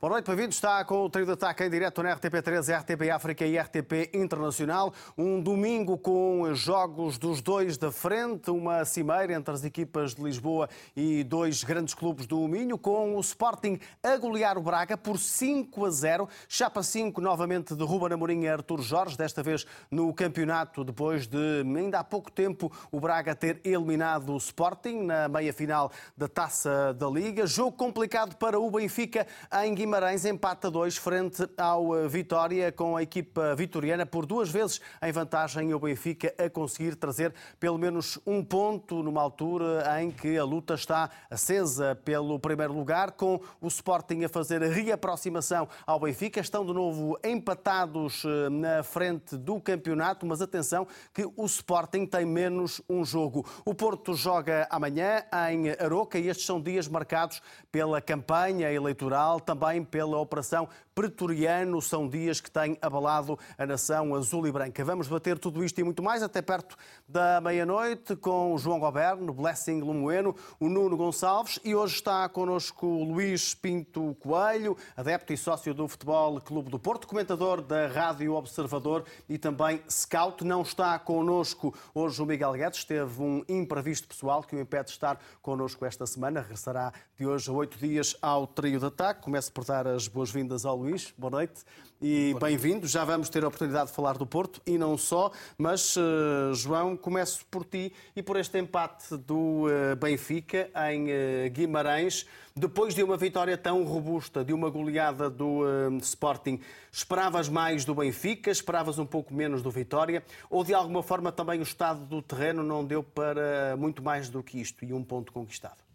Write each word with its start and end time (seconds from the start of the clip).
Boa 0.00 0.12
noite, 0.12 0.28
bem-vindos. 0.28 0.56
Está 0.56 0.82
com 0.82 1.04
o 1.04 1.10
trio 1.10 1.26
de 1.26 1.32
ataque 1.32 1.62
em 1.62 1.68
direto 1.68 2.02
na 2.02 2.16
RTP3, 2.16 2.74
RTP 2.80 3.10
África 3.10 3.44
e 3.44 3.58
RTP 3.58 4.08
Internacional. 4.14 4.94
Um 5.16 5.42
domingo 5.42 5.98
com 5.98 6.54
jogos 6.54 7.18
dos 7.18 7.42
dois 7.42 7.76
da 7.76 7.92
frente, 7.92 8.50
uma 8.50 8.82
cimeira 8.86 9.34
entre 9.34 9.52
as 9.52 9.62
equipas 9.62 10.14
de 10.14 10.22
Lisboa 10.22 10.70
e 10.96 11.22
dois 11.22 11.62
grandes 11.62 11.92
clubes 11.92 12.24
do 12.24 12.48
Minho, 12.48 12.78
com 12.78 13.14
o 13.14 13.20
Sporting 13.20 13.78
a 14.02 14.16
golear 14.16 14.56
o 14.56 14.62
Braga 14.62 14.96
por 14.96 15.18
5 15.18 15.84
a 15.84 15.90
0. 15.90 16.28
Chapa 16.48 16.82
5 16.82 17.20
novamente 17.20 17.74
de 17.74 17.84
Ruben 17.84 18.14
Amorim 18.14 18.44
e 18.44 18.48
Artur 18.48 18.80
Jorge, 18.80 19.18
desta 19.18 19.42
vez 19.42 19.66
no 19.90 20.14
campeonato, 20.14 20.82
depois 20.82 21.26
de 21.26 21.60
ainda 21.76 21.98
há 21.98 22.04
pouco 22.04 22.32
tempo 22.32 22.72
o 22.90 22.98
Braga 22.98 23.34
ter 23.34 23.60
eliminado 23.62 24.32
o 24.32 24.38
Sporting 24.38 25.02
na 25.02 25.28
meia-final 25.28 25.92
da 26.16 26.26
Taça 26.26 26.94
da 26.94 27.06
Liga. 27.06 27.46
Jogo 27.46 27.72
complicado 27.72 28.36
para 28.36 28.58
o 28.58 28.70
Benfica 28.70 29.26
em 29.62 29.74
Guimarães 29.74 29.89
Guimarães 29.90 30.24
empata 30.24 30.70
2 30.70 30.98
frente 30.98 31.48
ao 31.58 31.96
eh, 31.96 32.06
Vitória, 32.06 32.70
com 32.70 32.96
a 32.96 33.02
equipa 33.02 33.56
vitoriana 33.56 34.06
por 34.06 34.24
duas 34.24 34.48
vezes 34.48 34.80
em 35.02 35.10
vantagem 35.10 35.74
o 35.74 35.80
Benfica 35.80 36.32
a 36.38 36.48
conseguir 36.48 36.94
trazer 36.94 37.34
pelo 37.58 37.76
menos 37.76 38.16
um 38.24 38.44
ponto 38.44 39.02
numa 39.02 39.20
altura 39.20 40.00
em 40.00 40.12
que 40.12 40.38
a 40.38 40.44
luta 40.44 40.74
está 40.74 41.10
acesa 41.28 41.96
pelo 42.04 42.38
primeiro 42.38 42.72
lugar, 42.72 43.10
com 43.10 43.40
o 43.60 43.66
Sporting 43.66 44.22
a 44.22 44.28
fazer 44.28 44.62
a 44.62 44.68
reaproximação 44.68 45.66
ao 45.84 45.98
Benfica. 45.98 46.38
Estão 46.38 46.64
de 46.64 46.72
novo 46.72 47.18
empatados 47.24 48.22
eh, 48.24 48.48
na 48.48 48.84
frente 48.84 49.36
do 49.36 49.60
campeonato, 49.60 50.24
mas 50.24 50.40
atenção 50.40 50.86
que 51.12 51.28
o 51.36 51.46
Sporting 51.46 52.06
tem 52.06 52.24
menos 52.24 52.80
um 52.88 53.04
jogo. 53.04 53.44
O 53.64 53.74
Porto 53.74 54.14
joga 54.14 54.68
amanhã 54.70 55.24
em 55.50 55.68
Aroca 55.84 56.16
e 56.16 56.28
estes 56.28 56.46
são 56.46 56.60
dias 56.60 56.86
marcados 56.86 57.42
pela 57.72 58.00
campanha 58.00 58.70
eleitoral, 58.70 59.40
também 59.40 59.79
também 59.80 59.84
pela 59.84 60.18
Operação 60.18 60.68
Pretoriano. 60.94 61.80
São 61.80 62.08
dias 62.08 62.40
que 62.40 62.50
têm 62.50 62.76
abalado 62.80 63.38
a 63.56 63.66
nação 63.66 64.14
azul 64.14 64.46
e 64.46 64.52
branca. 64.52 64.84
Vamos 64.84 65.08
bater 65.08 65.38
tudo 65.38 65.64
isto 65.64 65.80
e 65.80 65.84
muito 65.84 66.02
mais 66.02 66.22
até 66.22 66.42
perto 66.42 66.76
da 67.08 67.40
meia-noite 67.40 68.16
com 68.16 68.56
João 68.58 68.78
Goberno, 68.78 69.32
Blessing 69.32 69.80
Lumoeno, 69.80 70.34
o 70.58 70.68
Nuno 70.68 70.96
Gonçalves 70.96 71.58
e 71.64 71.74
hoje 71.74 71.96
está 71.96 72.28
connosco 72.28 72.86
Luís 72.86 73.54
Pinto 73.54 74.16
Coelho, 74.20 74.76
adepto 74.96 75.32
e 75.32 75.36
sócio 75.36 75.74
do 75.74 75.88
Futebol 75.88 76.40
Clube 76.40 76.70
do 76.70 76.78
Porto, 76.78 77.06
comentador 77.06 77.62
da 77.62 77.86
Rádio 77.86 78.34
Observador 78.34 79.04
e 79.28 79.38
também 79.38 79.82
scout. 79.88 80.44
Não 80.44 80.62
está 80.62 80.98
connosco 80.98 81.74
hoje 81.94 82.22
o 82.22 82.26
Miguel 82.26 82.52
Guedes, 82.52 82.84
teve 82.84 83.22
um 83.22 83.42
imprevisto 83.48 84.08
pessoal 84.08 84.42
que 84.42 84.54
o 84.54 84.60
impede 84.60 84.86
de 84.86 84.92
estar 84.92 85.18
connosco 85.42 85.84
esta 85.84 86.06
semana. 86.06 86.40
Regressará 86.40 86.92
de 87.16 87.26
hoje 87.26 87.50
a 87.50 87.52
oito 87.52 87.78
dias 87.78 88.16
ao 88.20 88.46
trio 88.46 88.78
de 88.78 88.86
ataque. 88.86 89.22
Começo 89.22 89.52
por 89.52 89.64
dar 89.70 89.86
as 89.86 90.08
boas-vindas 90.08 90.66
ao 90.66 90.74
Luís. 90.74 91.14
Boa 91.16 91.30
noite 91.30 91.62
e 92.02 92.34
bem-vindo. 92.40 92.88
Já 92.88 93.04
vamos 93.04 93.28
ter 93.28 93.44
a 93.44 93.46
oportunidade 93.46 93.90
de 93.90 93.94
falar 93.94 94.18
do 94.18 94.26
Porto 94.26 94.60
e 94.66 94.76
não 94.76 94.98
só, 94.98 95.30
mas 95.56 95.96
uh, 95.96 96.52
João, 96.52 96.96
começo 96.96 97.46
por 97.48 97.64
ti 97.64 97.92
e 98.16 98.20
por 98.20 98.36
este 98.36 98.58
empate 98.58 99.16
do 99.16 99.66
uh, 99.66 99.94
Benfica 99.94 100.68
em 100.90 101.04
uh, 101.04 101.50
Guimarães. 101.52 102.26
Depois 102.56 102.96
de 102.96 103.02
uma 103.04 103.16
vitória 103.16 103.56
tão 103.56 103.84
robusta, 103.84 104.44
de 104.44 104.52
uma 104.52 104.68
goleada 104.68 105.30
do 105.30 105.62
Sporting, 106.02 106.58
esperavas 106.90 107.48
mais 107.48 107.84
do 107.84 107.94
Benfica, 107.94 108.50
esperavas 108.50 108.98
um 108.98 109.06
pouco 109.06 109.32
menos 109.32 109.62
do 109.62 109.70
Vitória, 109.70 110.24
ou 110.50 110.64
de 110.64 110.74
alguma 110.74 111.00
forma 111.00 111.30
também 111.30 111.60
o 111.60 111.62
estado 111.62 112.04
do 112.04 112.20
terreno 112.20 112.64
não 112.64 112.84
deu 112.84 113.04
para 113.04 113.76
muito 113.78 114.02
mais 114.02 114.28
do 114.28 114.42
que 114.42 114.60
isto 114.60 114.84
e 114.84 114.92
um 114.92 115.04
ponto 115.04 115.32
conquistado? 115.32 115.89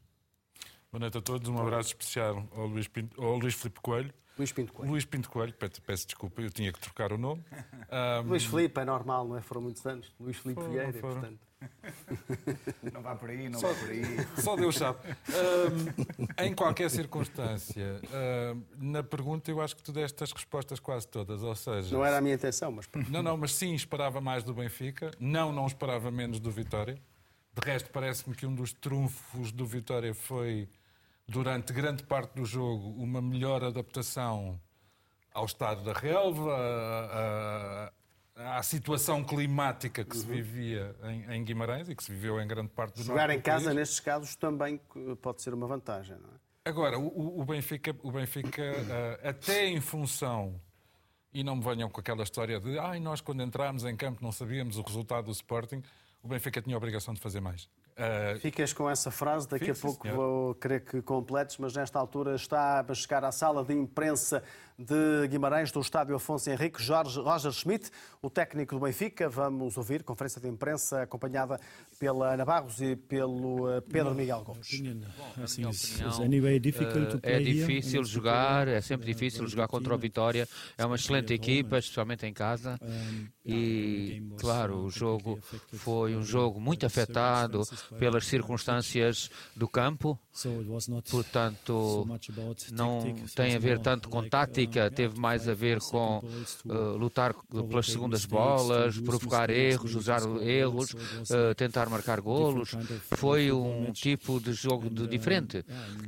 Boa 0.95 1.01
noite 1.01 1.17
a 1.17 1.21
todos, 1.21 1.49
um 1.49 1.59
abraço 1.59 1.89
especial 1.89 2.47
ao 2.55 2.67
Luís, 2.67 2.87
Pinto, 2.87 3.21
ao 3.21 3.35
Luís 3.35 3.53
Filipe 3.53 3.81
Coelho. 3.81 4.13
Luís 4.37 4.53
Pinto 4.53 4.71
Coelho. 4.71 4.91
Luís 4.91 5.03
Pinto 5.03 5.29
Coelho, 5.29 5.53
peço, 5.53 5.81
peço 5.81 6.05
desculpa, 6.05 6.41
eu 6.41 6.49
tinha 6.49 6.71
que 6.71 6.79
trocar 6.79 7.11
o 7.11 7.17
nome. 7.17 7.43
Um... 8.23 8.27
Luís 8.31 8.45
Filipe 8.45 8.79
é 8.79 8.85
normal, 8.85 9.27
não 9.27 9.35
é? 9.35 9.41
Foram 9.41 9.63
muitos 9.63 9.85
anos. 9.85 10.15
Luís 10.17 10.37
Filipe 10.37 10.63
Vieira, 10.63 10.93
foram. 10.93 11.19
portanto. 11.19 11.39
Não 12.93 13.01
vá 13.01 13.13
por 13.13 13.29
aí, 13.29 13.49
não 13.49 13.59
só, 13.59 13.73
vá 13.73 13.79
por 13.79 13.89
aí. 13.89 14.03
Só 14.37 14.55
Deus 14.55 14.75
sabe. 14.77 14.99
Um, 15.29 16.45
em 16.45 16.53
qualquer 16.53 16.89
circunstância, 16.89 17.99
um, 18.53 18.63
na 18.77 19.03
pergunta 19.03 19.51
eu 19.51 19.59
acho 19.59 19.75
que 19.75 19.83
tu 19.83 19.91
deste 19.91 20.23
as 20.23 20.31
respostas 20.31 20.79
quase 20.79 21.07
todas, 21.09 21.43
ou 21.43 21.55
seja... 21.55 21.93
Não 21.93 22.05
era 22.05 22.19
a 22.19 22.21
minha 22.21 22.35
intenção, 22.35 22.71
mas... 22.71 22.87
Não, 23.09 23.21
não, 23.21 23.35
mas 23.35 23.53
sim, 23.53 23.73
esperava 23.73 24.21
mais 24.21 24.45
do 24.45 24.53
Benfica. 24.53 25.11
Não, 25.19 25.51
não 25.51 25.67
esperava 25.67 26.09
menos 26.09 26.39
do 26.39 26.51
Vitória. 26.51 26.97
De 27.53 27.69
resto, 27.69 27.89
parece-me 27.89 28.33
que 28.33 28.45
um 28.45 28.55
dos 28.55 28.71
trunfos 28.71 29.51
do 29.51 29.65
Vitória 29.65 30.13
foi 30.13 30.69
durante 31.27 31.73
grande 31.73 32.03
parte 32.03 32.35
do 32.35 32.45
jogo, 32.45 32.89
uma 33.01 33.21
melhor 33.21 33.63
adaptação 33.63 34.59
ao 35.33 35.45
estado 35.45 35.83
da 35.83 35.93
relva, 35.93 37.91
à 38.35 38.61
situação 38.63 39.23
climática 39.23 40.03
que 40.03 40.15
uhum. 40.15 40.21
se 40.21 40.27
vivia 40.27 40.95
em, 41.03 41.35
em, 41.35 41.43
Guimarães 41.43 41.89
e 41.89 41.95
que 41.95 42.03
se 42.03 42.11
viveu 42.11 42.39
em 42.39 42.47
grande 42.47 42.69
parte 42.69 42.95
do 42.95 43.03
Jogar 43.03 43.29
em 43.29 43.41
casa, 43.41 43.65
país. 43.65 43.77
nestes 43.77 43.99
casos, 43.99 44.35
também 44.35 44.79
pode 45.21 45.41
ser 45.41 45.53
uma 45.53 45.67
vantagem, 45.67 46.17
não 46.17 46.29
é? 46.29 46.45
Agora, 46.67 46.97
o, 46.97 47.41
o 47.41 47.45
Benfica, 47.45 47.95
o 48.01 48.11
Benfica 48.11 48.63
uh, 48.63 49.27
até 49.27 49.67
em 49.67 49.79
função, 49.79 50.59
e 51.31 51.43
não 51.43 51.57
me 51.57 51.63
venham 51.63 51.87
com 51.89 51.99
aquela 51.99 52.23
história 52.23 52.59
de 52.59 52.79
ai, 52.79 52.99
nós 52.99 53.21
quando 53.21 53.43
entrámos 53.43 53.85
em 53.85 53.95
campo 53.95 54.23
não 54.23 54.31
sabíamos 54.31 54.77
o 54.77 54.81
resultado 54.81 55.25
do 55.25 55.31
Sporting, 55.31 55.83
o 56.23 56.27
Benfica 56.27 56.61
tinha 56.61 56.75
a 56.75 56.77
obrigação 56.77 57.13
de 57.13 57.21
fazer 57.21 57.39
mais. 57.39 57.69
Uh, 57.97 58.37
Ficas 58.39 58.73
com 58.73 58.89
essa 58.89 59.09
frase, 59.09 59.47
daqui 59.47 59.71
a 59.71 59.73
pouco 59.73 60.05
senhor. 60.05 60.17
vou 60.17 60.55
querer 60.55 60.81
que 60.81 61.01
completes, 61.01 61.57
mas 61.57 61.73
nesta 61.73 61.97
altura 61.97 62.35
está 62.35 62.85
a 62.85 62.93
chegar 62.93 63.23
à 63.23 63.31
sala 63.31 63.63
de 63.63 63.73
imprensa 63.73 64.43
de 64.77 65.27
Guimarães, 65.29 65.71
do 65.71 65.79
estádio 65.79 66.15
Afonso 66.15 66.49
Henrique, 66.49 66.83
Jorge 66.83 67.19
Roger 67.19 67.51
Schmidt, 67.51 67.89
o 68.21 68.29
técnico 68.29 68.75
do 68.75 68.81
Benfica. 68.81 69.29
Vamos 69.29 69.77
ouvir 69.77 70.03
conferência 70.03 70.41
de 70.41 70.47
imprensa 70.49 71.03
acompanhada 71.03 71.59
pela 71.97 72.33
Ana 72.33 72.43
Barros 72.43 72.81
e 72.81 72.95
pelo 72.95 73.71
eh, 73.71 73.81
Pedro 73.81 74.13
Miguel 74.13 74.43
Gomes. 74.43 74.67
Assim, 75.41 75.63
é 77.23 77.39
difícil 77.39 78.03
jogar, 78.03 78.67
é 78.67 78.81
sempre 78.81 79.05
difícil 79.05 79.47
jogar 79.47 79.67
contra 79.67 79.95
o 79.95 79.97
Vitória. 79.97 80.47
É 80.77 80.85
uma 80.85 80.95
excelente 80.95 81.33
equipa, 81.33 81.77
especialmente 81.77 82.25
em 82.25 82.33
casa. 82.33 82.77
E, 83.45 84.21
claro, 84.37 84.85
o 84.85 84.89
jogo 84.89 85.39
foi 85.73 86.15
um 86.15 86.23
jogo 86.23 86.59
muito 86.59 86.85
afetado 86.85 87.61
pelas 87.97 88.25
circunstâncias 88.25 89.29
do 89.55 89.69
campo. 89.69 90.19
Portanto, 91.09 92.05
não 92.73 93.15
tem 93.33 93.55
a 93.55 93.59
ver 93.59 93.79
tanto 93.79 94.09
com 94.09 94.27
tática, 94.27 94.64
teve 94.93 95.19
mais 95.19 95.47
a 95.47 95.53
ver 95.53 95.79
com 95.79 96.19
uh, 96.65 96.97
lutar 96.97 97.33
pelas 97.33 97.87
segundas 97.87 98.25
bolas, 98.25 98.97
provocar 98.99 99.49
erros, 99.49 99.95
usar 99.95 100.21
erros, 100.41 100.93
uh, 100.93 101.55
tentar 101.55 101.89
marcar 101.89 102.21
golos. 102.21 102.75
Foi 103.11 103.51
um 103.51 103.91
tipo 103.91 104.39
de 104.39 104.53
jogo 104.53 104.89
de 104.89 105.07
diferente. 105.07 105.63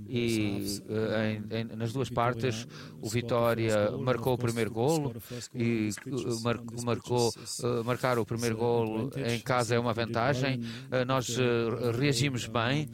E 0.07 0.79
uh, 0.90 1.53
em, 1.53 1.59
em, 1.59 1.63
nas 1.75 1.94
duas 1.94 2.09
partes, 2.09 2.68
o 3.01 3.09
Vitória 3.09 3.91
marcou 3.97 4.34
o 4.34 4.38
primeiro 4.38 4.72
golo 4.72 5.16
e 5.53 5.89
mar, 6.44 6.59
marcou, 6.84 7.31
marcar 7.85 8.19
o 8.19 8.25
primeiro 8.25 8.57
golo 8.57 9.12
em 9.16 9.39
casa 9.39 9.75
é 9.75 9.79
uma 9.79 9.94
vantagem. 9.94 10.62
nós 11.06 11.38
reagimos 11.97 12.47
bem 12.47 12.89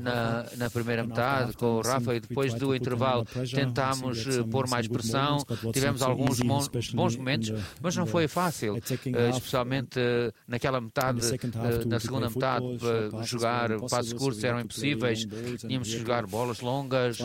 na, 0.00 0.46
na 0.56 0.70
primeira 0.70 1.04
metade 1.04 1.52
com 1.54 1.78
o 1.78 1.80
Rafa 1.80 2.14
e 2.14 2.20
depois 2.20 2.54
do 2.54 2.74
intervalo 2.74 3.26
tentámos 3.52 4.26
eh, 4.26 4.42
pôr 4.44 4.68
mais 4.68 4.86
pressão, 4.86 5.38
tivemos 5.72 6.02
alguns 6.02 6.40
bons 6.40 7.16
momentos, 7.16 7.52
mas 7.80 7.96
não 7.96 8.06
foi 8.06 8.28
fácil, 8.28 8.76
eh, 8.76 9.30
especialmente 9.30 9.98
eh, 9.98 10.32
naquela 10.46 10.80
metade, 10.80 11.20
na 11.86 11.98
segunda 11.98 12.30
metade, 12.30 12.64
jogar 13.24 13.80
passos 13.88 14.12
curtos 14.12 14.44
eram 14.44 14.60
impossíveis, 14.60 15.26
tínhamos 15.58 15.88
que 15.88 15.98
jogar 15.98 16.26
bolas 16.26 16.60
longas, 16.60 17.18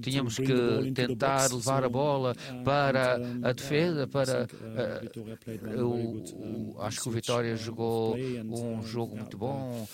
tínhamos 0.00 0.36
que 0.36 0.92
tentar 0.92 1.52
levar 1.52 1.84
a 1.84 1.88
bola 1.88 2.34
para 2.64 3.20
a 3.42 3.52
defesa, 3.52 4.06
para 4.06 4.48
uh, 5.76 6.82
acho 6.82 7.00
que 7.00 7.08
o 7.08 7.12
Vitória 7.12 7.56
jogou 7.56 8.16
um 8.16 8.82
jogo 8.82 9.16
muito 9.16 9.36
bom 9.38 9.86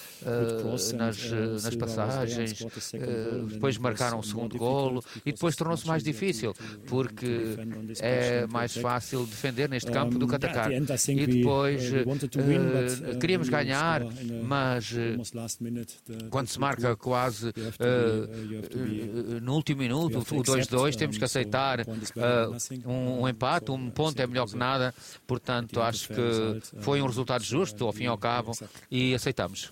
nas 0.97 1.18
nas, 1.27 1.65
nas 1.65 1.77
passagens, 1.77 2.65
eh, 2.95 3.45
depois 3.49 3.77
marcaram 3.79 4.19
o 4.19 4.23
segundo 4.23 4.57
golo 4.57 5.03
e 5.25 5.33
depois 5.33 5.57
tornou-se 5.57 5.87
mais 5.87 6.03
difícil, 6.03 6.55
porque 6.87 7.57
é 8.01 8.47
mais 8.47 8.77
fácil 8.77 9.27
defender 9.27 9.69
neste 9.69 9.91
campo 9.91 10.19
do 10.19 10.27
que 10.27 10.35
atacar. 10.35 10.71
E 10.73 11.27
depois 11.27 11.91
uh, 11.91 13.19
queríamos 13.19 13.49
ganhar, 13.49 14.03
mas 14.45 14.93
uh, 14.93 16.29
quando 16.31 16.49
se 16.49 16.59
marca 16.59 16.97
quase 16.97 17.49
uh, 17.49 19.41
no 19.41 19.55
último 19.55 19.81
minuto, 19.81 20.19
o 20.19 20.23
2-2, 20.23 20.97
temos 20.97 21.19
que 21.19 21.25
aceitar 21.25 21.81
um, 22.87 23.23
um 23.23 23.29
empate, 23.29 23.71
um 23.71 23.91
ponto 23.91 24.21
é 24.21 24.27
melhor 24.27 24.47
que 24.47 24.57
nada, 24.57 24.95
portanto 25.27 25.81
acho 25.81 26.09
que 26.09 26.61
foi 26.81 27.01
um 27.01 27.07
resultado 27.07 27.43
justo, 27.43 27.85
ao 27.85 27.93
fim 27.93 28.05
e 28.05 28.07
ao 28.07 28.19
cabo, 28.19 28.53
e 28.91 29.15
aceitamos. 29.15 29.71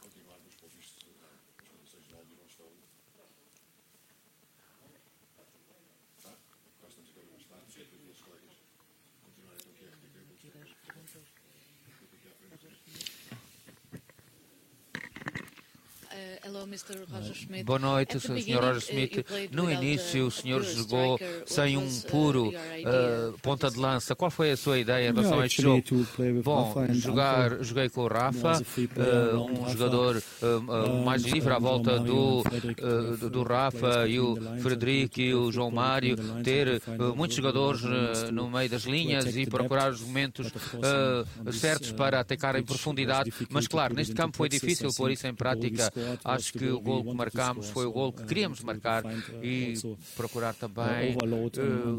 Boa 17.64 17.78
noite, 17.78 18.18
Sr. 18.18 18.60
Roger 18.60 18.76
Smith. 18.78 19.26
No 19.52 19.70
início, 19.70 20.26
o 20.26 20.30
senhor 20.30 20.62
jogou 20.64 21.18
sem 21.46 21.76
um 21.76 22.00
puro 22.02 22.48
uh, 22.48 23.38
ponta 23.40 23.70
de 23.70 23.78
lança. 23.78 24.16
Qual 24.16 24.30
foi 24.30 24.50
a 24.50 24.56
sua 24.56 24.78
ideia 24.78 25.10
em 25.10 25.14
relação 25.14 25.40
a 25.40 25.46
este 25.46 25.62
jogo? 25.62 25.82
Bom, 26.42 26.74
jogar, 26.92 27.62
joguei 27.62 27.88
com 27.88 28.02
o 28.02 28.08
Rafa, 28.08 28.60
uh, 28.60 29.36
um 29.38 29.70
jogador 29.70 30.16
uh, 30.42 31.04
mais 31.04 31.22
livre 31.22 31.52
à 31.52 31.58
volta 31.58 32.00
do, 32.00 32.42
do, 33.20 33.30
do, 33.30 33.42
Rafa 33.44 34.08
e 34.08 34.18
o 34.18 34.36
Frederico 34.60 35.20
e 35.20 35.34
o 35.34 35.52
João 35.52 35.70
Mário, 35.70 36.16
ter 36.42 36.82
muitos 37.14 37.36
jogadores 37.36 37.82
no 38.32 38.50
meio 38.50 38.68
das 38.68 38.82
linhas 38.82 39.36
e 39.36 39.46
procurar 39.46 39.92
os 39.92 40.00
momentos 40.00 40.50
certos 41.52 41.92
para 41.92 42.20
atacar 42.20 42.56
em 42.56 42.64
profundidade. 42.64 43.32
Mas, 43.50 43.68
claro, 43.68 43.94
neste 43.94 44.14
campo 44.14 44.36
foi 44.36 44.48
difícil 44.48 44.90
pôr 44.96 45.12
isso 45.12 45.26
em 45.26 45.34
prática. 45.34 45.92
Acho 46.24 46.55
que 46.56 46.68
o 46.68 46.80
gol 46.80 47.04
que 47.04 47.14
marcámos 47.14 47.70
foi 47.70 47.86
o 47.86 47.92
gol 47.92 48.12
que 48.12 48.24
queríamos 48.24 48.62
marcar 48.62 49.04
e 49.42 49.74
procurar 50.14 50.54
também 50.54 51.16
uh, 51.16 51.98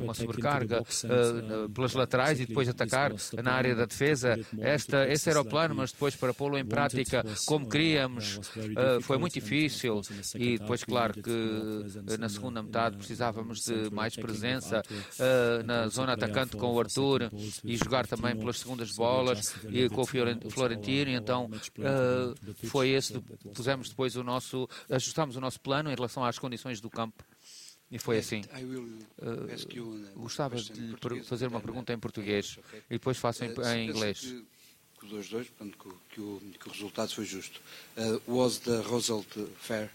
uma 0.00 0.14
sobrecarga 0.14 0.82
uh, 0.82 1.68
pelas 1.70 1.92
laterais 1.94 2.40
e 2.40 2.46
depois 2.46 2.68
atacar 2.68 3.12
na 3.42 3.52
área 3.52 3.74
da 3.74 3.84
defesa. 3.84 4.38
Esta, 4.58 5.06
esse 5.08 5.30
era 5.30 5.40
o 5.40 5.44
plano, 5.44 5.74
mas 5.74 5.92
depois 5.92 6.16
para 6.16 6.34
pô-lo 6.34 6.58
em 6.58 6.64
prática 6.64 7.24
como 7.46 7.68
queríamos 7.68 8.36
uh, 8.36 9.00
foi 9.02 9.18
muito 9.18 9.34
difícil 9.34 10.00
e 10.34 10.58
depois, 10.58 10.84
claro, 10.84 11.14
que 11.14 12.18
na 12.18 12.28
segunda 12.28 12.62
metade 12.62 12.96
precisávamos 12.96 13.64
de 13.64 13.90
mais 13.92 14.16
presença 14.16 14.82
na 15.64 15.88
zona 15.88 16.12
atacante 16.14 16.56
com 16.56 16.72
o 16.72 16.80
Arthur 16.80 17.30
e 17.64 17.76
jogar 17.76 18.06
também 18.06 18.36
pelas 18.36 18.58
segundas 18.58 18.92
bolas 18.92 19.54
e 19.68 19.88
com 19.88 20.02
o 20.02 20.06
Florentino, 20.50 21.10
então 21.10 21.50
foi 22.64 22.90
esse, 22.90 23.11
pusemos 23.54 23.88
depois 23.88 24.16
o 24.16 24.22
nosso, 24.22 24.68
ajustámos 24.90 25.36
o 25.36 25.40
nosso 25.40 25.60
plano 25.60 25.90
em 25.90 25.94
relação 25.94 26.24
às 26.24 26.38
condições 26.38 26.80
do 26.80 26.90
campo. 26.90 27.24
E 27.90 27.98
foi 27.98 28.18
assim. 28.18 28.40
Uh, 29.20 30.18
gostava 30.18 30.56
de 30.56 31.22
fazer 31.24 31.46
uma 31.46 31.60
pergunta 31.60 31.92
em 31.92 31.98
português 31.98 32.58
e 32.88 32.94
depois 32.94 33.18
faço 33.18 33.44
em, 33.44 33.50
em 33.50 33.90
inglês. 33.90 34.34
Que 34.98 35.06
o 35.06 35.08
2-2, 35.08 35.46
que, 36.10 36.20
o, 36.20 36.40
que 36.58 36.68
o 36.68 36.72
resultado 36.72 37.12
foi 37.12 37.24
justo. 37.26 37.60
Uh, 37.96 38.22
was 38.26 38.58
the 38.60 38.80
result 38.90 39.28
fair? 39.58 39.90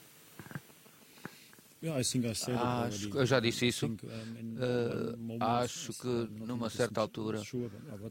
Acho, 2.85 3.09
eu 3.19 3.25
já 3.25 3.39
disse 3.39 3.67
isso. 3.67 3.85
Uh, 3.85 5.37
acho 5.39 5.93
que 5.93 6.07
numa 6.45 6.69
certa 6.69 6.99
altura, 7.01 7.39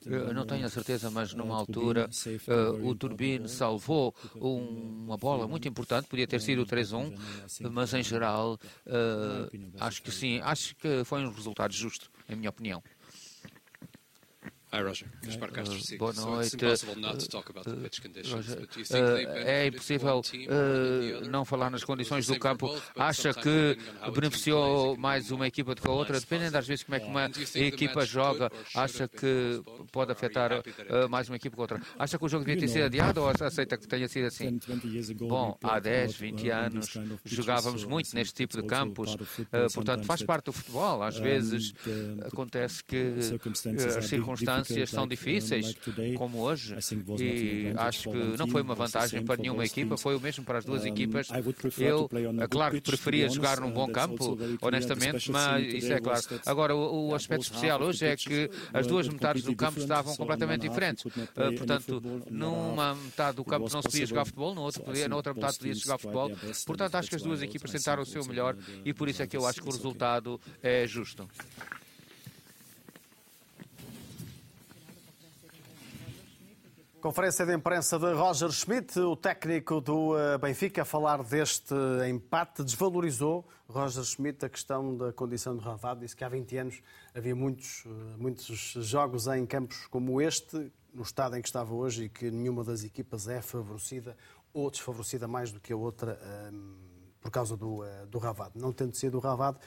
eu 0.07 0.33
não 0.33 0.47
tenho 0.47 0.65
a 0.67 0.69
certeza, 0.69 1.11
mas 1.11 1.35
numa 1.35 1.57
altura, 1.57 2.09
uh, 2.49 2.87
o 2.89 2.95
Turbine 2.95 3.49
salvou 3.49 4.15
uma 4.41 5.17
bola 5.17 5.49
muito 5.49 5.67
importante, 5.67 6.07
podia 6.07 6.27
ter 6.29 6.41
sido 6.41 6.63
o 6.63 6.67
3-1, 6.67 7.13
mas 7.71 7.93
em 7.95 8.03
geral, 8.05 8.55
uh, 8.87 9.51
acho 9.81 10.03
que 10.03 10.13
sim, 10.13 10.41
acho 10.43 10.77
que 10.77 11.03
foi 11.05 11.25
um 11.25 11.33
resultado 11.33 11.73
justo, 11.73 12.09
em 12.29 12.37
minha 12.37 12.51
opinião. 12.51 12.83
Hi, 14.77 14.83
Roger. 14.83 15.09
Gaspar 15.25 15.51
Castro, 15.53 15.79
uh, 15.79 15.99
boa 15.99 16.13
noite. 16.13 16.57
é 19.47 19.67
impossível 19.69 20.21
uh, 20.21 21.29
não 21.31 21.47
falar 21.47 21.71
nas 21.71 21.83
condições 21.83 22.27
do 22.27 22.39
campo. 22.39 22.77
Acha 22.95 23.33
que 23.33 23.79
beneficiou 24.15 24.95
mais 24.99 25.31
uma 25.31 25.47
equipa 25.47 25.75
do 25.75 25.81
que 25.81 25.89
a 25.89 25.91
outra? 25.91 26.21
Dependendo 26.21 26.53
das 26.53 26.67
vezes 26.67 26.85
como 26.85 26.95
é 26.95 27.01
que 27.01 27.07
uma 27.07 27.31
equipa 27.55 28.05
joga, 28.05 28.53
acha 28.75 29.09
que 29.09 29.63
pode 29.91 30.13
afetar 30.13 30.53
uh, 30.53 31.09
mais 31.09 31.31
uma 31.31 31.37
equipa 31.37 31.57
que 31.57 31.63
outra. 31.63 31.81
Acha 31.99 32.19
que 32.19 32.25
o 32.27 32.29
jogo 32.29 32.45
devia 32.45 32.61
ter 32.61 32.69
sido 32.69 32.85
adiado 32.85 33.23
ou 33.23 33.29
aceita 33.29 33.79
que 33.79 33.89
tenha 33.89 34.09
sido 34.09 34.27
assim? 34.27 34.61
Bom, 35.21 35.57
há 35.63 35.79
10, 35.79 36.17
20 36.17 36.51
anos 36.51 36.99
jogávamos 37.25 37.85
muito 37.85 38.15
neste 38.15 38.35
tipo 38.35 38.61
de 38.61 38.67
campos, 38.67 39.15
uh, 39.15 39.73
portanto 39.73 40.05
faz 40.05 40.23
parte 40.23 40.45
do 40.47 40.53
futebol. 40.53 41.03
Às 41.03 41.17
vezes 41.17 41.73
acontece 42.27 42.85
que 42.85 43.15
as 43.97 44.05
circunstâncias 44.05 44.66
circunstâncias 44.67 44.91
são 44.91 45.07
difíceis, 45.07 45.75
como 46.17 46.39
hoje, 46.39 46.77
e 47.21 47.73
acho 47.77 48.11
que 48.11 48.19
não 48.39 48.47
foi 48.49 48.63
uma 48.63 48.75
vantagem 48.75 49.25
para 49.25 49.41
nenhuma 49.41 49.65
equipa, 49.65 49.97
foi 49.97 50.17
o 50.17 50.21
mesmo 50.21 50.45
para 50.45 50.59
as 50.59 50.65
duas 50.65 50.85
equipas. 50.85 51.29
Eu, 51.79 52.09
é 52.41 52.47
claro 52.47 52.75
que 52.75 52.81
preferia 52.81 53.29
jogar 53.29 53.61
num 53.61 53.71
bom 53.71 53.89
campo, 53.89 54.39
honestamente, 54.61 55.31
mas 55.31 55.65
isso 55.67 55.93
é 55.93 56.01
claro. 56.01 56.23
Agora, 56.45 56.75
o, 56.75 57.09
o 57.09 57.15
aspecto 57.15 57.43
especial 57.43 57.83
hoje 57.83 58.07
é 58.07 58.17
que 58.17 58.51
as 58.73 58.87
duas 58.87 59.09
metades 59.09 59.43
do 59.43 59.55
campo 59.55 59.79
estavam 59.79 60.17
completamente 60.17 60.63
diferentes. 60.63 61.05
Uh, 61.05 61.55
portanto, 61.57 62.03
numa 62.31 62.95
metade 62.95 63.37
do 63.37 63.45
campo 63.45 63.69
não 63.73 63.83
se 63.83 63.89
podia 63.89 64.07
jogar 64.07 64.25
futebol, 64.25 64.55
na 64.55 64.61
outra, 64.61 64.83
podia, 64.83 65.09
na 65.09 65.17
outra 65.17 65.35
metade 65.35 65.59
podia 65.59 65.75
jogar 65.75 65.99
futebol. 65.99 66.31
Portanto, 66.65 66.95
acho 66.95 67.09
que 67.09 67.17
as 67.17 67.23
duas 67.23 67.43
equipas 67.43 67.71
tentaram 67.71 68.03
o 68.03 68.07
seu 68.07 68.25
melhor 68.25 68.57
e 68.85 68.93
por 68.93 69.09
isso 69.09 69.23
é 69.23 69.27
que 69.27 69.37
eu 69.37 69.47
acho 69.47 69.61
que 69.61 69.69
o 69.69 69.73
resultado 69.73 70.41
é 70.63 70.87
justo. 70.87 71.29
Conferência 77.07 77.47
de 77.47 77.55
imprensa 77.55 78.01
de 78.01 78.13
Roger 78.15 78.51
Schmidt, 78.51 78.99
o 78.99 79.15
técnico 79.15 79.81
do 79.81 80.19
eh, 80.19 80.37
Benfica, 80.39 80.83
a 80.83 80.85
falar 80.85 81.23
deste 81.23 81.73
empate, 82.11 82.65
desvalorizou 82.65 83.47
Roger 83.69 84.03
Schmidt 84.03 84.45
a 84.45 84.49
questão 84.49 84.97
da 84.97 85.13
condição 85.13 85.57
de 85.57 85.63
Ravado. 85.63 86.01
Disse 86.01 86.17
que 86.17 86.25
há 86.25 86.29
20 86.29 86.57
anos 86.57 86.83
havia 87.15 87.37
muitos, 87.37 87.85
eh, 87.87 88.17
muitos 88.19 88.73
jogos 88.81 89.29
em 89.29 89.47
campos 89.47 89.87
como 89.87 90.21
este, 90.21 90.73
no 90.93 91.03
estado 91.03 91.37
em 91.37 91.43
que 91.43 91.47
estava 91.47 91.73
hoje, 91.73 92.07
e 92.07 92.09
que 92.09 92.29
nenhuma 92.29 92.65
das 92.65 92.83
equipas 92.83 93.29
é 93.29 93.41
favorecida 93.41 94.17
ou 94.53 94.69
desfavorecida 94.69 95.29
mais 95.29 95.53
do 95.53 95.61
que 95.61 95.73
a 95.73 95.77
outra 95.77 96.19
um, 96.21 96.57
ehm, 96.57 96.75
por 97.21 97.31
causa 97.31 97.57
do, 97.57 97.85
uh, 97.85 98.07
do 98.09 98.19
Ravado. 98.19 98.55
Não 98.57 98.73
tendo 98.73 98.97
sido 98.97 99.17
o 99.19 99.21
Ravado, 99.21 99.61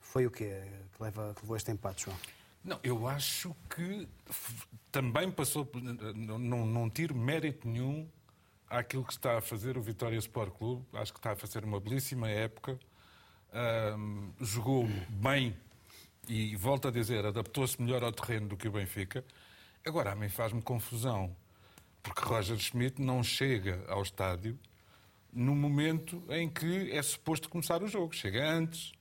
foi 0.00 0.26
o 0.26 0.30
quê 0.32 0.60
que, 0.92 1.00
leva, 1.00 1.34
que 1.36 1.42
levou 1.42 1.56
este 1.56 1.70
empate, 1.70 2.06
João? 2.06 2.39
Não, 2.62 2.78
eu 2.82 3.08
acho 3.08 3.56
que 3.74 4.06
também 4.92 5.30
passou, 5.30 5.68
não, 6.14 6.66
não 6.66 6.90
tiro 6.90 7.14
mérito 7.14 7.66
nenhum 7.66 8.06
àquilo 8.68 9.04
que 9.04 9.12
está 9.12 9.38
a 9.38 9.40
fazer 9.40 9.78
o 9.78 9.82
Vitória 9.82 10.16
Sport 10.18 10.52
Clube. 10.52 10.86
Acho 10.92 11.12
que 11.12 11.18
está 11.18 11.32
a 11.32 11.36
fazer 11.36 11.64
uma 11.64 11.80
belíssima 11.80 12.28
época. 12.28 12.78
Um, 13.52 14.32
jogou 14.40 14.86
bem 15.08 15.56
e, 16.28 16.54
volto 16.54 16.86
a 16.86 16.90
dizer, 16.90 17.24
adaptou-se 17.24 17.80
melhor 17.80 18.04
ao 18.04 18.12
terreno 18.12 18.48
do 18.48 18.56
que 18.56 18.68
o 18.68 18.72
Benfica. 18.72 19.24
Agora, 19.84 20.12
a 20.12 20.14
mim 20.14 20.28
faz-me 20.28 20.60
confusão, 20.60 21.34
porque 22.02 22.22
Roger 22.22 22.58
Schmidt 22.58 23.00
não 23.00 23.22
chega 23.22 23.82
ao 23.88 24.02
estádio 24.02 24.58
no 25.32 25.54
momento 25.54 26.22
em 26.28 26.48
que 26.48 26.92
é 26.92 27.02
suposto 27.02 27.48
começar 27.48 27.82
o 27.82 27.88
jogo. 27.88 28.14
Chega 28.14 28.46
antes, 28.48 28.92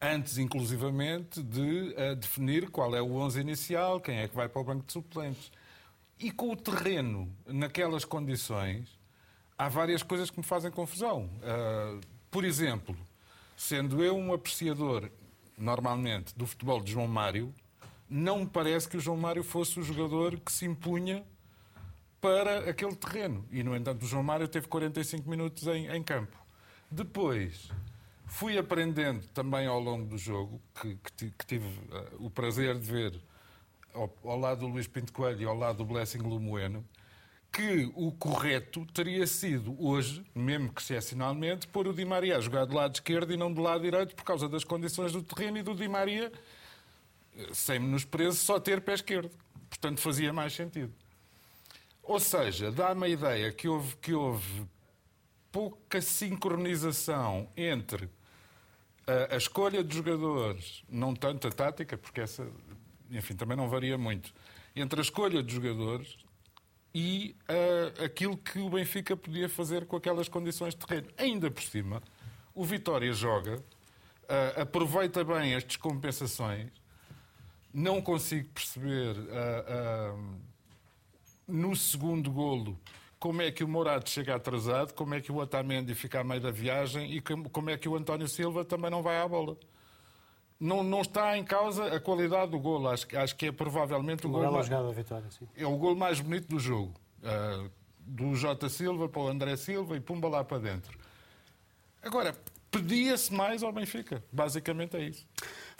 antes 0.00 0.38
inclusivamente 0.38 1.42
de 1.42 1.94
uh, 1.96 2.14
definir 2.16 2.70
qual 2.70 2.94
é 2.94 3.02
o 3.02 3.12
11 3.14 3.40
inicial, 3.40 4.00
quem 4.00 4.18
é 4.18 4.28
que 4.28 4.34
vai 4.34 4.48
para 4.48 4.60
o 4.60 4.64
banco 4.64 4.86
de 4.86 4.92
suplentes. 4.92 5.50
E 6.18 6.30
com 6.30 6.52
o 6.52 6.56
terreno 6.56 7.32
naquelas 7.46 8.04
condições, 8.04 8.98
há 9.56 9.68
várias 9.68 10.02
coisas 10.02 10.30
que 10.30 10.38
me 10.38 10.44
fazem 10.44 10.70
confusão. 10.70 11.30
Uh, 11.42 12.00
por 12.30 12.44
exemplo, 12.44 12.96
sendo 13.56 14.02
eu 14.02 14.16
um 14.16 14.32
apreciador, 14.32 15.10
normalmente, 15.56 16.36
do 16.36 16.46
futebol 16.46 16.80
de 16.80 16.92
João 16.92 17.08
Mário, 17.08 17.52
não 18.08 18.40
me 18.40 18.46
parece 18.46 18.88
que 18.88 18.96
o 18.96 19.00
João 19.00 19.16
Mário 19.16 19.42
fosse 19.42 19.78
o 19.78 19.82
jogador 19.82 20.38
que 20.40 20.50
se 20.50 20.64
impunha 20.64 21.24
para 22.20 22.70
aquele 22.70 22.94
terreno. 22.96 23.44
E, 23.50 23.62
no 23.62 23.76
entanto, 23.76 24.04
o 24.04 24.06
João 24.08 24.22
Mário 24.22 24.48
teve 24.48 24.66
45 24.66 25.28
minutos 25.28 25.66
em, 25.66 25.88
em 25.88 26.02
campo. 26.02 26.36
Depois, 26.90 27.70
Fui 28.28 28.58
aprendendo 28.58 29.26
também 29.28 29.66
ao 29.66 29.80
longo 29.80 30.06
do 30.06 30.18
jogo, 30.18 30.60
que, 30.80 30.96
que, 31.16 31.30
que 31.30 31.46
tive 31.46 31.66
uh, 31.66 32.26
o 32.26 32.30
prazer 32.30 32.78
de 32.78 32.86
ver 32.86 33.20
ao, 33.92 34.14
ao, 34.22 34.38
lado 34.38 34.60
do 34.60 34.66
Luís 34.66 34.86
Pinto 34.86 35.12
Coelho 35.12 35.42
e 35.42 35.44
ao 35.44 35.56
lado 35.56 35.78
do 35.78 35.84
Blessing 35.84 36.18
Lumoeno, 36.18 36.84
que 37.50 37.90
o 37.96 38.12
correto 38.12 38.84
teria 38.92 39.26
sido 39.26 39.74
hoje, 39.82 40.24
mesmo 40.34 40.72
que 40.72 40.82
excepcionalmente, 40.82 41.66
pôr 41.66 41.88
o 41.88 41.94
Di 41.94 42.04
Maria 42.04 42.36
a 42.36 42.40
jogar 42.40 42.66
do 42.66 42.74
lado 42.74 42.94
esquerdo 42.94 43.32
e 43.32 43.36
não 43.36 43.52
do 43.52 43.62
lado 43.62 43.82
direito 43.82 44.14
por 44.14 44.24
causa 44.24 44.48
das 44.48 44.62
condições 44.62 45.12
do 45.12 45.22
terreno 45.22 45.58
e 45.58 45.62
do 45.62 45.74
Di 45.74 45.88
Maria, 45.88 46.30
eh, 47.34 47.48
sem 47.54 47.78
menosprezo, 47.78 48.36
só 48.36 48.60
ter 48.60 48.82
pé 48.82 48.94
esquerdo. 48.94 49.30
Portanto, 49.70 50.00
fazia 50.00 50.32
mais 50.32 50.52
sentido. 50.52 50.92
Ou 52.02 52.20
seja, 52.20 52.70
dá-me 52.70 53.06
a 53.06 53.08
ideia 53.08 53.52
que 53.52 53.66
houve, 53.66 53.96
que 53.96 54.12
houve 54.12 54.66
pouca 55.50 56.00
sincronização 56.00 57.48
entre 57.56 58.08
a, 59.08 59.34
a 59.34 59.36
escolha 59.36 59.82
de 59.82 59.96
jogadores, 59.96 60.84
não 60.88 61.14
tanto 61.14 61.48
a 61.48 61.50
tática, 61.50 61.96
porque 61.96 62.20
essa, 62.20 62.46
enfim, 63.10 63.34
também 63.34 63.56
não 63.56 63.68
varia 63.68 63.96
muito, 63.96 64.32
entre 64.76 65.00
a 65.00 65.02
escolha 65.02 65.42
de 65.42 65.54
jogadores 65.54 66.18
e 66.94 67.34
aquilo 68.04 68.36
que 68.36 68.58
o 68.58 68.70
Benfica 68.70 69.16
podia 69.16 69.48
fazer 69.48 69.86
com 69.86 69.96
aquelas 69.96 70.28
condições 70.28 70.74
de 70.74 70.86
terreno. 70.86 71.08
Ainda 71.16 71.50
por 71.50 71.62
cima, 71.62 72.02
o 72.54 72.64
Vitória 72.64 73.12
joga, 73.12 73.62
aproveita 74.60 75.24
bem 75.24 75.54
as 75.54 75.64
descompensações. 75.64 76.70
Não 77.72 78.00
consigo 78.00 78.48
perceber 78.48 79.14
no 81.46 81.76
segundo 81.76 82.30
golo, 82.30 82.78
como 83.18 83.42
é 83.42 83.50
que 83.50 83.64
o 83.64 83.68
Morato 83.68 84.08
chega 84.08 84.34
atrasado, 84.34 84.94
como 84.94 85.14
é 85.14 85.20
que 85.20 85.32
o 85.32 85.36
Otamendi 85.36 85.94
fica 85.94 86.20
a 86.20 86.24
meio 86.24 86.40
da 86.40 86.50
viagem 86.50 87.12
e 87.12 87.20
como 87.20 87.70
é 87.70 87.76
que 87.76 87.88
o 87.88 87.96
António 87.96 88.28
Silva 88.28 88.64
também 88.64 88.90
não 88.90 89.02
vai 89.02 89.20
à 89.20 89.26
bola. 89.26 89.56
Não, 90.60 90.82
não 90.82 91.02
está 91.02 91.36
em 91.38 91.44
causa 91.44 91.94
a 91.94 92.00
qualidade 92.00 92.50
do 92.50 92.58
golo. 92.58 92.88
Acho, 92.88 93.06
acho 93.16 93.36
que 93.36 93.46
é 93.46 93.52
provavelmente 93.52 94.26
o, 94.26 94.30
o 94.30 94.32
golo 94.32 94.52
mais, 94.52 94.66
vitória, 94.66 94.92
é 95.56 95.66
o 95.66 95.76
golo 95.76 95.96
mais 95.96 96.20
bonito 96.20 96.48
do 96.48 96.58
jogo. 96.58 96.94
Uh, 97.18 97.70
do 98.00 98.34
Jota 98.34 98.68
Silva 98.68 99.08
para 99.08 99.20
o 99.20 99.28
André 99.28 99.56
Silva 99.56 99.96
e 99.96 100.00
pumba 100.00 100.28
lá 100.28 100.42
para 100.42 100.58
dentro. 100.58 100.98
Agora, 102.02 102.34
pedia-se 102.70 103.32
mais 103.32 103.62
ao 103.62 103.72
Benfica. 103.72 104.22
Basicamente 104.32 104.96
é 104.96 105.02
isso. 105.02 105.26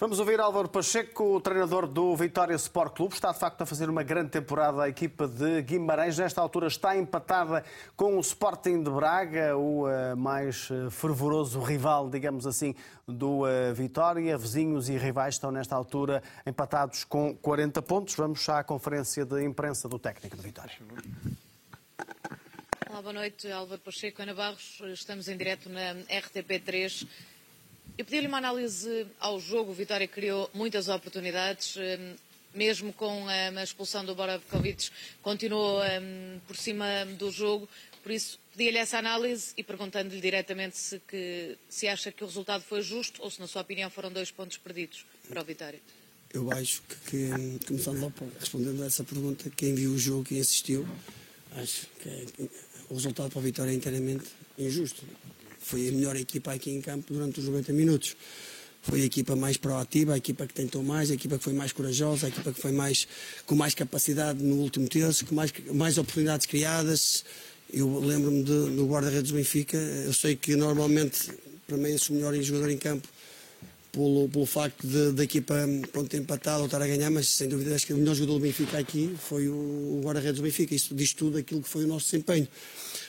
Vamos 0.00 0.21
ouvir 0.21 0.38
Álvaro 0.38 0.69
Pacheco, 0.69 1.25
o 1.25 1.40
treinador 1.40 1.85
do 1.85 2.14
Vitória 2.14 2.55
Sport 2.55 2.95
Clube. 2.95 3.14
Está 3.14 3.33
de 3.33 3.38
facto 3.40 3.62
a 3.62 3.67
fazer 3.67 3.90
uma 3.90 4.05
grande 4.05 4.31
temporada 4.31 4.85
a 4.85 4.88
equipa 4.88 5.26
de 5.26 5.61
Guimarães. 5.62 6.17
Nesta 6.17 6.40
altura 6.40 6.69
está 6.69 6.97
empatada 6.97 7.64
com 7.97 8.17
o 8.17 8.21
Sporting 8.21 8.81
de 8.85 8.90
Braga, 8.90 9.57
o 9.57 9.88
uh, 9.88 10.17
mais 10.17 10.71
uh, 10.71 10.88
fervoroso 10.88 11.61
rival, 11.61 12.09
digamos 12.09 12.47
assim, 12.47 12.76
do 13.09 13.40
uh, 13.40 13.75
Vitória. 13.75 14.38
Vizinhos 14.38 14.88
e 14.88 14.97
rivais 14.97 15.35
estão 15.35 15.50
nesta 15.50 15.75
altura 15.75 16.23
empatados 16.47 17.02
com 17.02 17.35
40 17.35 17.83
pontos. 17.83 18.14
Vamos 18.14 18.49
à 18.49 18.62
conferência 18.62 19.26
de 19.26 19.43
imprensa 19.43 19.88
do 19.88 19.99
técnico 19.99 20.37
de 20.37 20.43
Vitória. 20.45 20.76
Olá, 22.88 23.02
boa 23.02 23.14
noite. 23.14 23.50
Álvaro 23.50 23.81
Pacheco, 23.81 24.23
Ana 24.23 24.33
Barros. 24.33 24.81
Estamos 24.93 25.26
em 25.26 25.37
direto 25.37 25.69
na 25.69 25.97
RTP3. 26.05 27.05
Eu 27.97 28.04
pedi-lhe 28.04 28.26
uma 28.26 28.38
análise 28.38 29.07
ao 29.18 29.40
jogo. 29.40 29.73
O 29.73 29.75
Vitória 29.75 30.07
criou 30.07 30.50
muitas 30.54 30.88
oportunidades, 30.88 31.76
hum, 31.76 32.14
mesmo 32.54 32.92
com 32.92 33.25
hum, 33.25 33.28
a 33.28 33.62
expulsão 33.62 34.04
do 34.04 34.14
Boravkovic, 34.14 34.90
continuou 35.23 35.80
hum, 35.83 36.40
por 36.47 36.57
cima 36.57 37.04
do 37.18 37.30
jogo. 37.30 37.68
Por 38.02 38.12
isso, 38.12 38.38
pedi-lhe 38.57 38.78
essa 38.78 38.99
análise 38.99 39.52
e 39.57 39.62
perguntando-lhe 39.62 40.21
diretamente 40.21 40.78
se, 40.78 41.00
que, 41.09 41.57
se 41.68 41.88
acha 41.88 42.12
que 42.12 42.23
o 42.23 42.26
resultado 42.26 42.62
foi 42.62 42.83
justo 42.83 43.23
ou 43.23 43.30
se, 43.30 43.40
na 43.40 43.47
sua 43.47 43.62
opinião, 43.62 43.90
foram 43.90 44.11
dois 44.11 44.30
pontos 44.30 44.57
perdidos 44.57 45.04
para 45.28 45.40
o 45.40 45.45
Vitória. 45.45 45.80
Eu 46.33 46.50
acho 46.52 46.83
que, 47.07 47.30
começando 47.66 48.00
logo 48.00 48.14
respondendo 48.38 48.83
a 48.83 48.87
essa 48.87 49.02
pergunta, 49.02 49.50
quem 49.50 49.75
viu 49.75 49.92
o 49.92 49.99
jogo 49.99 50.26
e 50.30 50.40
assistiu, 50.40 50.87
acho 51.57 51.87
que 52.02 52.50
o 52.88 52.95
resultado 52.95 53.30
para 53.30 53.38
o 53.38 53.42
Vitória 53.42 53.71
é 53.71 53.75
inteiramente 53.75 54.25
injusto 54.59 55.04
foi 55.68 55.87
a 55.88 55.92
melhor 55.92 56.16
equipa 56.16 56.52
aqui 56.52 56.70
em 56.70 56.80
campo 56.80 57.12
durante 57.12 57.40
os 57.40 57.46
90 57.46 57.72
minutos. 57.72 58.16
Foi 58.80 59.02
a 59.02 59.04
equipa 59.04 59.37
mais 59.37 59.58
proativa, 59.58 60.14
a 60.14 60.16
equipa 60.16 60.46
que 60.46 60.54
tentou 60.54 60.82
mais, 60.82 61.10
a 61.10 61.14
equipa 61.14 61.37
que 61.37 61.44
foi 61.44 61.52
mais 61.52 61.72
corajosa, 61.72 62.26
a 62.26 62.28
equipa 62.30 62.52
que 62.52 62.60
foi 62.60 62.72
mais 62.72 63.06
com 63.44 63.54
mais 63.54 63.75
capacidade 63.75 64.42
no 64.42 64.56
último 64.56 64.88
terço, 64.88 65.26
com 65.26 65.34
mais, 65.34 65.52
mais 65.72 65.98
oportunidades 65.98 66.46
criadas. 66.46 67.22
Eu 67.70 67.98
lembro-me 67.98 68.42
do 68.42 68.87
guarda-redes 68.87 69.30
do 69.30 69.37
Benfica. 69.37 69.76
Eu 69.76 70.14
sei 70.14 70.37
que 70.37 70.56
normalmente, 70.56 71.30
para 71.66 71.76
mim, 71.76 71.94
o 71.94 72.12
melhor 72.14 72.34
jogador 72.42 72.70
em 72.70 72.78
campo 72.78 73.06
pelo, 73.92 74.28
pelo 74.28 74.46
facto 74.46 74.87
da 75.12 75.25
equipa 75.25 75.54
pronto, 75.92 76.16
empatada 76.16 76.60
ou 76.60 76.64
estar 76.64 76.80
a 76.80 76.87
ganhar, 76.87 77.10
mas 77.10 77.28
sem 77.28 77.46
dúvida 77.46 77.75
acho 77.75 77.87
que 77.87 77.92
o 77.92 77.96
melhor 77.96 78.14
jogador 78.14 78.38
do 78.38 78.40
Benfica 78.40 78.78
aqui 78.78 79.14
foi 79.18 79.48
o 79.48 80.00
guarda-redes 80.02 80.40
do 80.40 80.44
Benfica. 80.44 80.75
Isso 80.75 80.94
diz 80.94 81.12
tudo 81.12 81.37
aquilo 81.37 81.60
que 81.60 81.68
foi 81.68 81.84
o 81.84 81.88
nosso 81.88 82.06
desempenho 82.06 82.48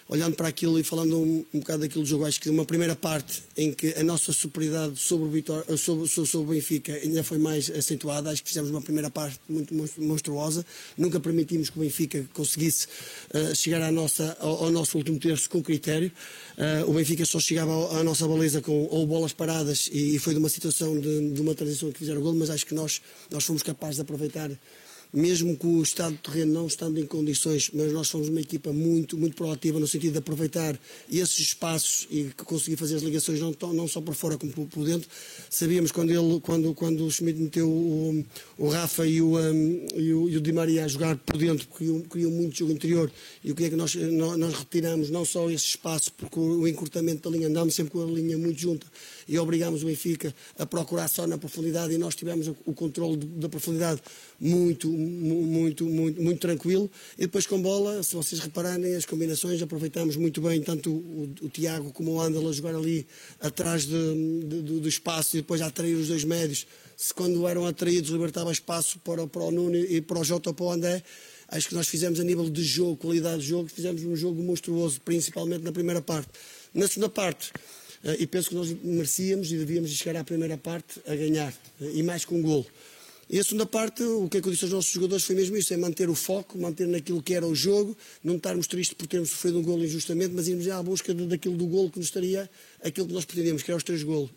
olhando 0.10 0.36
para 0.36 0.48
aquilo 0.48 0.80
e 0.80 0.84
falando 0.84 1.20
um, 1.20 1.46
um 1.54 1.60
bocado 1.60 1.82
daquilo 1.82 2.04
do 2.04 2.10
jogo, 2.10 2.26
acho 2.26 2.42
que 2.42 2.50
uma 2.50 2.66
primeira 2.66 2.96
parte 2.96 3.44
em 3.56 3.72
que 3.72 3.94
a 3.94 4.04
nossa 4.04 4.34
superioridade 4.34 5.00
sobre 5.00 5.28
o, 5.28 5.30
Vitória, 5.30 5.78
sobre, 5.78 6.08
sobre, 6.08 6.30
sobre 6.30 6.48
o 6.48 6.56
Benfica 6.56 6.94
ainda 6.94 7.24
foi 7.24 7.38
mais 7.38 7.70
acentuada, 7.70 8.32
acho 8.32 8.42
que 8.42 8.50
fizemos 8.50 8.72
uma 8.72 8.82
primeira 8.82 9.12
parte 9.12 9.40
muito 9.48 9.72
monstruosa, 10.00 10.66
nunca 10.98 11.20
permitimos 11.20 11.70
que 11.70 11.78
o 11.78 11.82
Benfica 11.82 12.28
conseguisse 12.34 12.88
uh, 13.36 13.56
chegar 13.56 13.84
à 13.84 13.92
nossa, 13.92 14.36
ao, 14.40 14.66
ao, 14.66 14.72
nosso 14.72 14.98
último 14.98 15.20
terço 15.20 15.48
com 15.48 15.62
critério. 15.62 16.12
Uh, 16.58 16.90
o 16.90 16.94
Benfica 16.96 17.24
só 17.24 17.40
chegava 17.40 18.00
à 18.00 18.04
nossa 18.04 18.28
baliza 18.28 18.62
com 18.62 18.88
ou 18.90 19.06
bolas 19.06 19.32
paradas 19.32 19.88
e, 19.94 20.16
e 20.16 20.20
foi 20.20 20.34
de 20.34 20.40
uma 20.40 20.50
situação 20.50 21.00
de, 21.00 21.34
de 21.34 21.40
uma 21.40 21.54
transição 21.54 21.92
que 21.92 22.00
fizeram 22.00 22.20
o 22.20 22.24
gol, 22.24 22.34
mas 22.34 22.50
acho 22.50 22.66
que 22.66 22.74
nós, 22.74 23.00
nós 23.30 23.44
fomos 23.44 23.62
capazes 23.62 23.98
de 23.98 24.02
aproveitar 24.02 24.50
mesmo 25.12 25.58
com 25.58 25.68
o 25.78 25.84
estado 25.84 26.14
do 26.14 26.18
terreno 26.20 26.54
não 26.54 26.68
estando 26.68 27.00
em 27.00 27.06
condições, 27.06 27.72
mas 27.74 27.92
nós 27.92 28.08
somos 28.08 28.30
uma 28.30 28.40
equipa 28.40 28.72
muito, 28.72 29.18
muito 29.18 29.36
proativa 29.36 29.80
no 29.80 29.88
sentido 29.88 30.14
de 30.14 30.18
aproveitar 30.20 30.80
esses 31.12 31.40
espaços 31.40 32.08
e 32.12 32.32
conseguir 32.46 32.78
fazer 32.78 32.96
as 32.96 33.02
ligações 33.02 33.40
não, 33.40 33.56
não 33.74 33.88
só 33.88 34.02
por 34.02 34.14
fora 34.14 34.38
como 34.38 34.52
por 34.52 34.86
dentro. 34.86 35.10
Sabíamos 35.50 35.92
quando, 35.92 36.12
ele, 36.12 36.40
quando, 36.42 36.74
quando 36.74 37.06
o 37.06 37.12
Schmidt 37.12 37.40
meteu 37.40 37.68
o, 37.68 38.24
o 38.58 38.70
Rafa 38.70 39.06
e 39.08 39.22
o, 39.22 39.38
um, 39.40 39.88
e, 39.96 40.14
o, 40.14 40.30
e 40.30 40.38
o 40.38 40.42
Di 40.42 40.52
Maria 40.52 40.86
a 40.86 40.88
jogar 40.88 41.18
por 41.18 41.38
dentro, 41.38 41.68
porque 41.68 41.86
queriam 42.10 42.32
muito 42.32 42.58
jogo 42.58 42.72
interior, 42.72 43.12
e 43.44 43.52
o 43.52 43.56
que 43.56 43.66
é 43.66 43.70
que 43.70 43.76
nós, 43.76 43.96
nós, 43.96 44.54
retiramos 44.54 45.10
não 45.10 45.26
só 45.26 45.50
esse 45.50 45.66
espaço, 45.66 46.12
porque 46.14 46.40
o, 46.40 46.68
encurtamento 46.68 47.30
da 47.30 47.36
linha, 47.36 47.48
andámos 47.48 47.74
sempre 47.74 47.92
com 47.94 48.04
a 48.04 48.06
linha 48.06 48.38
muito 48.38 48.60
junta, 48.60 48.86
e 49.30 49.38
obrigámos 49.38 49.84
o 49.84 49.86
Benfica 49.86 50.34
a 50.58 50.66
procurar 50.66 51.08
só 51.08 51.28
na 51.28 51.38
profundidade, 51.38 51.94
e 51.94 52.00
nós 52.00 52.16
tivemos 52.16 52.48
o, 52.48 52.74
controle 52.74 53.16
da 53.18 53.48
profundidade 53.48 54.02
muito, 54.40 54.90
muito, 54.90 55.86
muito, 55.86 56.20
muito 56.20 56.40
tranquilo. 56.40 56.90
E 57.16 57.22
depois 57.22 57.46
com 57.46 57.62
bola, 57.62 58.02
se 58.02 58.16
vocês 58.16 58.42
repararem, 58.42 58.96
as 58.96 59.06
combinações 59.06 59.62
aproveitamos 59.62 60.16
muito 60.16 60.42
bem, 60.42 60.60
tanto 60.62 60.92
o, 60.92 61.30
o 61.44 61.50
Tiago 61.50 61.92
como 61.92 62.14
o 62.14 62.22
Andal 62.22 62.50
a 62.50 62.52
jogar 62.52 62.74
ali 62.74 63.06
atrás 63.40 63.86
de, 63.86 64.44
de, 64.46 64.62
do 64.80 64.90
espaço 64.90 65.38
e 65.38 65.42
depois 65.42 65.62
a 65.62 65.68
atrair 65.68 65.94
os 65.94 66.08
dois 66.08 66.24
médios. 66.24 66.66
Se 66.98 67.14
quando 67.14 67.48
eram 67.48 67.68
atraídos 67.68 68.10
libertava 68.10 68.52
espaço 68.52 68.98
para, 69.00 69.28
para 69.28 69.44
o 69.44 69.52
Nuno 69.52 69.76
e 69.76 70.02
para 70.02 70.20
o 70.20 70.24
Jota 70.24 70.52
para 70.52 70.66
o 70.66 70.72
André. 70.72 71.04
Acho 71.52 71.68
que 71.68 71.76
nós 71.76 71.88
fizemos 71.88 72.20
a 72.20 72.24
nível 72.24 72.48
de 72.50 72.64
jogo, 72.64 72.98
qualidade 72.98 73.42
de 73.42 73.48
jogo, 73.48 73.70
fizemos 73.70 74.04
um 74.04 74.16
jogo 74.16 74.42
monstruoso, 74.42 75.02
principalmente 75.02 75.64
na 75.64 75.72
primeira 75.72 76.02
parte. 76.02 76.30
Na 76.74 76.88
segunda 76.88 77.10
parte, 77.10 77.52
e 78.20 78.26
penso 78.28 78.50
que 78.50 78.56
nós 78.56 78.72
merecíamos 78.84 79.52
e 79.52 79.58
devíamos 79.58 79.92
chegar 79.92 80.20
à 80.20 80.24
primeira 80.24 80.58
parte 80.58 81.02
a 81.06 81.16
ganhar, 81.16 81.54
eh, 81.82 81.92
e 81.96 82.04
mais 82.04 82.24
com 82.26 82.36
um 82.36 82.42
golo. 82.42 82.66
E 83.32 83.38
a 83.38 83.44
segunda 83.44 83.66
parte, 83.68 84.02
o 84.02 84.28
que 84.28 84.38
é 84.38 84.42
que 84.42 84.48
eu 84.48 84.52
disse 84.52 84.66
aos 84.66 84.74
nossos 84.74 84.92
jogadores 84.92 85.24
foi 85.24 85.36
mesmo 85.36 85.56
isso, 85.56 85.72
é 85.72 85.78
manter 85.78 86.10
o 86.10 86.16
foco, 86.16 86.58
manter 86.58 86.88
naquilo 86.88 87.22
que 87.22 87.36
era 87.36 87.46
o 87.46 87.54
jogo, 87.54 87.96
não 88.24 88.38
estarmos 88.38 88.66
tristes 88.66 88.96
por 88.96 89.06
termos 89.06 89.30
sofrido 89.30 89.60
um 89.60 89.62
golo 89.62 89.86
injustamente, 89.86 90.34
mas 90.34 90.48
irmos 90.48 90.68
à 90.68 90.82
busca 90.82 91.14
daquilo 91.14 91.56
do 91.56 91.68
golo 91.68 91.92
que 91.92 92.00
nos 92.00 92.08
estaria 92.08 92.50
aquilo 92.84 93.06
que 93.06 93.14
nós 93.14 93.26
pretendíamos, 93.26 93.62
que 93.62 93.70
eram 93.70 93.78
os 93.78 93.84
três 93.84 94.02
golos, 94.02 94.32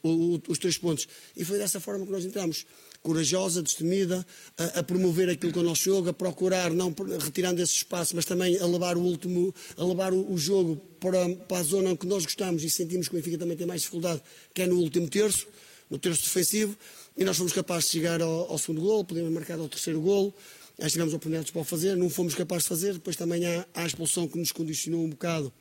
os 0.47 0.59
três 0.59 0.77
pontos. 0.77 1.09
E 1.35 1.43
foi 1.43 1.57
dessa 1.57 1.81
forma 1.81 2.05
que 2.05 2.13
nós 2.13 2.23
entramos 2.23 2.67
corajosa, 3.03 3.63
destemida, 3.63 4.25
a, 4.57 4.81
a, 4.81 4.83
promover 4.83 5.29
aquilo 5.29 5.53
que 5.53 5.59
é 5.59 5.63
o 5.63 5.65
nosso 5.65 5.83
jogo, 5.83 6.09
a 6.09 6.13
procurar, 6.13 6.71
não 6.71 6.95
retirando 7.21 7.61
esse 7.61 7.75
espaço, 7.75 8.15
mas 8.15 8.25
também 8.25 8.57
a 8.59 8.67
levar 8.67 8.97
o 8.97 9.01
último, 9.01 9.53
a 9.77 9.85
levar 9.85 10.13
o, 10.13 10.33
o 10.33 10.39
jogo 10.39 10.77
para, 11.01 11.29
para, 11.35 11.59
a 11.59 11.63
zona 11.63 11.97
que 11.97 12.07
nós 12.07 12.25
gostamos 12.25 12.63
e 12.63 12.71
sentimos 12.71 13.09
que 13.09 13.15
o 13.15 13.19
Benfica 13.19 13.39
também 13.39 13.57
tem 13.57 13.67
mais 13.67 13.81
dificuldade, 13.81 14.23
que 14.55 14.63
é 14.63 14.67
no 14.67 14.77
último 14.77 15.09
terço, 15.09 15.47
no 15.91 15.99
terço 15.99 16.23
defensivo 16.23 16.77
e 17.17 17.25
nós 17.25 17.37
fomos 17.37 17.53
capazes 17.53 17.91
de 17.91 17.99
chegar 17.99 18.23
ao, 18.23 18.51
ao 18.51 18.59
segundo 18.59 18.81
gol, 18.81 19.05
podemos 19.05 19.33
marcar 19.33 19.59
ao 19.59 19.69
terceiro 19.69 20.01
gol, 20.01 20.35
já 20.79 20.89
tivemos 20.89 21.13
oportunidades 21.13 21.51
para 21.51 21.61
o 21.61 21.65
fazer, 21.65 21.97
não 21.97 22.09
fomos 22.09 22.35
capazes 22.35 22.65
de 22.65 22.69
fazer, 22.69 22.93
depois 22.95 23.17
também 23.17 23.45
há, 23.45 23.67
há 23.75 23.83
a 23.83 23.87
expulsão 23.87 24.29
que 24.29 24.39
nos 24.39 24.53
condicionou 24.53 25.05
um 25.05 25.11
bocado, 25.11 25.53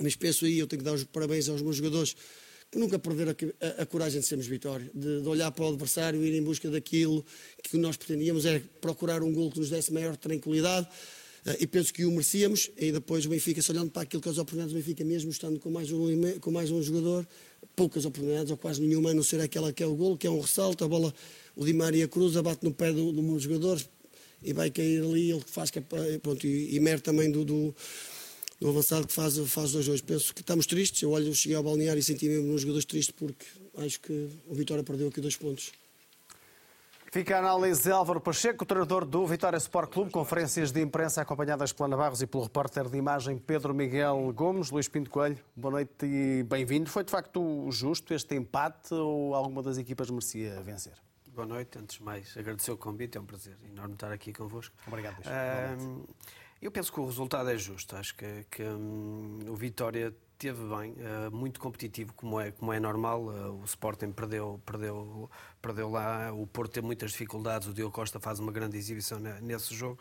mas 0.00 0.16
penso 0.16 0.44
aí, 0.44 0.58
eu 0.58 0.66
tenho 0.66 0.80
que 0.82 0.84
dar 0.84 0.94
os 0.94 1.04
parabéns 1.04 1.48
aos 1.48 1.62
meus 1.62 1.76
jogadores, 1.76 2.16
nunca 2.78 2.98
perderam 2.98 3.32
a, 3.32 3.66
a, 3.66 3.82
a 3.82 3.86
coragem 3.86 4.20
de 4.20 4.26
sermos 4.26 4.46
vitória, 4.46 4.90
de, 4.94 5.22
de, 5.22 5.28
olhar 5.28 5.50
para 5.50 5.64
o 5.64 5.68
adversário 5.68 6.22
e 6.24 6.28
ir 6.28 6.36
em 6.36 6.42
busca 6.42 6.70
daquilo 6.70 7.24
que 7.62 7.76
nós 7.76 7.96
pretendíamos, 7.96 8.44
era 8.44 8.62
procurar 8.80 9.22
um 9.22 9.32
gol 9.32 9.50
que 9.50 9.58
nos 9.58 9.70
desse 9.70 9.92
maior 9.92 10.16
tranquilidade, 10.16 10.86
eh, 11.46 11.58
e 11.60 11.66
penso 11.66 11.92
que 11.92 12.04
o 12.04 12.10
merecíamos, 12.10 12.70
e 12.76 12.92
depois 12.92 13.26
o 13.26 13.28
Benfica, 13.28 13.60
se 13.60 13.70
olhando 13.70 13.90
para 13.90 14.02
aquilo 14.02 14.22
que 14.22 14.28
é 14.28 14.32
as 14.32 14.38
oportunidades 14.38 14.72
do 14.72 14.76
Benfica, 14.76 15.04
mesmo 15.04 15.30
estando 15.30 15.58
com 15.60 15.70
mais 15.70 15.90
um, 15.90 16.38
com 16.40 16.50
mais 16.50 16.70
um 16.70 16.82
jogador, 16.82 17.26
poucas 17.76 18.04
oportunidades, 18.04 18.50
ou 18.50 18.56
quase 18.56 18.80
nenhuma, 18.80 19.10
a 19.10 19.14
não 19.14 19.22
ser 19.22 19.40
aquela 19.40 19.72
que 19.72 19.82
é 19.82 19.86
o 19.86 19.94
gol, 19.94 20.16
que 20.16 20.26
é 20.26 20.30
um 20.30 20.40
ressalto, 20.40 20.84
a 20.84 20.88
bola, 20.88 21.14
o 21.56 21.64
Di 21.64 21.72
Maria 21.72 22.08
cruza, 22.08 22.42
bate 22.42 22.64
no 22.64 22.72
pé 22.72 22.92
do, 22.92 23.12
do 23.12 23.22
meu 23.22 23.38
jogador 23.38 23.80
e 24.42 24.52
vai 24.52 24.70
cair 24.70 25.02
ali, 25.02 25.30
ele 25.30 25.42
faz, 25.46 25.70
pronto, 26.22 26.46
e, 26.46 26.76
e 26.76 26.98
também 26.98 27.30
do, 27.30 27.44
do, 27.44 27.74
do, 28.60 28.68
avançado 28.68 29.06
que 29.06 29.12
faz, 29.12 29.36
faz 29.50 29.72
dois 29.72 29.88
hoje. 29.88 30.02
Penso 30.02 30.34
que 30.34 30.40
estamos 30.40 30.66
tristes, 30.66 31.02
eu 31.02 31.10
olho, 31.10 31.34
cheguei 31.34 31.56
ao 31.56 31.62
balneário 31.62 31.98
e 31.98 32.02
senti 32.02 32.26
mesmo 32.26 32.52
nos 32.52 32.60
jogadores 32.62 32.84
tristes 32.84 33.14
porque 33.16 33.46
acho 33.78 34.00
que 34.00 34.28
o 34.46 34.54
Vitória 34.54 34.82
perdeu 34.82 35.08
aqui 35.08 35.20
dois 35.20 35.36
pontos. 35.36 35.72
Fica 37.14 37.36
a 37.36 37.38
análise 37.38 37.84
de 37.84 37.92
Álvaro 37.92 38.20
Pacheco, 38.20 38.66
treinador 38.66 39.04
do 39.04 39.24
Vitória 39.24 39.56
Sport 39.56 39.88
Clube, 39.92 40.10
conferências 40.10 40.72
de 40.72 40.80
imprensa 40.80 41.22
acompanhadas 41.22 41.72
pela 41.72 41.86
Ana 41.86 41.96
Barros 41.96 42.20
e 42.20 42.26
pelo 42.26 42.42
repórter 42.42 42.88
de 42.88 42.98
imagem 42.98 43.38
Pedro 43.38 43.72
Miguel 43.72 44.32
Gomes. 44.34 44.72
Luís 44.72 44.88
Pinto 44.88 45.10
Coelho, 45.10 45.38
boa 45.54 45.70
noite 45.70 46.04
e 46.04 46.42
bem-vindo. 46.42 46.90
Foi 46.90 47.04
de 47.04 47.12
facto 47.12 47.70
justo 47.70 48.12
este 48.12 48.34
empate 48.34 48.94
ou 48.94 49.32
alguma 49.32 49.62
das 49.62 49.78
equipas 49.78 50.10
merecia 50.10 50.60
vencer? 50.62 50.94
Boa 51.32 51.46
noite, 51.46 51.78
antes 51.78 51.98
de 51.98 52.02
mais 52.02 52.36
agradecer 52.36 52.72
o 52.72 52.76
convite, 52.76 53.16
é 53.16 53.20
um 53.20 53.26
prazer 53.26 53.56
enorme 53.64 53.94
estar 53.94 54.10
aqui 54.10 54.32
convosco. 54.32 54.74
Obrigado. 54.84 55.18
Uh, 55.20 56.04
eu 56.64 56.70
penso 56.70 56.92
que 56.92 56.98
o 56.98 57.04
resultado 57.04 57.50
é 57.50 57.58
justo. 57.58 57.94
Acho 57.94 58.14
que, 58.16 58.46
que 58.50 58.62
um, 58.62 59.38
o 59.48 59.54
Vitória 59.54 60.14
teve 60.38 60.62
bem, 60.66 60.96
muito 61.30 61.60
competitivo, 61.60 62.12
como 62.14 62.40
é, 62.40 62.50
como 62.50 62.72
é 62.72 62.80
normal. 62.80 63.26
o 63.26 63.62
Sporting 63.64 64.12
perdeu, 64.12 64.60
perdeu, 64.66 65.30
perdeu 65.62 65.90
lá, 65.90 66.32
o 66.32 66.46
Porto 66.46 66.72
teve 66.72 66.86
muitas 66.86 67.12
dificuldades, 67.12 67.68
o 67.68 67.72
Diogo 67.72 67.92
Costa 67.92 68.18
faz 68.18 68.40
uma 68.40 68.50
grande 68.50 68.76
exibição 68.76 69.20
nesse 69.20 69.74
jogo. 69.74 69.98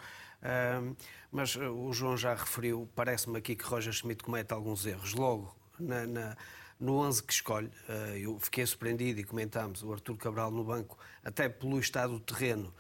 mas 1.32 1.56
o 1.56 1.94
João 1.94 2.18
já 2.18 2.34
referiu, 2.34 2.90
parece-me 2.96 3.38
aqui 3.38 3.56
que 3.56 3.64
Roger 3.64 3.94
Schmidt 3.94 4.24
comete 4.24 4.54
alguns 4.54 4.86
erros. 4.86 5.14
Logo, 5.14 5.56
na, 5.80 6.08
na 6.08 6.38
no 6.80 6.98
11 6.98 7.24
que 7.24 7.34
escolhe, 7.34 7.72
eh, 7.88 8.20
eu 8.24 8.38
fiquei 8.40 8.66
surpreendido 8.66 9.20
e 9.20 9.24
comentámos, 9.24 9.84
o 9.84 9.94
Artur 9.94 10.18
Cabral 10.18 10.52
no 10.52 10.66
banco, 10.66 10.98
até 11.24 11.48
pelo 11.48 11.80
estado 11.80 12.14
do 12.14 12.20
terreno, 12.20 12.74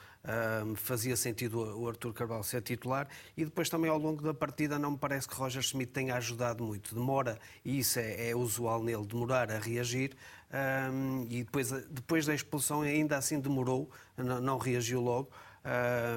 fazia 0.75 1.15
sentido 1.17 1.59
o 1.77 1.87
Artur 1.87 2.13
Cabral 2.13 2.43
ser 2.43 2.61
titular 2.61 3.07
e 3.35 3.43
depois 3.43 3.69
também 3.69 3.89
ao 3.89 3.97
longo 3.97 4.23
da 4.23 4.33
partida 4.33 4.79
não 4.79 4.91
me 4.91 4.97
parece 4.97 5.27
que 5.27 5.35
Roger 5.35 5.61
Schmidt 5.61 5.91
tenha 5.91 6.15
ajudado 6.15 6.63
muito. 6.63 6.95
Demora, 6.95 7.37
e 7.65 7.79
isso 7.79 7.99
é, 7.99 8.29
é 8.29 8.35
usual 8.35 8.81
nele, 8.81 9.05
demorar 9.05 9.51
a 9.51 9.59
reagir 9.59 10.15
eh, 10.51 10.89
e 11.29 11.43
depois, 11.43 11.71
depois 11.89 12.25
da 12.25 12.33
expulsão 12.33 12.81
ainda 12.81 13.17
assim 13.17 13.39
demorou, 13.39 13.89
não, 14.15 14.39
não 14.39 14.57
reagiu 14.57 15.01
logo, 15.01 15.29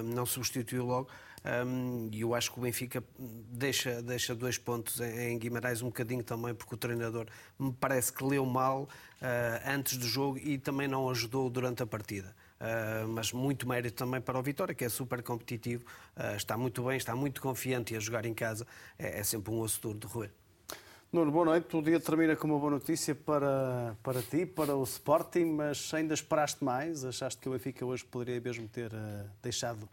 não 0.05 0.25
substituiu 0.25 0.85
logo. 0.85 1.09
Um, 1.47 2.09
e 2.13 2.23
eu 2.23 2.35
acho 2.35 2.51
que 2.51 2.59
o 2.59 2.63
Benfica 2.63 3.05
deixa, 3.19 4.03
deixa 4.03 4.35
dois 4.35 4.59
pontos 4.59 5.01
em 5.01 5.39
Guimarães 5.39 5.81
um 5.81 5.87
bocadinho 5.87 6.25
também, 6.25 6.53
porque 6.53 6.75
o 6.75 6.79
treinador 6.79 7.27
me 7.57 7.73
parece 7.73 8.13
que 8.13 8.25
leu 8.25 8.45
mal 8.45 8.83
uh, 8.83 9.71
antes 9.71 9.97
do 9.97 10.07
jogo 10.07 10.39
e 10.39 10.59
também 10.59 10.89
não 10.89 11.09
ajudou 11.09 11.49
durante 11.49 11.85
a 11.85 11.87
partida. 11.87 12.35
Uh, 12.59 13.07
mas 13.09 13.33
muito 13.33 13.69
mérito 13.69 13.97
também 13.97 14.21
para 14.21 14.39
o 14.39 14.43
Vitória, 14.43 14.75
que 14.75 14.85
é 14.85 14.89
super 14.89 15.23
competitivo, 15.23 15.85
uh, 16.17 16.37
está 16.37 16.57
muito 16.57 16.83
bem, 16.85 16.97
está 16.97 17.15
muito 17.15 17.41
confiante 17.41 17.93
e 17.93 17.97
a 17.97 18.01
jogar 18.01 18.25
em 18.25 18.33
casa 18.33 18.67
é, 18.99 19.21
é 19.21 19.23
sempre 19.23 19.53
um 19.53 19.61
osso 19.61 19.81
duro 19.83 19.99
de 19.99 20.07
roer. 20.07 20.31
Nuno, 21.13 21.31
boa 21.31 21.45
noite. 21.45 21.77
O 21.77 21.81
dia 21.81 22.01
termina 22.01 22.35
com 22.35 22.49
uma 22.49 22.59
boa 22.59 22.73
notícia 22.73 23.15
para, 23.15 23.97
para 24.03 24.21
ti, 24.23 24.45
para 24.45 24.75
o 24.75 24.83
Sporting, 24.83 25.45
mas 25.45 25.95
ainda 25.95 26.13
esperaste 26.13 26.65
mais? 26.65 27.05
Achaste 27.05 27.41
que 27.41 27.49
o 27.49 27.53
Benfica 27.53 27.87
hoje 27.87 28.05
poderia 28.05 28.41
mesmo 28.41 28.67
ter 28.69 28.93
uh, 28.93 29.31
deixado 29.43 29.89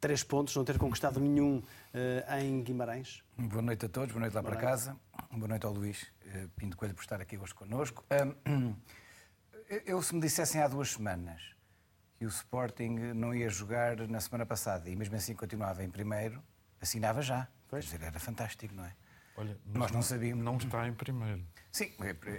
três 0.00 0.22
pontos, 0.22 0.56
não 0.56 0.64
ter 0.64 0.78
conquistado 0.78 1.20
nenhum 1.20 1.58
uh, 1.58 2.34
em 2.40 2.62
Guimarães. 2.62 3.22
Boa 3.36 3.62
noite 3.62 3.86
a 3.86 3.88
todos, 3.88 4.10
boa 4.10 4.20
noite 4.20 4.34
lá 4.34 4.42
boa 4.42 4.52
para 4.52 4.62
noite. 4.62 4.70
casa. 4.70 4.96
Boa 5.32 5.48
noite 5.48 5.66
ao 5.66 5.72
Luís 5.72 6.02
uh, 6.02 6.48
Pinto 6.56 6.76
Coelho 6.76 6.94
por 6.94 7.02
estar 7.02 7.20
aqui 7.20 7.36
hoje 7.36 7.54
connosco. 7.54 8.04
Uh, 9.66 9.80
eu, 9.86 10.02
se 10.02 10.14
me 10.14 10.20
dissessem 10.20 10.60
há 10.60 10.68
duas 10.68 10.90
semanas 10.90 11.40
o 12.24 12.28
Sporting 12.28 12.96
não 13.14 13.34
ia 13.34 13.48
jogar 13.48 13.96
na 14.08 14.20
semana 14.20 14.46
passada 14.46 14.88
e 14.88 14.96
mesmo 14.96 15.16
assim 15.16 15.34
continuava 15.34 15.84
em 15.84 15.90
primeiro, 15.90 16.42
assinava 16.80 17.22
já. 17.22 17.48
Pois. 17.68 17.86
Quer 17.86 17.96
dizer, 17.96 18.06
era 18.06 18.20
fantástico, 18.20 18.74
não 18.74 18.84
é? 18.84 18.92
Olha, 19.36 19.58
nós 19.66 19.90
não 19.90 20.00
sabíamos. 20.00 20.44
Não 20.44 20.56
está 20.56 20.86
em 20.86 20.92
primeiro. 20.92 21.44
Sim, 21.72 21.90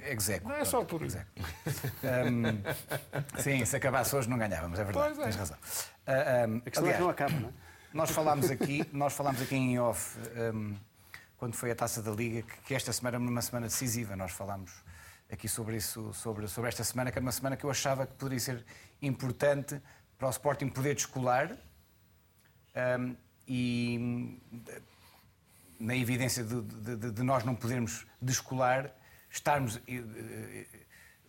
execo. 0.10 0.48
Não 0.48 0.56
é 0.56 0.64
só 0.64 0.84
por 0.86 1.02
isso. 1.02 1.18
Um, 1.18 3.42
sim, 3.42 3.66
se 3.66 3.76
acabasse 3.76 4.16
hoje 4.16 4.30
não 4.30 4.38
ganhávamos, 4.38 4.80
é 4.80 4.84
verdade. 4.84 5.16
Pois 5.16 5.20
é. 5.20 5.24
Tens 5.24 5.36
razão. 5.36 5.58
Uh, 5.58 6.50
um, 6.50 6.58
a 6.58 6.62
questão 6.62 6.84
aliás, 6.84 6.88
é 6.88 6.94
que 6.94 7.02
não 7.02 7.10
acaba, 7.10 7.40
não 7.40 7.50
é? 7.50 7.54
Nós 7.94 8.12
falámos 8.12 8.50
aqui, 8.50 8.90
nós 8.94 9.14
falámos 9.14 9.42
aqui 9.42 9.56
em 9.56 9.80
off, 9.80 10.18
um, 10.54 10.76
quando 11.38 11.56
foi 11.56 11.72
a 11.72 11.76
taça 11.76 12.02
da 12.02 12.12
Liga, 12.12 12.44
que, 12.44 12.62
que 12.62 12.76
esta 12.76 12.94
semana 12.94 13.18
era 13.18 13.24
uma 13.24 13.42
semana 13.42 13.68
decisiva. 13.68 14.16
Nós 14.16 14.32
falámos 14.32 14.72
aqui 15.30 15.50
sobre 15.50 15.78
isso, 15.78 16.14
sobre, 16.14 16.48
sobre 16.48 16.70
esta 16.70 16.84
semana, 16.84 17.12
que 17.12 17.18
era 17.18 17.26
uma 17.26 17.32
semana 17.32 17.58
que 17.58 17.66
eu 17.66 17.70
achava 17.70 18.08
que 18.08 18.14
poderia 18.14 18.40
ser 18.40 18.66
importante 19.02 19.82
para 20.18 20.28
o 20.28 20.32
Sporting 20.32 20.70
poder 20.70 20.96
descolar. 20.96 21.56
Um, 23.00 23.16
e 23.48 24.42
na 25.80 25.96
evidência 25.96 26.44
de, 26.44 26.62
de, 26.62 27.12
de, 27.12 27.24
nós 27.24 27.44
não 27.44 27.56
podermos 27.56 28.08
descolar, 28.22 28.92
estarmos 29.30 29.78
eh, 29.88 29.98
eh, 29.98 30.66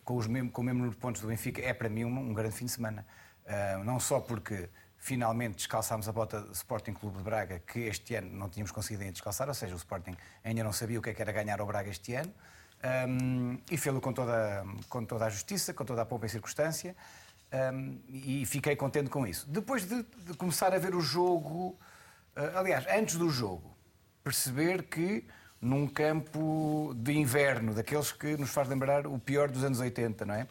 com, 0.05 0.17
os 0.17 0.27
mesmo, 0.27 0.51
com 0.51 0.63
o 0.63 0.65
mesmo 0.65 0.79
número 0.79 0.95
de 0.95 1.01
pontos 1.01 1.21
do 1.21 1.29
Benfica 1.29 1.61
é 1.61 1.75
para 1.75 1.89
mim 1.89 2.05
um, 2.05 2.31
um 2.31 2.33
grande 2.33 2.55
fim 2.55 2.65
de 2.65 2.73
semana. 2.73 3.07
Uh, 3.45 3.85
não 3.85 4.01
só 4.01 4.19
porque 4.19 4.69
finalmente 4.99 5.57
descalçámos 5.57 6.09
a 6.09 6.13
bota 6.13 6.41
do 6.41 6.53
Sporting 6.53 6.93
Clube 6.93 7.19
de 7.19 7.23
Braga, 7.23 7.61
que 7.61 7.81
este 7.81 8.15
ano 8.15 8.31
não 8.37 8.49
tínhamos 8.49 8.73
conseguido 8.73 9.03
ainda 9.03 9.13
descalçar, 9.13 9.47
ou 9.47 9.55
seja, 9.55 9.75
o 9.75 9.77
Sporting 9.77 10.17
ainda 10.43 10.65
não 10.65 10.73
sabia 10.73 10.99
o 10.99 11.03
que, 11.03 11.11
é 11.11 11.15
que 11.15 11.23
era 11.23 11.31
ganhar 11.31 11.61
ao 11.61 11.67
Braga 11.67 11.89
este 11.89 12.15
ano, 12.15 12.33
um, 13.09 13.59
e 13.71 13.77
fê-lo 13.77 14.01
com 14.01 14.13
toda, 14.13 14.65
com 14.89 15.05
toda 15.05 15.27
a 15.27 15.29
justiça, 15.29 15.73
com 15.73 15.85
toda 15.85 16.03
a 16.03 16.07
pouca 16.07 16.29
circunstância, 16.29 16.97
um, 17.53 18.01
e 18.09 18.45
fiquei 18.47 18.75
contente 18.75 19.09
com 19.09 19.27
isso. 19.27 19.49
Depois 19.49 19.87
de, 19.87 20.03
de 20.03 20.35
começar 20.35 20.75
a 20.75 20.79
ver 20.79 20.95
o 20.95 21.01
jogo, 21.01 21.79
uh, 22.37 22.59
aliás, 22.59 22.85
antes 22.89 23.17
do 23.17 23.31
jogo, 23.31 23.77
perceber 24.23 24.85
que 24.85 25.25
num 25.61 25.87
campo 25.87 26.95
de 26.97 27.13
inverno, 27.13 27.75
daqueles 27.75 28.13
que 28.13 28.37
nos 28.37 28.51
faz 28.51 28.69
lembrar 28.69 29.07
o 29.07 29.19
pior 29.19 29.51
dos 29.51 29.65
anos 29.65 29.81
80, 29.81 30.25
não 30.25 30.35
é? 30.35 30.47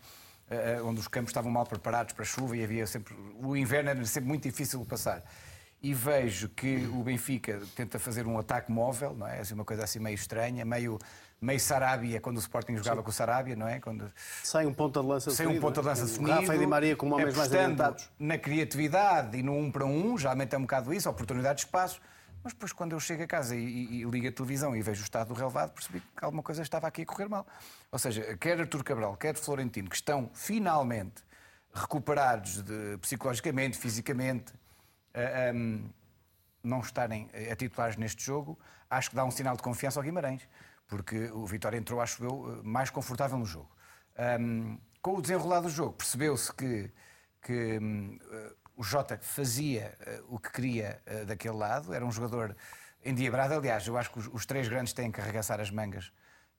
Uh, 0.47 0.85
onde 0.85 0.99
os 0.99 1.07
campos 1.07 1.31
estavam 1.31 1.51
mal 1.51 1.65
preparados 1.65 2.13
para 2.13 2.23
a 2.23 2.25
chuva 2.25 2.55
e 2.55 2.63
havia 2.63 2.85
sempre. 2.85 3.15
O 3.39 3.55
inverno 3.55 3.89
era 3.89 4.05
sempre 4.05 4.27
muito 4.27 4.43
difícil 4.43 4.79
de 4.79 4.85
passar. 4.85 5.23
E 5.81 5.93
vejo 5.93 6.49
que 6.49 6.87
o 6.87 7.03
Benfica 7.03 7.61
tenta 7.75 7.99
fazer 7.99 8.25
um 8.25 8.39
ataque 8.39 8.71
móvel, 8.71 9.13
não 9.15 9.27
é? 9.27 9.39
Assim, 9.39 9.53
uma 9.53 9.65
coisa 9.65 9.83
assim 9.83 9.99
meio 9.99 10.15
estranha, 10.15 10.65
meio, 10.65 10.97
meio 11.45 11.59
Sarabia, 11.59 12.19
quando 12.19 12.37
o 12.37 12.39
Sporting 12.39 12.75
jogava 12.77 12.97
Sim. 12.97 13.03
com 13.03 13.09
o 13.09 13.13
Sarabia, 13.13 13.55
não 13.55 13.67
é? 13.67 13.79
Quando... 13.79 14.11
Sem 14.43 14.65
um 14.65 14.73
ponto 14.73 15.01
de 15.01 15.07
lança 15.07 15.31
Sem 15.31 15.47
um 15.47 15.59
ponto 15.59 15.79
de 15.79 15.87
lança 15.87 16.05
definido. 16.05 16.31
Rafa 16.31 16.55
e 16.55 16.59
Di 16.59 16.67
Maria 16.67 16.95
com 16.95 17.11
homens 17.11 17.35
mais 17.35 17.53
adiantados. 17.53 18.09
na 18.19 18.37
criatividade 18.37 19.37
e 19.37 19.43
no 19.43 19.57
um 19.57 19.71
para 19.71 19.85
um, 19.85 20.17
já 20.17 20.31
é 20.31 20.57
um 20.57 20.61
bocado 20.61 20.93
isso, 20.93 21.09
oportunidade 21.09 21.59
de 21.59 21.65
espaço 21.65 22.01
mas 22.45 22.53
depois, 22.53 22.71
quando 22.71 22.91
eu 22.91 22.99
chego 22.99 23.23
a 23.23 23.27
casa 23.27 23.55
e, 23.55 23.59
e, 23.59 24.01
e 24.01 24.03
ligo 24.03 24.27
a 24.27 24.31
televisão 24.31 24.75
e 24.75 24.81
vejo 24.83 25.01
o 25.01 25.03
estado 25.03 25.29
do 25.29 25.33
relevado, 25.33 25.71
percebi 25.71 25.99
que 25.99 26.23
alguma 26.23 26.43
coisa 26.43 26.61
estava 26.61 26.85
aqui 26.85 27.01
a 27.01 27.05
correr 27.05 27.27
mal. 27.27 27.43
Ou 27.91 27.97
seja, 27.97 28.37
quer 28.37 28.59
Artur 28.59 28.83
Cabral, 28.83 29.17
quer 29.17 29.35
Florentino, 29.35 29.89
que 29.89 29.95
estão 29.95 30.29
finalmente 30.31 31.23
recuperados 31.73 32.61
de, 32.61 32.99
psicologicamente, 32.99 33.79
fisicamente, 33.79 34.53
um, 35.55 35.89
não 36.63 36.81
estarem 36.81 37.31
a 37.51 37.55
titulares 37.55 37.97
neste 37.97 38.23
jogo, 38.23 38.59
acho 38.91 39.09
que 39.09 39.15
dá 39.15 39.25
um 39.25 39.31
sinal 39.31 39.55
de 39.55 39.63
confiança 39.63 39.99
ao 39.99 40.03
Guimarães, 40.03 40.47
porque 40.87 41.29
o 41.31 41.45
Vitória 41.45 41.77
entrou, 41.77 41.99
acho 42.01 42.23
eu, 42.23 42.61
mais 42.63 42.89
confortável 42.89 43.37
no 43.37 43.45
jogo. 43.45 43.69
Um, 44.39 44.77
com 45.01 45.17
o 45.17 45.21
desenrolar 45.21 45.61
do 45.61 45.69
jogo, 45.69 45.93
percebeu-se 45.93 46.53
que, 46.53 46.91
que 47.41 47.79
um, 47.79 48.17
o 48.75 48.83
Jota 48.83 49.19
fazia 49.21 49.95
uh, 50.01 50.35
o 50.35 50.39
que 50.39 50.51
queria 50.51 51.01
uh, 51.05 51.25
daquele 51.25 51.55
lado, 51.55 51.93
era 51.93 52.05
um 52.05 52.11
jogador 52.11 52.55
endiabrado. 53.03 53.53
Aliás, 53.53 53.85
eu 53.87 53.97
acho 53.97 54.11
que 54.11 54.19
os, 54.19 54.27
os 54.27 54.45
três 54.45 54.67
grandes 54.67 54.93
têm 54.93 55.11
que 55.11 55.19
arregaçar 55.21 55.59
as 55.59 55.69
mangas 55.69 56.11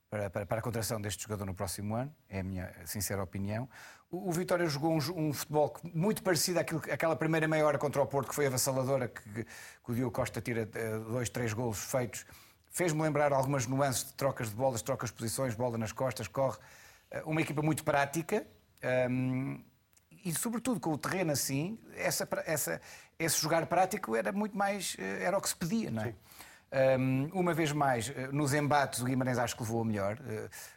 para, 0.08 0.30
para, 0.30 0.46
para, 0.46 0.58
a 0.58 0.62
contratação 0.62 1.00
deste 1.00 1.24
jogador 1.24 1.44
no 1.44 1.54
próximo 1.54 1.94
ano, 1.94 2.14
é 2.28 2.40
a 2.40 2.44
minha 2.44 2.72
sincera 2.84 3.22
opinião. 3.22 3.68
O, 4.10 4.28
o 4.28 4.32
Vitória 4.32 4.66
jogou 4.66 4.92
um, 4.92 5.28
um, 5.28 5.32
futebol 5.32 5.74
muito 5.92 6.22
parecido 6.22 6.60
àquilo, 6.60 6.80
àquela 6.90 7.16
primeira 7.16 7.48
meia 7.48 7.66
hora 7.66 7.78
contra 7.78 8.00
o 8.00 8.06
Porto, 8.06 8.28
que 8.28 8.34
foi 8.34 8.46
avassaladora, 8.46 9.08
que, 9.08 9.44
que 9.44 9.92
o 9.92 9.94
Diogo 9.94 10.12
Costa 10.12 10.40
tira 10.40 10.62
uh, 10.62 11.10
dois, 11.10 11.28
três 11.28 11.52
golos 11.52 11.78
feitos. 11.78 12.24
Fez-me 12.76 13.00
lembrar 13.00 13.32
algumas 13.32 13.66
nuances 13.66 14.04
de 14.04 14.12
trocas 14.12 14.50
de 14.50 14.54
bolas, 14.54 14.82
trocas 14.82 15.08
de 15.08 15.16
posições, 15.16 15.54
bola 15.54 15.78
nas 15.78 15.92
costas, 15.92 16.28
corre. 16.28 16.58
uma 17.24 17.40
equipa 17.40 17.62
muito 17.62 17.82
prática. 17.82 18.46
Um, 18.84 19.54
ehm, 19.54 19.64
e 20.22 20.34
sobretudo 20.34 20.78
com 20.78 20.92
o 20.92 20.98
terreno 20.98 21.32
assim, 21.32 21.78
essa, 21.94 22.28
essa, 22.44 22.78
esse 23.18 23.40
jogar 23.40 23.64
prático 23.64 24.14
era 24.14 24.30
muito 24.30 24.58
mais, 24.58 24.94
eh, 24.98 25.22
era 25.22 25.38
o 25.38 25.40
que 25.40 25.48
se 25.48 25.56
pedia, 25.56 25.90
não 25.90 26.02
é? 26.02 26.98
Um, 26.98 27.30
uma 27.32 27.54
vez 27.54 27.72
mais, 27.72 28.12
eh, 28.14 28.28
nos 28.30 28.52
embates, 28.52 29.00
o 29.00 29.06
Guimarães 29.06 29.38
acho 29.38 29.56
que 29.56 29.62
levou 29.62 29.80
a 29.80 29.84
melhor. 29.84 30.18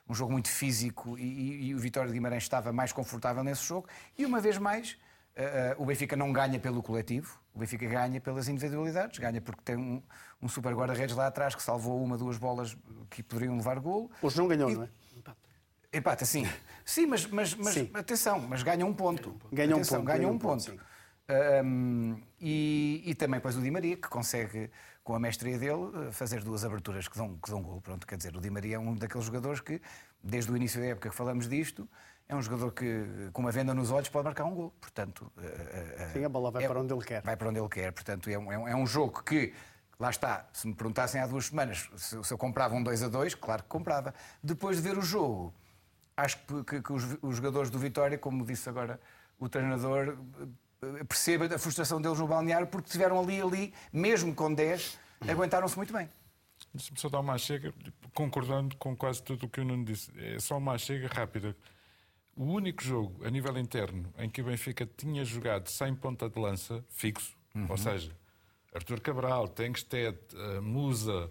Um 0.07 0.13
jogo 0.13 0.31
muito 0.31 0.47
físico 0.47 1.17
e, 1.17 1.23
e, 1.23 1.67
e, 1.67 1.75
o 1.75 1.79
Vitória 1.79 2.07
de 2.07 2.13
Guimarães 2.13 2.43
estava 2.43 2.71
mais 2.71 2.93
confortável 2.93 3.43
nesse 3.43 3.65
jogo. 3.65 3.89
E 4.17 4.25
uma 4.25 4.39
vez 4.39 4.57
mais, 4.57 4.97
uh, 5.35 5.77
uh, 5.77 5.83
o 5.83 5.85
Benfica 5.85 6.15
não 6.15 6.31
ganha 6.31 6.59
pelo 6.59 6.81
coletivo, 6.81 7.38
o 7.53 7.59
Benfica 7.59 7.87
ganha 7.87 8.21
pelas 8.21 8.47
individualidades, 8.47 9.19
ganha 9.19 9.41
porque 9.41 9.61
tem 9.63 9.75
um, 9.75 10.01
um 10.41 10.47
super 10.47 10.73
guarda-redes 10.73 11.15
lá 11.15 11.27
atrás 11.27 11.55
que 11.55 11.63
salvou 11.63 12.01
uma, 12.03 12.17
duas 12.17 12.37
bolas 12.37 12.77
que 13.09 13.23
poderiam 13.23 13.55
levar 13.57 13.79
golo. 13.79 14.09
Hoje 14.21 14.37
não 14.37 14.47
ganhou, 14.47 14.69
e, 14.69 14.75
não 14.75 14.83
é? 14.83 14.89
Empate, 15.91 16.25
sim. 16.25 16.47
Sim, 16.85 17.05
mas, 17.05 17.27
mas, 17.27 17.53
mas 17.53 17.73
sim. 17.75 17.91
atenção, 17.93 18.39
mas 18.39 18.63
ganha 18.63 18.83
um 18.83 18.91
ponto. 18.91 19.35
Ganha 19.53 19.77
um 19.77 19.83
ponto. 19.83 20.01
Ganha 20.01 20.27
um 20.27 20.39
ponto. 20.39 20.79
Um, 21.63 22.19
e, 22.41 23.03
e, 23.05 23.13
também 23.13 23.37
depois 23.37 23.55
o 23.55 23.61
Di 23.61 23.69
Maria, 23.69 23.95
que 23.95 24.07
consegue, 24.09 24.71
com 25.03 25.13
a 25.13 25.19
mestria 25.19 25.59
dele, 25.59 26.11
fazer 26.11 26.43
duas 26.43 26.65
aberturas 26.65 27.07
que 27.07 27.15
dão, 27.15 27.37
que 27.37 27.51
dão 27.51 27.61
gol. 27.61 27.79
Pronto, 27.79 28.07
quer 28.07 28.17
dizer, 28.17 28.35
o 28.35 28.41
Di 28.41 28.49
Maria 28.49 28.77
é 28.77 28.79
um 28.79 28.95
daqueles 28.95 29.27
jogadores 29.27 29.61
que, 29.61 29.79
desde 30.23 30.51
o 30.51 30.57
início 30.57 30.81
da 30.81 30.87
época 30.87 31.11
que 31.11 31.15
falamos 31.15 31.47
disto, 31.47 31.87
é 32.29 32.35
um 32.35 32.41
jogador 32.41 32.71
que, 32.71 33.29
com 33.33 33.41
uma 33.41 33.51
venda 33.51 33.73
nos 33.73 33.91
olhos, 33.91 34.07
pode 34.07 34.23
marcar 34.23 34.45
um 34.45 34.53
gol. 34.53 34.73
Portanto, 34.79 35.31
Sim, 36.13 36.23
a 36.23 36.29
bola 36.29 36.51
vai 36.51 36.63
é, 36.63 36.67
para 36.67 36.79
onde 36.79 36.93
ele 36.93 37.03
quer. 37.03 37.21
Vai 37.23 37.35
para 37.35 37.49
onde 37.49 37.59
ele 37.59 37.67
quer. 37.67 37.91
Portanto, 37.91 38.29
é 38.29 38.37
um, 38.37 38.51
é 38.51 38.75
um 38.75 38.83
é 38.83 38.85
jogo 38.85 39.23
que, 39.23 39.51
lá 39.99 40.11
está, 40.11 40.47
se 40.53 40.67
me 40.67 40.75
perguntassem 40.75 41.19
há 41.19 41.27
duas 41.27 41.47
semanas 41.47 41.89
se, 41.97 42.23
se 42.23 42.31
eu 42.31 42.37
comprava 42.37 42.75
um 42.75 42.83
2 42.83 43.03
a 43.03 43.07
2, 43.07 43.33
claro 43.35 43.63
que 43.63 43.69
comprava. 43.69 44.13
Depois 44.43 44.77
de 44.77 44.83
ver 44.83 44.97
o 44.97 45.01
jogo 45.01 45.53
acho 46.23 46.37
que, 46.37 46.63
que, 46.63 46.81
que 46.81 46.93
os, 46.93 47.17
os, 47.21 47.37
jogadores 47.37 47.69
do 47.69 47.79
Vitória, 47.79 48.17
como 48.17 48.45
disse 48.45 48.67
agora 48.69 48.99
o 49.39 49.47
treinador, 49.47 50.17
eh, 50.81 51.03
perceba 51.05 51.45
a 51.45 51.57
frustração 51.57 52.01
deles 52.01 52.19
no 52.19 52.27
balneário, 52.27 52.67
porque 52.67 52.89
tiveram 52.89 53.19
ali, 53.19 53.41
ali, 53.41 53.73
mesmo 53.91 54.35
com 54.35 54.53
10, 54.53 54.99
aguentaram-se 55.27 55.77
muito 55.77 55.93
bem. 55.93 56.09
Deixa-me 56.73 56.99
só 56.99 57.09
dar 57.09 57.21
uma 57.21 57.37
chega, 57.37 57.73
concordando 58.13 58.75
com 58.75 58.95
quase 58.95 59.23
tudo 59.23 59.45
o 59.45 59.49
que 59.49 59.61
o 59.61 59.65
Nuno 59.65 59.85
disse. 59.85 60.11
É 60.17 60.39
só 60.39 60.57
uma 60.57 60.77
chega 60.77 61.07
rápida. 61.07 61.55
O 62.39 62.45
único 62.45 62.81
jogo 62.81 63.27
a 63.27 63.29
nível 63.29 63.57
interno 63.57 64.13
em 64.17 64.29
que 64.29 64.41
o 64.41 64.45
Benfica 64.45 64.89
tinha 64.95 65.25
jogado 65.25 65.67
sem 65.67 65.93
ponta 65.93 66.29
de 66.29 66.39
lança 66.39 66.81
fixo, 66.87 67.35
uhum. 67.53 67.65
ou 67.67 67.77
seja, 67.77 68.15
Artur 68.73 69.01
Cabral, 69.01 69.49
Tengsted, 69.49 70.17
uh, 70.35 70.61
Musa 70.61 71.29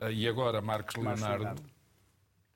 uh, 0.00 0.10
e 0.10 0.26
agora 0.26 0.62
Marcos, 0.62 0.96
Leonardo, 0.96 1.26
Leonardo, 1.26 1.62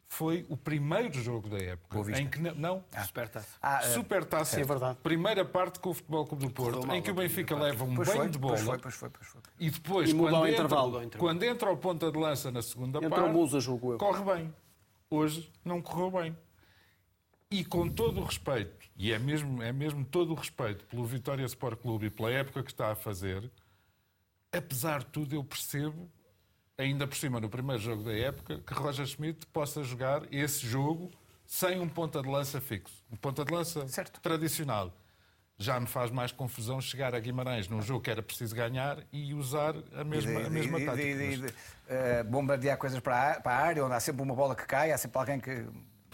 foi 0.09 0.47
o 0.49 0.57
primeiro 0.57 1.21
jogo 1.21 1.51
da 1.51 1.59
época 1.59 2.19
em 2.19 2.27
que 2.27 2.39
não, 2.39 2.83
ah. 2.95 3.05
Supertaça. 3.05 3.59
Ah, 3.61 3.81
é. 3.83 3.89
Supertaça. 3.91 4.59
É 4.59 4.65
verdade. 4.65 4.99
Primeira 5.03 5.45
parte 5.45 5.79
com 5.79 5.91
o 5.91 5.95
Futebol 5.95 6.25
Clube 6.25 6.47
do 6.47 6.51
Porto, 6.51 6.91
em 6.95 7.03
que 7.03 7.11
o 7.11 7.15
Benfica 7.15 7.55
leva 7.55 7.85
um 7.85 7.95
pois 7.95 8.09
banho 8.09 8.21
foi, 8.21 8.31
de 8.31 8.39
bola. 8.39 8.55
Pois 8.55 8.65
foi, 8.65 8.79
pois 8.79 8.95
foi, 8.95 9.11
pois 9.11 9.27
foi. 9.27 9.41
E 9.59 9.69
depois, 9.69 10.09
e 10.09 10.15
quando, 10.15 10.47
entra, 10.47 10.65
intervalo. 10.65 11.11
quando 11.19 11.43
entra 11.43 11.71
o 11.71 11.77
ponta 11.77 12.11
de 12.11 12.19
lança 12.19 12.51
na 12.51 12.63
segunda 12.63 13.05
Entrou 13.05 13.11
parte, 13.11 13.33
Musa, 13.35 13.59
corre 13.99 14.25
bem. 14.25 14.55
Hoje 15.11 15.53
não 15.63 15.83
correu 15.83 16.11
bem. 16.11 16.46
E 17.51 17.65
com 17.65 17.89
todo 17.89 18.21
o 18.21 18.25
respeito, 18.25 18.89
e 18.97 19.13
é 19.13 19.19
mesmo, 19.21 19.63
é 19.63 19.73
mesmo 19.73 20.05
todo 20.05 20.33
o 20.33 20.35
respeito 20.35 20.85
pelo 20.87 21.05
Vitória 21.05 21.45
Sport 21.45 21.79
Clube 21.81 22.07
e 22.07 22.11
pela 22.11 22.31
época 22.31 22.63
que 22.63 22.73
está 22.73 22.91
a 22.91 22.97
fazer, 22.97 23.49
apesar 24.53 25.01
de 25.01 25.07
tudo, 25.07 25.37
eu 25.37 25.45
percebo, 25.45 26.11
ainda 26.77 27.07
por 27.07 27.17
cima 27.17 27.39
no 27.39 27.49
primeiro 27.49 27.81
jogo 27.81 28.03
da 28.03 28.13
época, 28.13 28.61
que 28.67 28.75
Roger 28.75 29.07
Schmidt 29.07 29.47
possa 29.47 29.85
jogar 29.85 30.23
esse 30.33 30.67
jogo 30.67 31.13
sem 31.47 31.79
um 31.79 31.89
ponta 31.89 32.21
de 32.21 32.29
lança 32.29 32.61
fixo. 32.61 33.05
Um 33.13 33.17
ponta 33.17 33.45
de 33.45 33.53
lança 33.53 33.87
certo. 33.87 34.21
tradicional. 34.21 34.93
Já 35.57 35.79
me 35.79 35.87
faz 35.87 36.11
mais 36.11 36.33
confusão 36.33 36.81
chegar 36.81 37.15
a 37.15 37.21
Guimarães 37.21 37.69
num 37.69 37.81
jogo 37.81 38.01
que 38.01 38.11
era 38.11 38.23
preciso 38.23 38.57
ganhar 38.57 38.99
e 39.13 39.33
usar 39.33 39.75
a 39.95 40.03
mesma, 40.03 40.41
a 40.41 40.51
mesma 40.51 40.81
tática. 40.81 41.17
De, 41.17 41.47
uh, 41.47 42.25
bombardear 42.29 42.77
coisas 42.77 42.99
para 42.99 43.33
a, 43.33 43.41
para 43.41 43.53
a 43.53 43.61
área, 43.61 43.85
onde 43.85 43.95
há 43.95 44.01
sempre 44.01 44.21
uma 44.21 44.35
bola 44.35 44.57
que 44.57 44.67
cai, 44.67 44.91
há 44.91 44.99
sempre 44.99 45.17
alguém 45.19 45.39
que 45.41 45.65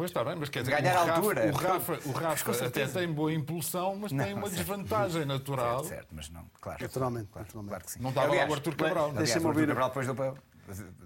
Pois 0.03 0.11
está 0.11 0.25
bem, 0.25 0.35
mas 0.35 0.49
quer 0.49 0.63
dizer, 0.63 0.83
ganhar 0.83 0.95
o 0.95 1.07
Rafa, 1.07 1.13
altura. 1.13 1.47
O 1.47 1.53
Rafa, 1.53 1.93
o 2.07 2.11
Rafa 2.11 2.67
até 2.67 2.87
tem 2.89 3.07
boa 3.07 3.33
impulsão, 3.33 3.95
mas 3.95 4.11
não, 4.11 4.25
tem 4.25 4.35
uma 4.35 4.49
certo, 4.51 4.57
desvantagem 4.57 5.25
natural. 5.25 5.85
Certo, 5.85 5.89
certo, 5.91 6.09
mas 6.11 6.29
não, 6.29 6.45
claro. 6.61 6.83
Naturalmente, 6.83 7.29
claro, 7.31 7.47
naturalmente. 7.47 7.69
Claro 7.71 7.85
que 7.85 7.91
sim. 7.93 8.01
Não 8.01 8.09
estava 8.09 8.27
Aliás, 8.27 8.49
lá 8.49 8.53
o 8.53 8.57
Artur 8.57 8.75
Cabral. 8.75 9.13
Deixa-me 9.13 9.47
ouvir. 9.47 9.69
Cabral 9.69 9.89
depois 9.91 10.07
do 10.09 10.39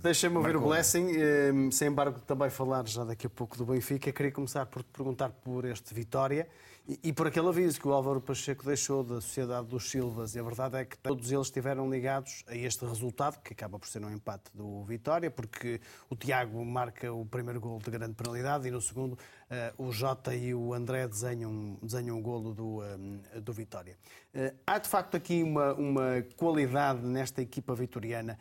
Deixa-me 0.01 0.37
ouvir 0.39 0.57
o 0.57 0.63
Blessing, 0.63 1.11
ehm, 1.11 1.71
sem 1.71 1.89
embargo, 1.89 2.21
também 2.21 2.49
falar 2.49 2.89
já 2.89 3.05
daqui 3.05 3.27
a 3.27 3.31
pouco 3.31 3.59
do 3.59 3.67
Benfica. 3.67 4.11
Queria 4.11 4.33
começar 4.33 4.65
por 4.65 4.83
te 4.83 4.89
perguntar 4.89 5.29
por 5.29 5.67
este 5.67 5.93
Vitória 5.93 6.49
e, 6.89 7.01
e 7.05 7.13
por 7.13 7.27
aquele 7.27 7.49
aviso 7.49 7.81
que 7.81 7.89
o 7.89 7.93
Álvaro 7.93 8.21
Pacheco 8.21 8.65
deixou 8.65 9.03
da 9.03 9.21
Sociedade 9.21 9.67
dos 9.67 9.91
Silvas. 9.91 10.35
E 10.35 10.39
a 10.39 10.43
verdade 10.43 10.77
é 10.77 10.85
que 10.85 10.97
todos 10.97 11.33
eles 11.33 11.49
estiveram 11.49 11.91
ligados 11.91 12.45
a 12.47 12.55
este 12.55 12.85
resultado, 12.85 13.41
que 13.43 13.53
acaba 13.53 13.79
por 13.79 13.89
ser 13.89 14.05
um 14.05 14.11
empate 14.11 14.51
do 14.55 14.85
Vitória, 14.85 15.31
porque 15.31 15.81
o 16.09 16.15
Tiago 16.15 16.65
marca 16.65 17.13
o 17.13 17.27
primeiro 17.27 17.61
gol 17.61 17.79
de 17.79 17.91
grande 17.91 18.15
penalidade 18.15 18.69
e 18.69 18.71
no 18.71 18.81
segundo 18.81 19.15
uh, 19.15 19.85
o 19.85 19.91
Jota 19.91 20.35
e 20.35 20.55
o 20.55 20.73
André 20.73 21.09
desenham, 21.09 21.77
desenham 21.83 22.19
o 22.19 22.23
golo 22.23 22.55
do, 22.55 22.79
uh, 22.79 23.41
do 23.41 23.53
Vitória. 23.53 23.97
Uh, 24.35 24.57
há 24.67 24.79
de 24.79 24.89
facto 24.89 25.17
aqui 25.17 25.43
uma, 25.43 25.75
uma 25.75 26.23
qualidade 26.37 27.05
nesta 27.05 27.43
equipa 27.43 27.75
vitoriana 27.75 28.39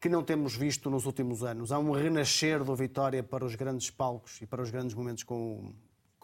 que 0.00 0.08
não 0.08 0.22
temos 0.22 0.54
visto 0.54 0.90
nos 0.90 1.06
últimos 1.06 1.42
anos. 1.42 1.72
Há 1.72 1.78
um 1.78 1.90
renascer 1.92 2.62
do 2.62 2.74
Vitória 2.74 3.22
para 3.22 3.44
os 3.44 3.54
grandes 3.54 3.90
palcos 3.90 4.40
e 4.42 4.46
para 4.46 4.60
os 4.60 4.70
grandes 4.70 4.94
momentos 4.94 5.22
com, 5.22 5.72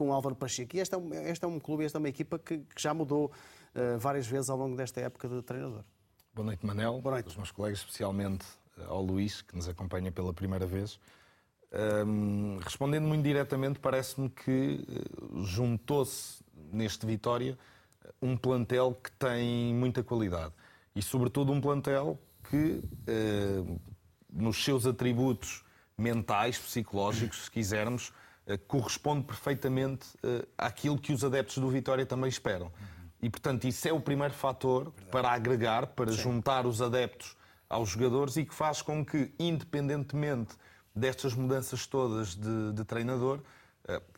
com 0.03 0.09
o 0.09 0.13
Álvaro 0.13 0.35
Pacheco. 0.35 0.77
E 0.77 0.81
este 0.81 0.95
é 0.97 0.99
um, 0.99 1.15
este 1.15 1.45
é 1.45 1.49
um 1.49 1.61
clube, 1.61 1.85
esta 1.85 1.99
é 1.99 2.01
uma 2.01 2.09
equipa 2.09 2.37
que, 2.37 2.59
que 2.59 2.83
já 2.83 2.93
mudou 2.93 3.27
uh, 3.27 3.99
várias 3.99 4.27
vezes 4.27 4.51
ao 4.51 4.57
longo 4.59 4.77
desta 4.77 5.01
época 5.01 5.29
de 5.29 5.41
treinador. 5.43 5.85
Boa 6.35 6.47
noite, 6.47 6.67
Manel. 6.67 7.01
Boa 7.01 7.15
noite. 7.15 7.29
Os 7.29 7.37
meus 7.37 7.53
colegas, 7.53 7.79
especialmente 7.79 8.45
eh, 8.79 8.85
ao 8.87 9.01
Luís, 9.01 9.43
que 9.43 9.55
nos 9.55 9.69
acompanha 9.69 10.11
pela 10.11 10.33
primeira 10.33 10.67
vez. 10.67 10.99
Um, 12.07 12.59
respondendo 12.59 13.07
muito 13.07 13.23
diretamente, 13.23 13.79
parece-me 13.79 14.29
que 14.29 14.85
uh, 14.89 15.45
juntou-se 15.45 16.43
neste 16.73 17.07
Vitória 17.07 17.57
um 18.21 18.37
plantel 18.37 18.99
que 19.03 19.13
tem 19.13 19.73
muita 19.75 20.03
qualidade. 20.03 20.53
E, 20.97 21.01
sobretudo, 21.01 21.53
um 21.53 21.61
plantel 21.61 22.19
que, 22.51 22.83
eh, 23.07 23.63
nos 24.31 24.63
seus 24.63 24.85
atributos 24.85 25.65
mentais, 25.97 26.59
psicológicos, 26.59 27.45
se 27.45 27.51
quisermos, 27.51 28.11
eh, 28.11 28.22
corresponde 28.67 29.25
perfeitamente 29.25 30.07
eh, 30.23 30.47
àquilo 30.59 30.99
que 30.99 31.13
os 31.13 31.25
adeptos 31.25 31.59
do 31.59 31.69
Vitória 31.69 32.05
também 32.05 32.29
esperam. 32.29 32.73
E, 33.21 33.31
portanto, 33.31 33.65
isso 33.65 33.87
é 33.87 33.93
o 33.93 34.01
primeiro 34.01 34.35
fator 34.35 34.93
para 35.11 35.31
agregar, 35.31 35.87
para 35.89 36.11
Sim. 36.11 36.23
juntar 36.23 36.67
os 36.67 36.83
adeptos 36.83 37.37
aos 37.69 37.91
jogadores 37.91 38.37
e 38.37 38.45
que 38.45 38.55
faz 38.55 38.83
com 38.83 39.05
que, 39.05 39.33
independentemente 39.39 40.57
destas 40.95 41.33
mudanças 41.35 41.87
todas 41.87 42.35
de, 42.35 42.73
de 42.73 42.85
treinador, 42.85 43.39
eh, 43.39 43.43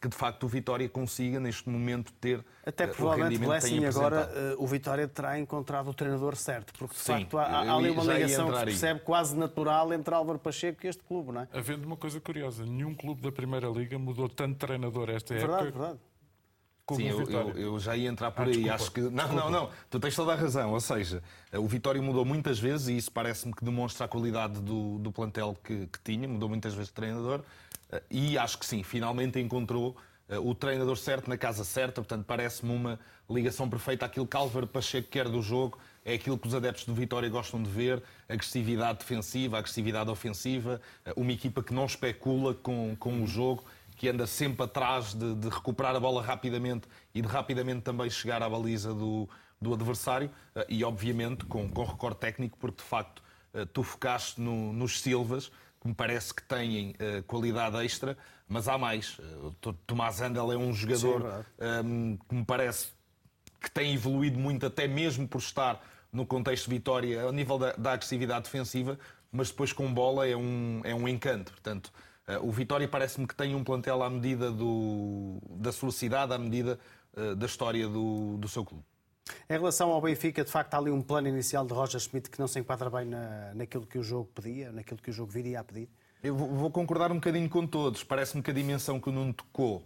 que 0.00 0.08
de 0.08 0.16
facto 0.16 0.44
o 0.44 0.48
Vitória 0.48 0.88
consiga 0.88 1.40
neste 1.40 1.68
momento 1.68 2.12
ter 2.14 2.44
até 2.66 2.86
provavelmente 2.86 3.42
o 3.42 3.46
Blessing 3.46 3.84
agora 3.86 4.30
uh, 4.58 4.62
o 4.62 4.66
Vitória 4.66 5.08
terá 5.08 5.38
encontrado 5.38 5.88
o 5.88 5.94
treinador 5.94 6.36
certo 6.36 6.72
porque 6.78 6.94
de 6.94 7.00
Sim, 7.00 7.12
facto 7.12 7.38
há, 7.38 7.44
há 7.44 7.74
ali 7.74 7.90
uma 7.90 8.02
ligação 8.02 8.50
que 8.50 8.58
se 8.58 8.64
percebe 8.64 9.00
quase 9.00 9.34
natural 9.34 9.92
entre 9.94 10.14
Álvaro 10.14 10.38
Pacheco 10.38 10.84
e 10.84 10.88
este 10.88 11.02
clube 11.02 11.32
não 11.32 11.40
é? 11.40 11.48
havendo 11.52 11.86
uma 11.86 11.96
coisa 11.96 12.20
curiosa 12.20 12.64
nenhum 12.66 12.94
clube 12.94 13.22
da 13.22 13.32
Primeira 13.32 13.68
Liga 13.68 13.98
mudou 13.98 14.28
tanto 14.28 14.58
treinador 14.58 15.08
esta 15.08 15.32
verdade, 15.32 15.68
época 15.68 15.78
verdade. 15.78 16.00
Como 16.86 17.00
Sim, 17.00 17.08
eu, 17.08 17.22
eu, 17.22 17.50
eu, 17.58 17.78
já 17.78 17.96
ia 17.96 18.10
entrar 18.10 18.30
por 18.30 18.42
ah, 18.42 18.48
aí. 18.48 18.52
Desculpa, 18.56 18.74
Acho 18.74 18.90
que. 18.92 19.00
Não, 19.00 19.10
desculpa. 19.10 19.34
não, 19.34 19.50
não. 19.50 19.70
Tu 19.88 19.98
tens 19.98 20.14
toda 20.14 20.32
a 20.34 20.36
razão. 20.36 20.70
Ou 20.70 20.80
seja, 20.80 21.22
o 21.54 21.66
Vitória 21.66 22.00
mudou 22.02 22.26
muitas 22.26 22.58
vezes 22.58 22.88
e 22.88 22.96
isso 22.98 23.10
parece-me 23.10 23.54
que 23.54 23.64
demonstra 23.64 24.04
a 24.04 24.08
qualidade 24.08 24.60
do, 24.60 24.98
do 24.98 25.10
plantel 25.10 25.56
que, 25.64 25.86
que 25.86 25.98
tinha. 26.00 26.28
Mudou 26.28 26.46
muitas 26.46 26.74
vezes 26.74 26.88
de 26.88 26.94
treinador. 26.94 27.42
Eh, 27.94 28.02
e 28.10 28.38
acho 28.38 28.58
que 28.58 28.66
sim, 28.66 28.82
finalmente 28.82 29.38
encontrou 29.38 29.96
eh, 30.28 30.38
o 30.38 30.54
treinador 30.54 30.96
certo 30.96 31.28
na 31.28 31.36
casa 31.36 31.64
certa, 31.64 32.00
portanto 32.00 32.24
parece-me 32.26 32.72
uma 32.72 32.98
ligação 33.30 33.68
perfeita 33.68 34.06
àquilo 34.06 34.26
que 34.26 34.36
Álvaro 34.36 34.66
Pacheco 34.66 35.08
quer 35.08 35.28
do 35.28 35.40
jogo, 35.40 35.78
é 36.04 36.14
aquilo 36.14 36.36
que 36.36 36.46
os 36.46 36.54
adeptos 36.54 36.84
do 36.84 36.94
Vitória 36.94 37.28
gostam 37.28 37.62
de 37.62 37.70
ver, 37.70 38.02
agressividade 38.28 38.98
defensiva, 38.98 39.58
agressividade 39.58 40.10
ofensiva, 40.10 40.80
eh, 41.04 41.12
uma 41.16 41.32
equipa 41.32 41.62
que 41.62 41.72
não 41.72 41.86
especula 41.86 42.54
com, 42.54 42.96
com 42.96 43.22
o 43.22 43.26
jogo, 43.26 43.64
que 43.96 44.08
anda 44.08 44.26
sempre 44.26 44.64
atrás 44.64 45.14
de, 45.14 45.36
de 45.36 45.48
recuperar 45.48 45.94
a 45.94 46.00
bola 46.00 46.20
rapidamente 46.20 46.88
e 47.14 47.22
de 47.22 47.28
rapidamente 47.28 47.82
também 47.82 48.10
chegar 48.10 48.42
à 48.42 48.48
baliza 48.48 48.92
do, 48.92 49.28
do 49.62 49.72
adversário. 49.72 50.28
E 50.68 50.82
obviamente 50.82 51.44
com, 51.44 51.68
com 51.68 51.84
recorde 51.84 52.18
técnico, 52.18 52.58
porque 52.58 52.82
de 52.82 52.88
facto 52.88 53.22
tu 53.72 53.84
focaste 53.84 54.40
no, 54.40 54.72
nos 54.72 55.00
Silvas, 55.00 55.48
me 55.84 55.94
parece 55.94 56.32
que 56.32 56.42
têm 56.42 56.90
uh, 56.92 57.22
qualidade 57.24 57.76
extra, 57.84 58.16
mas 58.48 58.66
há 58.68 58.78
mais. 58.78 59.18
Uh, 59.18 59.72
Tomás 59.86 60.20
Andel 60.20 60.52
é 60.52 60.56
um 60.56 60.72
jogador 60.72 61.44
um, 61.60 61.64
ehm, 61.64 62.16
que 62.28 62.34
me 62.34 62.44
parece 62.44 62.88
que 63.60 63.70
tem 63.70 63.94
evoluído 63.94 64.38
muito, 64.38 64.64
até 64.64 64.88
mesmo 64.88 65.28
por 65.28 65.38
estar 65.38 65.84
no 66.10 66.24
contexto 66.24 66.64
de 66.64 66.70
Vitória, 66.70 67.22
ao 67.22 67.32
nível 67.32 67.58
da, 67.58 67.72
da 67.72 67.92
agressividade 67.92 68.44
defensiva, 68.44 68.98
mas 69.30 69.50
depois 69.50 69.72
com 69.72 69.92
bola 69.92 70.26
é 70.26 70.36
um, 70.36 70.80
é 70.84 70.94
um 70.94 71.06
encanto. 71.06 71.52
Portanto, 71.52 71.92
uh, 72.28 72.46
o 72.46 72.50
Vitória 72.50 72.88
parece-me 72.88 73.26
que 73.26 73.34
tem 73.34 73.54
um 73.54 73.62
plantel 73.62 74.02
à 74.02 74.08
medida 74.08 74.50
do, 74.50 75.38
da 75.50 75.70
sua 75.70 75.92
cidade, 75.92 76.32
à 76.32 76.38
medida 76.38 76.78
da 77.36 77.46
história 77.46 77.86
do, 77.86 78.36
do 78.38 78.48
seu 78.48 78.64
clube. 78.64 78.84
Em 79.48 79.54
relação 79.54 79.90
ao 79.90 80.00
Benfica, 80.00 80.44
de 80.44 80.50
facto, 80.50 80.74
há 80.74 80.78
ali 80.78 80.90
um 80.90 81.00
plano 81.00 81.28
inicial 81.28 81.66
de 81.66 81.72
Roger 81.72 82.00
Schmidt 82.00 82.30
que 82.30 82.38
não 82.38 82.46
se 82.46 82.58
enquadra 82.58 82.90
bem 82.90 83.06
na, 83.06 83.54
naquilo 83.54 83.86
que 83.86 83.98
o 83.98 84.02
jogo 84.02 84.30
pedia, 84.34 84.70
naquilo 84.70 85.00
que 85.00 85.10
o 85.10 85.12
jogo 85.12 85.30
viria 85.30 85.60
a 85.60 85.64
pedir? 85.64 85.88
Eu 86.22 86.34
vou 86.36 86.70
concordar 86.70 87.10
um 87.12 87.16
bocadinho 87.16 87.48
com 87.48 87.66
todos. 87.66 88.02
Parece-me 88.02 88.42
que 88.42 88.50
a 88.50 88.54
dimensão 88.54 89.00
que 89.00 89.08
o 89.08 89.12
Nuno 89.12 89.32
tocou 89.32 89.82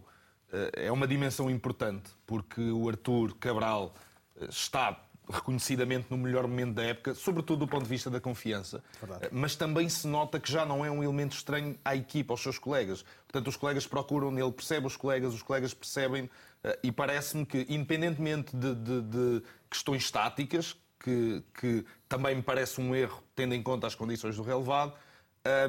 eh, 0.51 0.85
é 0.85 0.91
uma 0.91 1.07
dimensão 1.07 1.49
importante, 1.49 2.09
porque 2.25 2.61
o 2.61 2.87
Arthur 2.87 3.35
Cabral 3.35 3.93
eh, 4.39 4.45
está 4.49 4.97
reconhecidamente 5.29 6.07
no 6.09 6.17
melhor 6.17 6.47
momento 6.47 6.73
da 6.73 6.83
época, 6.83 7.13
sobretudo 7.13 7.59
do 7.59 7.67
ponto 7.67 7.83
de 7.83 7.89
vista 7.89 8.09
da 8.09 8.19
confiança. 8.19 8.83
Verdade. 8.99 9.25
Eh, 9.25 9.29
mas 9.31 9.55
também 9.55 9.87
se 9.87 10.07
nota 10.07 10.39
que 10.39 10.51
já 10.51 10.65
não 10.65 10.83
é 10.83 10.89
um 10.89 11.03
elemento 11.03 11.35
estranho 11.35 11.77
à 11.85 11.95
equipa, 11.95 12.33
aos 12.33 12.41
seus 12.41 12.57
colegas. 12.57 13.03
Portanto, 13.27 13.47
os 13.47 13.55
colegas 13.55 13.85
procuram 13.85 14.31
nele, 14.31 14.51
percebe 14.51 14.87
os 14.87 14.97
colegas, 14.97 15.33
os 15.33 15.43
colegas 15.43 15.73
percebem, 15.73 16.29
eh, 16.63 16.79
e 16.83 16.91
parece-me 16.91 17.45
que, 17.45 17.65
independentemente 17.69 18.55
de, 18.55 18.73
de, 18.75 19.01
de 19.01 19.43
questões 19.69 20.03
estáticas, 20.03 20.75
que, 20.99 21.43
que, 21.59 21.85
também 22.07 22.35
me 22.35 22.41
parece 22.41 22.81
um 22.81 22.93
erro, 22.93 23.23
tendo 23.35 23.53
em 23.53 23.63
conta 23.63 23.87
as 23.87 23.95
condições 23.95 24.35
do 24.35 24.43
relevado, 24.43 24.93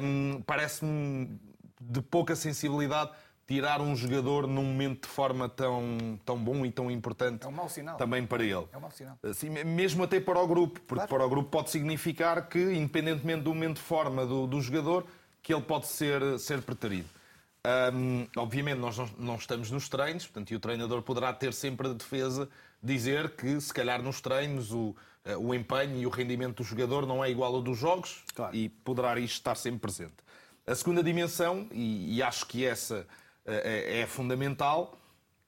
hum, 0.01 0.41
parece-me 0.45 1.39
de 1.79 2.01
pouca 2.01 2.35
sensibilidade 2.35 3.11
tirar 3.51 3.81
um 3.81 3.93
jogador 3.93 4.47
num 4.47 4.63
momento 4.63 5.01
de 5.01 5.13
forma 5.13 5.49
tão, 5.49 6.17
tão 6.25 6.37
bom 6.37 6.65
e 6.65 6.71
tão 6.71 6.89
importante 6.89 7.43
é 7.43 7.49
um 7.49 7.51
mau 7.51 7.67
sinal. 7.67 7.97
também 7.97 8.25
para 8.25 8.43
ele. 8.43 8.65
É 8.71 8.77
um 8.77 8.79
mau 8.79 8.91
sinal. 8.91 9.17
Assim, 9.21 9.49
mesmo 9.49 10.03
até 10.03 10.21
para 10.21 10.39
o 10.39 10.47
grupo, 10.47 10.79
porque 10.79 11.05
claro. 11.05 11.09
para 11.09 11.25
o 11.25 11.29
grupo 11.29 11.49
pode 11.49 11.69
significar 11.69 12.47
que, 12.47 12.59
independentemente 12.59 13.41
do 13.41 13.53
momento 13.53 13.75
de 13.75 13.81
forma 13.81 14.25
do, 14.25 14.47
do 14.47 14.61
jogador, 14.61 15.05
que 15.43 15.53
ele 15.53 15.63
pode 15.63 15.87
ser, 15.87 16.39
ser 16.39 16.61
preterido. 16.61 17.09
Um, 17.93 18.25
obviamente, 18.37 18.77
nós 18.79 18.97
não, 18.97 19.09
não, 19.17 19.35
estamos 19.35 19.69
nos 19.69 19.89
treinos, 19.89 20.25
portanto, 20.25 20.51
e 20.51 20.55
o 20.55 20.59
treinador 20.59 21.01
poderá 21.01 21.33
ter 21.33 21.53
sempre 21.53 21.89
a 21.89 21.93
defesa 21.93 22.47
dizer 22.81 23.31
que, 23.31 23.59
se 23.59 23.73
calhar, 23.73 24.01
nos 24.01 24.21
treinos 24.21 24.71
o, 24.71 24.95
uh, 25.25 25.37
o 25.37 25.53
empenho 25.53 25.97
e 25.97 26.07
o 26.07 26.09
rendimento 26.09 26.57
do 26.57 26.63
jogador 26.63 27.05
não 27.05 27.21
é 27.21 27.29
igual 27.29 27.53
ao 27.53 27.61
dos 27.61 27.77
jogos 27.77 28.23
claro. 28.33 28.55
e 28.55 28.69
poderá 28.69 29.19
isto 29.19 29.33
estar 29.33 29.55
sempre 29.55 29.81
presente. 29.81 30.15
A 30.65 30.73
segunda 30.73 31.03
dimensão, 31.03 31.67
e, 31.71 32.15
e 32.15 32.23
acho 32.23 32.45
que 32.45 32.65
essa 32.65 33.05
é, 33.45 34.01
é, 34.01 34.05
fundamental, 34.05 34.97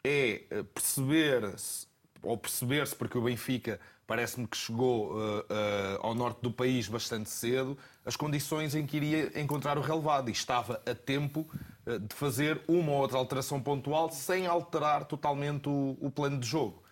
é 0.03 0.43
uh, 0.51 0.63
perceber-se, 0.65 1.87
ou 2.21 2.37
perceber-se, 2.37 2.95
porque 2.95 3.17
o 3.17 3.21
Benfica 3.21 3.79
parece-me 4.05 4.47
que 4.47 4.57
chegou 4.57 5.13
uh, 5.13 5.39
uh, 5.39 5.43
ao 6.01 6.13
norte 6.13 6.41
do 6.41 6.51
país 6.51 6.87
bastante 6.87 7.29
cedo, 7.29 7.77
as 8.05 8.15
condições 8.15 8.75
em 8.75 8.85
que 8.85 8.97
iria 8.97 9.39
encontrar 9.39 9.77
o 9.77 9.81
relevado 9.81 10.29
e 10.29 10.31
estava 10.31 10.81
a 10.85 10.93
tempo 10.93 11.47
uh, 11.85 11.99
de 11.99 12.13
fazer 12.13 12.61
uma 12.67 12.91
ou 12.91 12.97
outra 12.99 13.17
alteração 13.17 13.61
pontual 13.61 14.11
sem 14.11 14.45
alterar 14.45 15.05
totalmente 15.05 15.69
o, 15.69 15.97
o 16.01 16.11
plano 16.11 16.37
de 16.37 16.47
jogo, 16.47 16.83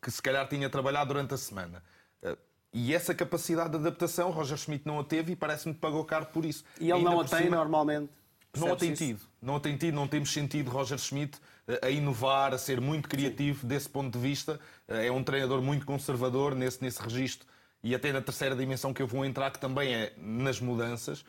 que 0.00 0.10
se 0.10 0.22
calhar 0.22 0.48
tinha 0.48 0.70
trabalhado 0.70 1.12
durante 1.12 1.34
a 1.34 1.36
semana. 1.36 1.82
E 2.72 2.94
essa 2.94 3.14
capacidade 3.14 3.70
de 3.70 3.76
adaptação, 3.76 4.30
Roger 4.30 4.56
Schmidt 4.56 4.86
não 4.86 4.98
a 4.98 5.04
teve 5.04 5.32
e 5.32 5.36
parece-me 5.36 5.74
que 5.74 5.80
pagou 5.80 6.04
caro 6.06 6.24
por 6.26 6.44
isso. 6.46 6.64
E 6.80 6.84
ele 6.84 6.94
Ainda 6.94 7.10
não 7.10 7.20
a 7.20 7.24
tem 7.24 7.42
cima, 7.44 7.56
normalmente? 7.56 8.10
Não 8.56 8.72
a 8.72 8.76
tem 8.76 8.94
tido. 8.94 9.20
Não 9.40 9.60
tem 9.60 9.76
tido, 9.76 9.94
não 9.94 10.08
temos 10.08 10.32
sentido 10.32 10.70
Roger 10.70 10.98
Schmidt 10.98 11.38
a 11.82 11.90
inovar, 11.90 12.54
a 12.54 12.58
ser 12.58 12.80
muito 12.80 13.08
criativo 13.08 13.60
Sim. 13.60 13.66
desse 13.66 13.88
ponto 13.88 14.18
de 14.18 14.18
vista. 14.18 14.58
É 14.88 15.10
um 15.12 15.22
treinador 15.22 15.60
muito 15.62 15.84
conservador 15.84 16.54
nesse, 16.54 16.82
nesse 16.82 17.00
registro 17.00 17.46
e 17.82 17.94
até 17.94 18.12
na 18.12 18.20
terceira 18.20 18.56
dimensão 18.56 18.92
que 18.92 19.02
eu 19.02 19.06
vou 19.06 19.24
entrar, 19.24 19.50
que 19.50 19.58
também 19.58 19.94
é 19.94 20.12
nas 20.16 20.60
mudanças. 20.60 21.24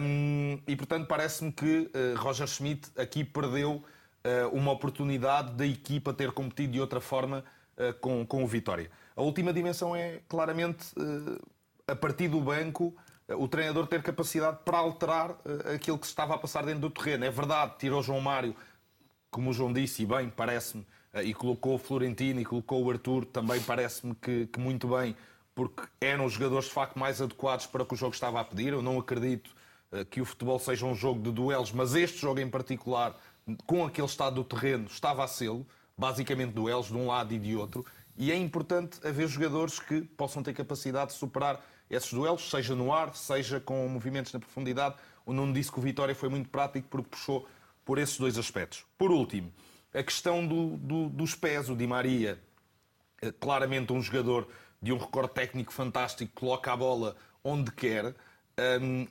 Um, 0.00 0.58
e 0.66 0.74
portanto 0.74 1.06
parece-me 1.06 1.52
que 1.52 1.90
uh, 1.94 2.18
Roger 2.18 2.46
Schmidt 2.46 2.90
aqui 2.96 3.22
perdeu 3.22 3.84
uh, 4.24 4.48
uma 4.56 4.72
oportunidade 4.72 5.52
da 5.52 5.66
equipa 5.66 6.14
ter 6.14 6.32
competido 6.32 6.72
de 6.72 6.80
outra 6.80 6.98
forma 6.98 7.44
uh, 7.76 7.92
com, 8.00 8.24
com 8.24 8.42
o 8.42 8.46
Vitória. 8.46 8.90
A 9.14 9.20
última 9.20 9.52
dimensão 9.52 9.94
é 9.94 10.20
claramente 10.28 10.86
a 11.86 11.94
partir 11.94 12.28
do 12.28 12.40
banco 12.40 12.94
o 13.28 13.48
treinador 13.48 13.86
ter 13.86 14.02
capacidade 14.02 14.58
para 14.64 14.78
alterar 14.78 15.36
aquilo 15.74 15.98
que 15.98 16.06
se 16.06 16.12
estava 16.12 16.34
a 16.34 16.38
passar 16.38 16.64
dentro 16.64 16.82
do 16.82 16.90
terreno. 16.90 17.24
É 17.24 17.30
verdade, 17.30 17.74
tirou 17.78 18.02
João 18.02 18.20
Mário 18.20 18.54
como 19.36 19.50
o 19.50 19.52
João 19.52 19.70
disse, 19.70 20.02
e 20.02 20.06
bem, 20.06 20.30
parece-me, 20.30 20.86
eh, 21.12 21.24
e 21.24 21.34
colocou 21.34 21.74
o 21.74 21.78
Florentino 21.78 22.40
e 22.40 22.44
colocou 22.44 22.82
o 22.82 22.90
Arthur, 22.90 23.26
também 23.26 23.60
parece-me 23.60 24.14
que, 24.14 24.46
que, 24.46 24.58
muito 24.58 24.88
bem, 24.88 25.14
porque 25.54 25.82
eram 26.00 26.24
os 26.24 26.32
jogadores 26.32 26.68
de 26.68 26.72
facto 26.72 26.98
mais 26.98 27.20
adequados 27.20 27.66
para 27.66 27.82
o 27.82 27.86
que 27.86 27.92
o 27.92 27.96
jogo 27.98 28.14
estava 28.14 28.40
a 28.40 28.44
pedir. 28.44 28.72
Eu 28.72 28.80
não 28.80 28.98
acredito 28.98 29.50
uh, 29.92 30.06
que 30.06 30.22
o 30.22 30.24
futebol 30.24 30.58
seja 30.58 30.86
um 30.86 30.94
jogo 30.94 31.20
de 31.20 31.30
duelos, 31.30 31.70
mas 31.70 31.94
este 31.94 32.18
jogo 32.18 32.40
em 32.40 32.48
particular, 32.48 33.14
com 33.66 33.84
aquele 33.84 34.06
estado 34.06 34.36
do 34.36 34.44
terreno, 34.44 34.86
estava 34.86 35.22
a 35.22 35.28
sê-lo, 35.28 35.66
basicamente 35.98 36.52
duelos 36.52 36.86
de 36.86 36.94
um 36.94 37.06
lado 37.06 37.34
e 37.34 37.38
de 37.38 37.54
outro, 37.56 37.84
e 38.16 38.32
é 38.32 38.36
importante 38.36 39.06
haver 39.06 39.28
jogadores 39.28 39.78
que 39.78 40.00
possam 40.00 40.42
ter 40.42 40.54
capacidade 40.54 41.12
de 41.12 41.18
superar 41.18 41.62
esses 41.90 42.12
duelos, 42.12 42.50
seja 42.50 42.74
no 42.74 42.92
ar, 42.92 43.14
seja 43.14 43.60
com 43.60 43.86
movimentos 43.88 44.32
na 44.32 44.40
profundidade. 44.40 44.96
O 45.24 45.32
Nuno 45.32 45.52
disse 45.52 45.70
que 45.70 45.78
o 45.78 45.82
Vitória 45.82 46.14
foi 46.14 46.28
muito 46.28 46.48
prático 46.48 46.88
porque 46.88 47.08
puxou 47.10 47.48
por 47.84 47.98
esses 47.98 48.18
dois 48.18 48.36
aspectos. 48.36 48.84
Por 48.98 49.10
último, 49.10 49.52
a 49.94 50.02
questão 50.02 50.46
do, 50.46 50.76
do, 50.76 51.08
dos 51.08 51.34
pés. 51.34 51.68
O 51.68 51.76
Di 51.76 51.86
Maria, 51.86 52.38
eh, 53.22 53.32
claramente 53.32 53.92
um 53.92 54.02
jogador 54.02 54.48
de 54.82 54.92
um 54.92 54.98
recorde 54.98 55.32
técnico 55.32 55.72
fantástico, 55.72 56.32
coloca 56.34 56.72
a 56.72 56.76
bola 56.76 57.16
onde 57.42 57.70
quer, 57.70 58.14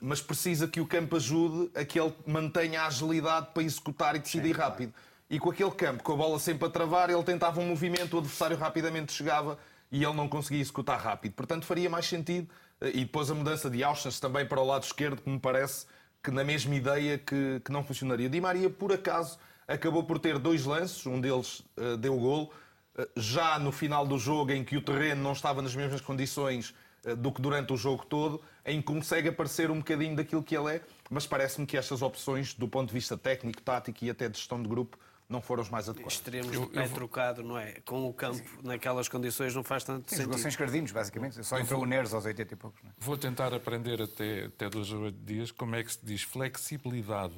mas 0.02 0.22
precisa 0.22 0.68
que 0.68 0.82
o 0.82 0.88
campo 0.88 1.16
ajude 1.16 1.72
a 1.76 1.86
que 1.86 2.00
ele 2.00 2.14
mantenha 2.26 2.82
a 2.82 2.88
agilidade 2.88 3.48
para 3.54 3.64
executar 3.64 4.16
e 4.16 4.20
decidir 4.20 4.56
Sim, 4.56 4.62
rápido. 4.62 4.92
Claro. 4.92 5.06
E 5.30 5.40
com 5.40 5.50
aquele 5.50 5.72
campo, 5.72 6.04
com 6.04 6.14
a 6.14 6.16
bola 6.16 6.40
sempre 6.40 6.68
a 6.68 6.70
travar, 6.70 7.10
ele 7.10 7.24
tentava 7.24 7.60
um 7.60 7.68
movimento, 7.68 8.16
o 8.16 8.20
adversário 8.20 8.58
rapidamente 8.58 9.12
chegava 9.12 9.58
e 9.92 10.04
ele 10.04 10.14
não 10.14 10.28
conseguia 10.28 10.62
executar 10.62 11.00
rápido. 11.00 11.34
Portanto, 11.34 11.66
faria 11.66 11.90
mais 11.90 12.06
sentido. 12.06 12.48
E 12.94 13.06
depois 13.06 13.32
a 13.32 13.36
mudança 13.36 13.70
de 13.70 13.84
Auschwitz 13.84 14.20
também 14.20 14.46
para 14.46 14.60
o 14.60 14.66
lado 14.66 14.84
esquerdo, 14.84 15.22
que 15.22 15.30
me 15.30 15.40
parece 15.40 15.86
que 16.26 16.32
na 16.32 16.44
mesma 16.44 16.74
ideia 16.74 17.18
que, 17.18 17.62
que 17.64 17.72
não 17.72 17.84
funcionaria. 17.84 18.28
Di 18.28 18.42
Maria, 18.42 18.70
por 18.70 18.92
acaso, 18.92 19.38
acabou 19.68 20.04
por 20.04 20.18
ter 20.18 20.40
dois 20.40 20.66
lances, 20.66 21.06
um 21.06 21.22
deles 21.22 21.60
uh, 21.78 21.96
deu 21.98 22.18
gol, 22.18 22.52
uh, 22.98 23.08
já 23.16 23.60
no 23.60 23.72
final 23.72 24.08
do 24.08 24.18
jogo 24.18 24.52
em 24.52 24.64
que 24.64 24.76
o 24.76 24.82
terreno 24.82 25.22
não 25.22 25.34
estava 25.34 25.62
nas 25.62 25.76
mesmas 25.76 26.02
condições 26.02 26.74
uh, 27.06 27.16
do 27.16 27.32
que 27.32 27.42
durante 27.42 27.74
o 27.74 27.78
jogo 27.78 28.06
todo, 28.06 28.42
em 28.66 28.82
que 28.82 28.88
consegue 28.88 29.30
aparecer 29.30 29.70
um 29.70 29.78
bocadinho 29.78 30.16
daquilo 30.16 30.42
que 30.42 30.58
ele 30.58 30.78
é, 30.78 30.82
mas 31.12 31.28
parece-me 31.28 31.68
que 31.68 31.78
estas 31.78 32.02
opções, 32.02 32.56
do 32.56 32.68
ponto 32.68 32.88
de 32.88 32.94
vista 32.94 33.16
técnico, 33.16 33.62
tático 33.62 34.04
e 34.04 34.10
até 34.10 34.28
de 34.28 34.38
gestão 34.38 34.62
de 34.62 34.68
grupo, 34.68 34.98
não 35.28 35.42
foram 35.42 35.64
os 35.64 35.70
mais 35.70 35.90
adequados. 35.90 36.16
Extremos 36.16 36.52
de 36.52 36.68
pé 36.68 36.88
trocado, 36.88 37.44
não 37.44 37.58
é? 37.58 37.74
Com 37.86 38.08
o 38.08 38.14
campo 38.14 38.44
naquelas 38.64 39.08
condições 39.08 39.56
não 39.56 39.64
faz 39.64 39.84
tanto 39.84 40.10
Sim, 40.10 40.18
sentido. 40.18 40.38
sem 40.38 40.50
escardinos, 40.50 40.92
basicamente. 40.92 41.44
Só 41.44 41.60
entrou 41.60 41.82
o 41.82 41.86
Neres 41.86 42.14
aos 42.14 42.26
80 42.26 42.54
e 42.54 42.58
poucos. 42.58 42.82
Não 42.84 42.92
é? 42.92 42.94
Vou 42.98 43.18
tentar 43.18 43.54
aprender 43.54 44.02
até, 44.02 44.46
até 44.46 44.70
dois 44.70 44.92
ou 44.92 45.02
oito 45.04 45.18
dias 45.20 45.52
como 45.52 45.76
é 45.76 45.84
que 45.84 45.92
se 45.92 46.00
diz 46.04 46.22
flexibilidade 46.22 47.36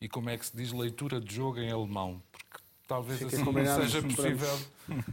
e 0.00 0.08
como 0.08 0.30
é 0.30 0.38
que 0.38 0.46
se 0.46 0.56
diz 0.56 0.72
leitura 0.72 1.20
de 1.20 1.34
jogo 1.34 1.58
em 1.58 1.70
alemão. 1.70 2.22
Porque 2.32 2.59
talvez 2.90 3.22
assim 3.22 3.44
seja 3.82 4.02
possível 4.02 4.58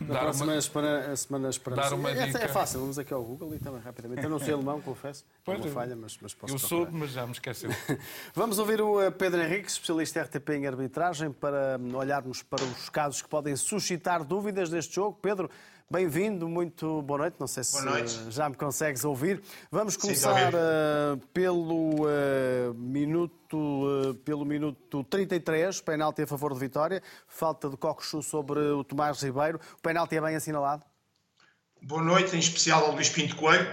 dar 0.10 0.24
uma, 0.34 0.34
semana, 0.60 1.16
semana 1.16 1.50
Dar 1.76 1.94
uma 1.94 2.10
é, 2.10 2.26
dica. 2.26 2.40
é 2.40 2.48
fácil, 2.48 2.80
vamos 2.80 2.98
aqui 2.98 3.13
ao 3.13 3.24
Google 3.24 3.54
e 3.54 3.60
também 3.60 3.80
rapidamente. 3.80 4.24
Eu 4.24 4.32
não 4.32 4.40
sei 4.40 4.56
alemão, 4.56 4.82
confesso. 4.82 5.24
Pois 5.46 5.60
uma 5.60 5.70
falha, 5.70 5.96
mas, 5.96 6.18
mas 6.20 6.34
posso 6.34 6.56
Eu 6.56 6.58
soube, 6.58 6.92
mas 6.92 7.12
já 7.12 7.28
me 7.28 7.34
esqueci. 7.34 7.68
vamos 8.34 8.58
ouvir 8.58 8.82
o 8.82 9.00
eh, 9.00 9.12
Pedro 9.12 9.44
Henrique, 9.44 9.70
especialista 9.70 10.24
RTP 10.24 10.50
em 10.56 10.66
arbitragem, 10.66 11.32
para 11.32 11.80
olharmos 11.94 12.42
para 12.42 12.63
os 12.63 12.90
casos 12.90 13.22
que 13.22 13.30
podem 13.30 13.56
suscitar 13.56 14.24
dúvidas 14.24 14.72
deste 14.72 14.96
jogo. 14.96 15.20
Pedro, 15.22 15.48
Bem-vindo, 15.89 16.50
muito 16.50 17.02
boa 17.02 17.19
noite. 17.19 17.38
Não 17.39 17.47
sei 17.47 17.63
se 17.63 17.78
já 18.30 18.50
me 18.50 18.58
consegues 18.58 19.06
ouvir. 19.06 19.41
Vamos 19.71 19.95
começar 19.95 20.52
Sim, 20.52 20.58
uh, 20.58 21.28
pelo, 21.34 22.04
uh, 22.04 22.73
minuto, 22.76 23.56
uh, 23.56 24.13
pelo 24.15 24.43
minuto 24.43 25.06
33, 25.06 25.80
penalti 25.80 26.23
a 26.23 26.28
favor 26.28 26.54
de 26.54 26.60
Vitória. 26.60 27.02
Falta 27.26 27.69
de 27.69 27.78
Cocosu 27.78 28.21
sobre 28.21 28.60
o 28.60 28.84
Tomás 28.84 29.21
Ribeiro. 29.21 29.62
O 29.78 29.82
penalti 29.82 30.17
é 30.17 30.21
bem 30.21 30.36
assinalado? 30.36 30.84
Boa 31.82 32.04
noite, 32.04 32.36
em 32.36 32.39
especial 32.39 32.84
ao 32.84 32.91
Luís 32.91 33.08
Pinto 33.08 33.38
Coelho, 33.38 33.65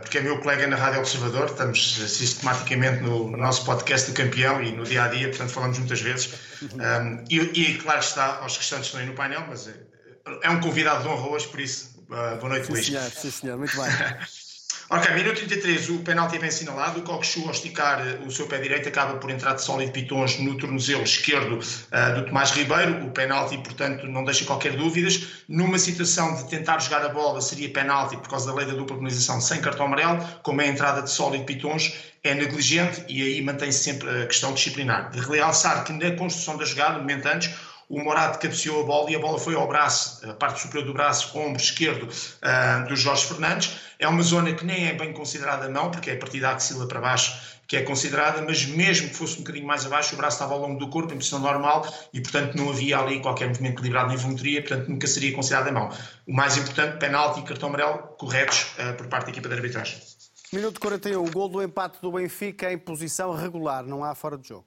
porque 0.00 0.16
é 0.16 0.20
meu 0.22 0.40
colega 0.40 0.66
na 0.66 0.76
Rádio 0.76 1.00
Observador. 1.00 1.46
Estamos 1.46 1.96
sistematicamente 2.10 3.02
no 3.02 3.36
nosso 3.36 3.66
podcast 3.66 4.10
do 4.10 4.16
campeão 4.16 4.62
e 4.62 4.72
no 4.72 4.84
dia 4.84 5.04
a 5.04 5.08
dia, 5.08 5.28
portanto, 5.28 5.50
falamos 5.50 5.78
muitas 5.78 6.00
vezes. 6.00 6.32
E, 7.28 7.38
e, 7.38 7.78
claro 7.78 8.00
está, 8.00 8.38
aos 8.38 8.56
que 8.56 8.62
estão 8.62 9.00
aí 9.00 9.06
no 9.06 9.14
painel, 9.14 9.44
mas 9.48 9.68
é 10.42 10.50
um 10.50 10.60
convidado 10.60 11.02
de 11.02 11.08
honra 11.08 11.28
hoje, 11.28 11.48
por 11.48 11.60
isso, 11.60 11.90
uh, 12.08 12.36
boa 12.38 12.50
noite, 12.50 12.66
sim, 12.66 12.72
Luís. 12.72 12.86
Senhor, 12.86 13.10
sim, 13.10 13.30
senhor, 13.30 13.58
muito 13.58 13.76
bem. 13.76 13.86
ok, 14.90 15.14
minuto 15.14 15.36
33, 15.36 15.90
o 15.90 15.98
penalti 16.00 16.36
é 16.36 16.38
bem 16.38 16.48
assinalado. 16.48 17.00
O 17.00 17.02
Coxu, 17.02 17.44
ao 17.44 17.50
esticar 17.50 18.00
uh, 18.00 18.26
o 18.26 18.30
seu 18.30 18.46
pé 18.46 18.58
direito, 18.58 18.88
acaba 18.88 19.18
por 19.18 19.30
entrar 19.30 19.54
de 19.54 19.62
sólido 19.62 19.92
pitons 19.92 20.38
no 20.38 20.56
tornozelo 20.56 21.02
esquerdo 21.02 21.58
uh, 21.58 22.14
do 22.14 22.26
Tomás 22.26 22.50
Ribeiro. 22.50 23.06
O 23.06 23.10
penalti, 23.10 23.58
portanto, 23.58 24.06
não 24.06 24.24
deixa 24.24 24.44
qualquer 24.44 24.76
dúvidas. 24.76 25.44
Numa 25.48 25.78
situação 25.78 26.34
de 26.34 26.48
tentar 26.48 26.78
jogar 26.78 27.04
a 27.04 27.08
bola, 27.08 27.40
seria 27.40 27.70
penalti 27.70 28.16
por 28.16 28.28
causa 28.28 28.46
da 28.46 28.54
lei 28.54 28.66
da 28.66 28.72
dupla 28.72 28.96
penalização 28.96 29.40
sem 29.40 29.60
cartão 29.60 29.86
amarelo. 29.86 30.24
Como 30.42 30.60
é 30.60 30.66
a 30.66 30.68
entrada 30.68 31.02
de 31.02 31.10
sólido 31.10 31.44
pitons, 31.44 31.92
é 32.22 32.34
negligente 32.34 33.04
e 33.08 33.22
aí 33.22 33.42
mantém-se 33.42 33.78
sempre 33.78 34.22
a 34.22 34.26
questão 34.26 34.52
disciplinar. 34.52 35.10
De 35.10 35.20
realçar 35.20 35.84
que 35.84 35.92
na 35.92 36.10
construção 36.16 36.56
da 36.56 36.64
jogada, 36.64 36.94
no 36.94 37.00
momento 37.00 37.26
antes, 37.26 37.50
o 37.90 37.98
Morato 37.98 38.38
cabeceou 38.38 38.82
a 38.82 38.86
bola 38.86 39.10
e 39.10 39.16
a 39.16 39.18
bola 39.18 39.36
foi 39.36 39.56
ao 39.56 39.66
braço, 39.66 40.24
a 40.24 40.32
parte 40.32 40.60
superior 40.60 40.86
do 40.86 40.94
braço, 40.94 41.36
ombro 41.36 41.60
esquerdo 41.60 42.04
uh, 42.04 42.88
do 42.88 42.94
Jorge 42.94 43.26
Fernandes. 43.26 43.76
É 43.98 44.06
uma 44.06 44.22
zona 44.22 44.54
que 44.54 44.64
nem 44.64 44.86
é 44.86 44.94
bem 44.94 45.12
considerada 45.12 45.68
mão, 45.68 45.90
porque 45.90 46.10
é 46.10 46.14
a 46.14 46.16
partir 46.16 46.38
da 46.38 46.52
axila 46.52 46.86
para 46.86 47.00
baixo 47.00 47.58
que 47.70 47.76
é 47.76 47.82
considerada, 47.82 48.42
mas 48.42 48.66
mesmo 48.66 49.10
que 49.10 49.14
fosse 49.14 49.34
um 49.34 49.42
bocadinho 49.42 49.64
mais 49.64 49.86
abaixo, 49.86 50.14
o 50.14 50.16
braço 50.16 50.34
estava 50.34 50.54
ao 50.54 50.60
longo 50.60 50.76
do 50.76 50.88
corpo, 50.88 51.14
em 51.14 51.16
posição 51.16 51.38
normal, 51.38 51.86
e 52.12 52.20
portanto 52.20 52.56
não 52.56 52.68
havia 52.68 52.98
ali 52.98 53.20
qualquer 53.20 53.46
movimento 53.46 53.74
equilibrado 53.74 54.08
nem 54.08 54.16
volumetria, 54.16 54.60
portanto 54.60 54.88
nunca 54.88 55.06
seria 55.06 55.32
considerada 55.32 55.70
mão. 55.70 55.88
O 56.26 56.34
mais 56.34 56.56
importante, 56.56 56.98
penalti 56.98 57.38
e 57.38 57.44
cartão 57.44 57.68
amarelo 57.68 57.98
corretos 58.18 58.72
uh, 58.76 58.96
por 58.96 59.06
parte 59.06 59.26
da 59.26 59.30
equipa 59.30 59.48
de 59.48 59.54
arbitragem. 59.54 60.00
Minuto 60.52 60.80
41, 60.80 61.24
o 61.24 61.30
gol 61.30 61.48
do 61.48 61.62
empate 61.62 62.00
do 62.02 62.10
Benfica 62.10 62.72
em 62.72 62.76
posição 62.76 63.32
regular, 63.32 63.84
não 63.84 64.02
há 64.02 64.16
fora 64.16 64.36
de 64.36 64.48
jogo. 64.48 64.66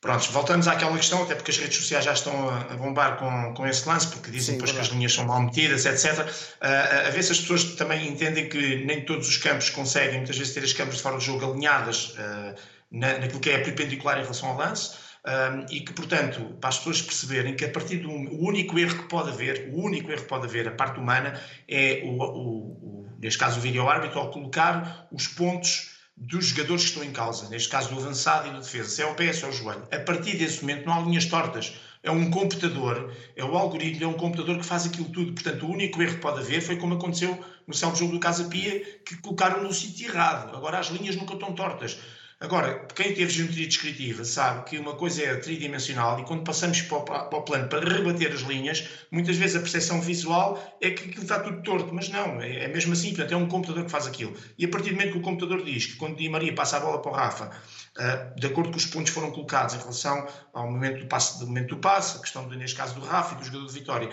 Prontos, 0.00 0.28
voltamos 0.28 0.66
àquela 0.66 0.96
questão, 0.96 1.22
até 1.22 1.34
porque 1.34 1.50
as 1.50 1.58
redes 1.58 1.76
sociais 1.76 2.06
já 2.06 2.14
estão 2.14 2.48
a 2.48 2.74
bombar 2.74 3.18
com, 3.18 3.52
com 3.52 3.66
esse 3.66 3.86
lance, 3.86 4.06
porque 4.08 4.30
dizem 4.30 4.54
Sim, 4.54 4.58
depois 4.58 4.72
que 4.72 4.80
as 4.80 4.86
linhas 4.86 5.12
são 5.12 5.26
mal 5.26 5.42
metidas, 5.42 5.84
etc. 5.84 6.20
Uh, 6.20 7.06
a 7.06 7.10
ver 7.10 7.22
se 7.22 7.32
as 7.32 7.40
pessoas 7.40 7.64
também 7.74 8.08
entendem 8.08 8.48
que 8.48 8.82
nem 8.86 9.04
todos 9.04 9.28
os 9.28 9.36
campos 9.36 9.68
conseguem, 9.68 10.16
muitas 10.16 10.38
vezes, 10.38 10.54
ter 10.54 10.64
as 10.64 10.72
câmaras 10.72 10.96
de 10.96 11.02
fora 11.02 11.16
do 11.16 11.22
jogo 11.22 11.44
alinhadas 11.44 12.14
uh, 12.14 12.54
na, 12.90 13.18
naquilo 13.18 13.40
que 13.40 13.50
é 13.50 13.58
perpendicular 13.58 14.16
em 14.18 14.22
relação 14.22 14.48
ao 14.48 14.56
lance. 14.56 14.96
Um, 15.22 15.66
e 15.70 15.80
que, 15.80 15.92
portanto, 15.92 16.56
para 16.58 16.70
as 16.70 16.78
pessoas 16.78 17.02
perceberem 17.02 17.54
que 17.54 17.66
a 17.66 17.68
partir 17.68 17.98
do 17.98 18.10
o 18.10 18.48
único 18.48 18.78
erro 18.78 19.02
que 19.02 19.06
pode 19.06 19.28
haver, 19.28 19.68
o 19.70 19.82
único 19.82 20.10
erro 20.10 20.22
que 20.22 20.28
pode 20.28 20.46
haver, 20.46 20.66
a 20.66 20.70
parte 20.70 20.98
humana, 20.98 21.38
é, 21.68 22.00
o, 22.06 22.08
o, 22.08 23.02
o 23.02 23.10
neste 23.18 23.38
caso, 23.38 23.58
o 23.58 23.60
vídeo-árbitro, 23.60 24.18
ao 24.18 24.30
colocar 24.30 25.06
os 25.12 25.28
pontos 25.28 25.99
dos 26.20 26.48
jogadores 26.48 26.82
que 26.82 26.88
estão 26.90 27.02
em 27.02 27.12
causa, 27.12 27.48
neste 27.48 27.70
caso 27.70 27.88
do 27.88 27.98
avançado 27.98 28.46
e 28.46 28.50
do 28.52 28.60
defesa, 28.60 28.90
se 28.90 29.02
é 29.02 29.06
o 29.06 29.14
pé, 29.14 29.32
se 29.32 29.42
é 29.42 29.48
o 29.48 29.52
joelho. 29.52 29.88
A 29.90 29.98
partir 30.00 30.36
desse 30.36 30.60
momento 30.60 30.84
não 30.84 30.92
há 30.92 31.00
linhas 31.00 31.24
tortas. 31.24 31.72
É 32.02 32.10
um 32.10 32.30
computador, 32.30 33.14
é 33.34 33.42
o 33.42 33.56
algoritmo, 33.56 34.04
é 34.04 34.06
um 34.06 34.18
computador 34.18 34.58
que 34.58 34.64
faz 34.66 34.84
aquilo 34.84 35.08
tudo. 35.08 35.32
Portanto, 35.32 35.64
o 35.64 35.70
único 35.70 36.02
erro 36.02 36.16
que 36.16 36.20
pode 36.20 36.40
haver 36.40 36.60
foi 36.60 36.76
como 36.76 36.94
aconteceu 36.94 37.42
no 37.66 37.72
céu 37.72 37.96
jogo 37.96 38.12
do 38.12 38.20
Casa 38.20 38.44
Pia, 38.44 38.80
que 39.04 39.16
colocaram 39.16 39.62
no 39.62 39.72
sítio 39.72 40.08
errado. 40.08 40.54
Agora 40.54 40.78
as 40.78 40.88
linhas 40.88 41.16
nunca 41.16 41.32
estão 41.32 41.54
tortas. 41.54 41.98
Agora, 42.42 42.86
quem 42.94 43.12
teve 43.12 43.30
geometria 43.30 43.66
descritiva 43.66 44.24
sabe 44.24 44.64
que 44.64 44.78
uma 44.78 44.96
coisa 44.96 45.22
é 45.22 45.36
tridimensional 45.36 46.18
e 46.18 46.24
quando 46.24 46.42
passamos 46.42 46.80
para 46.80 46.96
o, 46.96 47.42
plano 47.42 47.68
para 47.68 47.86
rebater 47.86 48.32
as 48.32 48.40
linhas, 48.40 48.88
muitas 49.10 49.36
vezes 49.36 49.56
a 49.56 49.60
percepção 49.60 50.00
visual 50.00 50.58
é 50.80 50.90
que 50.90 51.04
aquilo 51.04 51.22
está 51.22 51.38
tudo 51.40 51.62
torto, 51.62 51.94
mas 51.94 52.08
não, 52.08 52.40
é, 52.40 52.64
é 52.64 52.68
mesmo 52.68 52.94
assim, 52.94 53.10
portanto 53.10 53.32
é 53.32 53.36
um 53.36 53.46
computador 53.46 53.84
que 53.84 53.90
faz 53.90 54.06
aquilo. 54.06 54.34
E 54.56 54.64
a 54.64 54.68
partir 54.68 54.88
do 54.88 54.96
momento 54.96 55.12
que 55.12 55.18
o 55.18 55.22
computador 55.22 55.62
diz 55.62 55.84
que 55.84 55.96
quando 55.96 56.16
Di 56.16 56.30
Maria 56.30 56.54
passa 56.54 56.78
a 56.78 56.80
bola 56.80 57.02
para 57.02 57.10
o 57.10 57.14
Rafa, 57.14 57.50
uh, 57.98 58.40
de 58.40 58.46
acordo 58.46 58.70
com 58.70 58.78
os 58.78 58.86
pontos 58.86 59.12
foram 59.12 59.30
colocados 59.32 59.74
em 59.74 59.78
relação 59.78 60.26
ao 60.54 60.64
momento 60.64 61.00
do 61.00 61.06
passe, 61.08 61.38
do 61.40 61.46
momento 61.46 61.74
do 61.74 61.76
passe, 61.76 62.16
a 62.16 62.20
questão, 62.20 62.48
neste 62.48 62.74
caso, 62.74 62.94
do 62.94 63.02
Rafa 63.02 63.34
e 63.34 63.38
do 63.38 63.44
jogador 63.44 63.66
de 63.66 63.74
Vitória, 63.74 64.10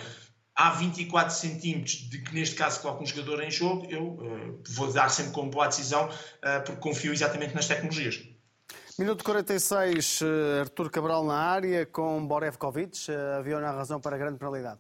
há 0.58 0.72
24 0.72 1.34
centímetros 1.34 1.94
de 2.10 2.18
que 2.18 2.34
neste 2.34 2.56
caso 2.56 2.82
coloca 2.82 3.04
um 3.04 3.06
jogador 3.06 3.44
em 3.44 3.52
jogo, 3.52 3.86
eu 3.90 4.04
uh, 4.04 4.64
vou 4.70 4.92
dar 4.92 5.10
sempre 5.10 5.32
como 5.32 5.52
boa 5.52 5.68
decisão, 5.68 6.08
uh, 6.10 6.64
porque 6.66 6.82
confio 6.82 7.14
exatamente 7.14 7.54
nas 7.54 7.68
tecnologias. 7.68 8.20
Minuto 8.98 9.24
46, 9.24 10.22
eh, 10.24 10.62
Artur 10.62 10.90
Cabral 10.90 11.24
na 11.24 11.36
área 11.36 11.86
com 11.86 12.26
Borevkovic. 12.26 12.98
Havia 13.38 13.60
na 13.60 13.72
razão 13.72 14.02
para 14.02 14.16
a 14.16 14.18
grande 14.18 14.40
penalidade? 14.40 14.80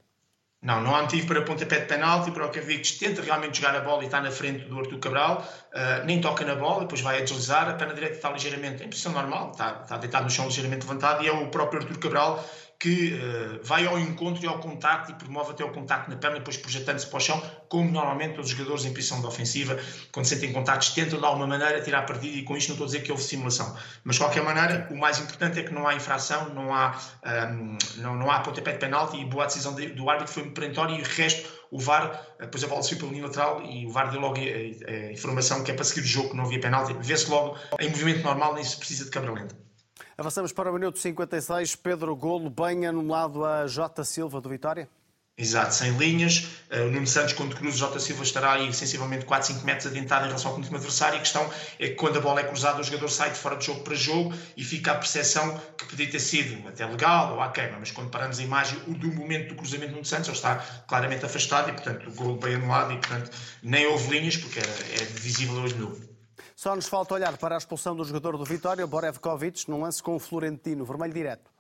Não, 0.60 0.82
não 0.82 0.96
há 0.96 1.04
motivo 1.04 1.28
para 1.28 1.44
pontapé 1.44 1.82
de 1.82 1.86
penalti. 1.86 2.32
Borevkovic 2.32 2.98
tenta 2.98 3.22
realmente 3.22 3.62
jogar 3.62 3.76
a 3.76 3.82
bola 3.82 4.02
e 4.02 4.08
está 4.08 4.20
na 4.20 4.32
frente 4.32 4.66
do 4.66 4.80
Artur 4.80 4.98
Cabral. 4.98 5.48
Uh, 5.72 6.04
nem 6.04 6.20
toca 6.20 6.44
na 6.44 6.56
bola, 6.56 6.80
depois 6.80 7.00
vai 7.02 7.20
a 7.20 7.22
deslizar. 7.22 7.70
A 7.70 7.74
perna 7.74 7.94
direita 7.94 8.16
está 8.16 8.32
ligeiramente, 8.32 8.84
em 8.84 8.90
posição 8.90 9.12
normal, 9.12 9.52
está, 9.52 9.82
está 9.84 9.98
deitado 9.98 10.24
no 10.24 10.32
chão 10.32 10.46
ligeiramente 10.46 10.88
levantado 10.88 11.24
e 11.24 11.28
é 11.28 11.32
o 11.32 11.52
próprio 11.52 11.82
Artur 11.82 12.00
Cabral 12.00 12.44
que 12.80 13.14
uh, 13.14 13.60
vai 13.64 13.88
ao 13.88 13.98
encontro 13.98 14.44
e 14.44 14.48
ao 14.48 14.60
contacto 14.60 15.12
e 15.12 15.16
promove 15.16 15.52
até 15.52 15.64
o 15.64 15.72
contacto 15.72 16.12
na 16.12 16.18
perna, 16.18 16.38
depois 16.38 16.58
projetando-se 16.58 17.08
para 17.08 17.18
o 17.18 17.20
chão, 17.20 17.42
como 17.68 17.90
normalmente 17.90 18.36
todos 18.36 18.52
os 18.52 18.56
jogadores 18.56 18.86
em 18.86 18.94
posição 18.94 19.20
de 19.20 19.26
ofensiva, 19.26 19.80
quando 20.12 20.26
sentem 20.26 20.54
contactos, 20.54 20.90
tentam 20.90 21.18
de 21.18 21.26
alguma 21.26 21.48
maneira 21.48 21.82
tirar 21.82 22.04
partido 22.04 22.38
e 22.38 22.44
com 22.44 22.56
isto 22.56 22.70
não 22.70 22.76
estou 22.76 22.86
a 22.86 22.88
dizer 22.88 23.02
que 23.02 23.12
houve 23.12 23.24
simulação. 23.24 23.76
Mas 24.04 24.18
de 24.18 24.22
qualquer 24.22 24.44
maneira, 24.44 24.88
o 24.92 24.98
mais 24.98 25.18
importante 25.18 25.60
é 25.60 25.64
que 25.64 25.74
não 25.74 25.88
há 25.88 25.96
infração, 25.96 26.54
não 26.54 26.72
há, 26.74 26.96
um, 27.26 27.30
ehm, 27.30 27.78
não, 27.98 28.16
não 28.16 28.30
há 28.30 28.42
pontapé 28.42 28.74
de 28.74 28.80
penalti 28.80 29.18
e 29.18 29.26
boa 29.26 29.48
decisão 29.48 29.74
de, 29.74 29.88
do 29.88 30.08
árbitro 30.08 30.32
foi 30.32 30.50
perentória 30.52 30.94
e 30.94 31.02
o 31.02 31.06
resto, 31.06 31.50
o 31.72 31.80
VAR, 31.80 32.28
depois 32.40 32.64
a 32.64 32.68
bola 32.68 32.82
pela 32.88 33.12
linha 33.12 33.26
lateral 33.26 33.62
e 33.64 33.88
o 33.88 33.90
VAR 33.90 34.12
deu 34.12 34.22
logo 34.22 34.38
a, 34.38 34.42
a, 34.42 35.08
a 35.08 35.12
informação 35.12 35.64
que 35.64 35.72
é 35.72 35.74
para 35.74 35.84
seguir 35.84 36.02
o 36.02 36.08
jogo, 36.08 36.30
que 36.30 36.38
não 36.38 36.46
havia 36.46 36.60
penalti, 36.60 36.96
vê-se 37.02 37.28
logo 37.30 37.58
em 37.80 37.90
movimento 37.90 38.24
normal, 38.24 38.54
nem 38.54 38.64
se 38.64 38.78
precisa 38.78 39.06
de 39.06 39.10
câmara 39.10 39.34
lenta. 39.34 39.67
Avançamos 40.20 40.52
para 40.52 40.72
o 40.72 40.74
minuto 40.74 40.98
56. 40.98 41.76
Pedro 41.76 42.16
Golo, 42.16 42.50
bem 42.50 42.88
anulado 42.88 43.46
a 43.46 43.68
J. 43.68 44.04
Silva 44.04 44.42
do 44.42 44.50
Vitória? 44.50 44.90
Exato, 45.38 45.76
sem 45.76 45.96
linhas. 45.96 46.48
Uh, 46.72 46.88
o 46.88 46.92
Nuno 46.92 47.06
Santos, 47.06 47.34
quando 47.34 47.56
cruza, 47.56 47.76
o 47.76 47.78
Jota 47.78 48.00
Silva 48.00 48.24
estará 48.24 48.54
aí 48.54 48.74
sensivelmente 48.74 49.26
4, 49.26 49.54
5 49.54 49.64
metros 49.64 49.86
adiantado 49.86 50.26
em 50.26 50.30
relação 50.30 50.50
ao 50.50 50.58
último 50.58 50.78
adversário. 50.78 51.18
A 51.18 51.20
questão 51.20 51.48
é 51.78 51.90
que 51.90 51.94
quando 51.94 52.18
a 52.18 52.20
bola 52.20 52.40
é 52.40 52.46
cruzada, 52.46 52.82
o 52.82 52.84
jogador 52.84 53.10
sai 53.10 53.30
de 53.30 53.38
fora 53.38 53.58
de 53.58 53.68
jogo 53.68 53.84
para 53.84 53.94
jogo 53.94 54.34
e 54.58 54.64
fica 54.64 54.94
a 54.94 54.96
percepção 54.96 55.62
que 55.78 55.86
podia 55.86 56.10
ter 56.10 56.20
sido 56.20 56.68
até 56.68 56.84
legal 56.84 57.36
ou 57.36 57.42
à 57.42 57.52
queima. 57.52 57.78
Mas 57.80 57.92
quando 57.92 58.10
paramos 58.10 58.40
a 58.40 58.44
imagem 58.44 58.82
o 58.88 58.96
do 58.96 59.14
momento 59.14 59.50
do 59.50 59.56
cruzamento 59.56 59.90
do 59.90 59.98
Nuno 59.98 60.06
Santos, 60.06 60.30
ele 60.30 60.38
está 60.38 60.56
claramente 60.88 61.24
afastado 61.24 61.70
e, 61.70 61.74
portanto, 61.74 62.10
o 62.10 62.12
gol 62.14 62.38
bem 62.38 62.56
anulado 62.56 62.92
e, 62.94 62.98
portanto, 62.98 63.30
nem 63.62 63.86
houve 63.86 64.18
linhas 64.18 64.36
porque 64.36 64.60
é, 64.60 64.64
é 64.64 65.06
visível 65.06 65.62
hoje 65.62 65.76
nu. 65.76 66.07
Só 66.58 66.76
nos 66.76 66.88
falta 66.88 67.14
olhar 67.14 67.38
para 67.38 67.54
a 67.54 67.58
expulsão 67.60 67.96
do 67.96 68.04
jogador 68.04 68.36
do 68.36 68.44
Vitória, 68.44 68.88
Borevkovic, 68.88 69.70
num 69.70 69.82
lance 69.82 70.02
com 70.02 70.16
o 70.16 70.20
Florentino, 70.20 70.84
vermelho 70.84 71.14
direto. 71.14 71.52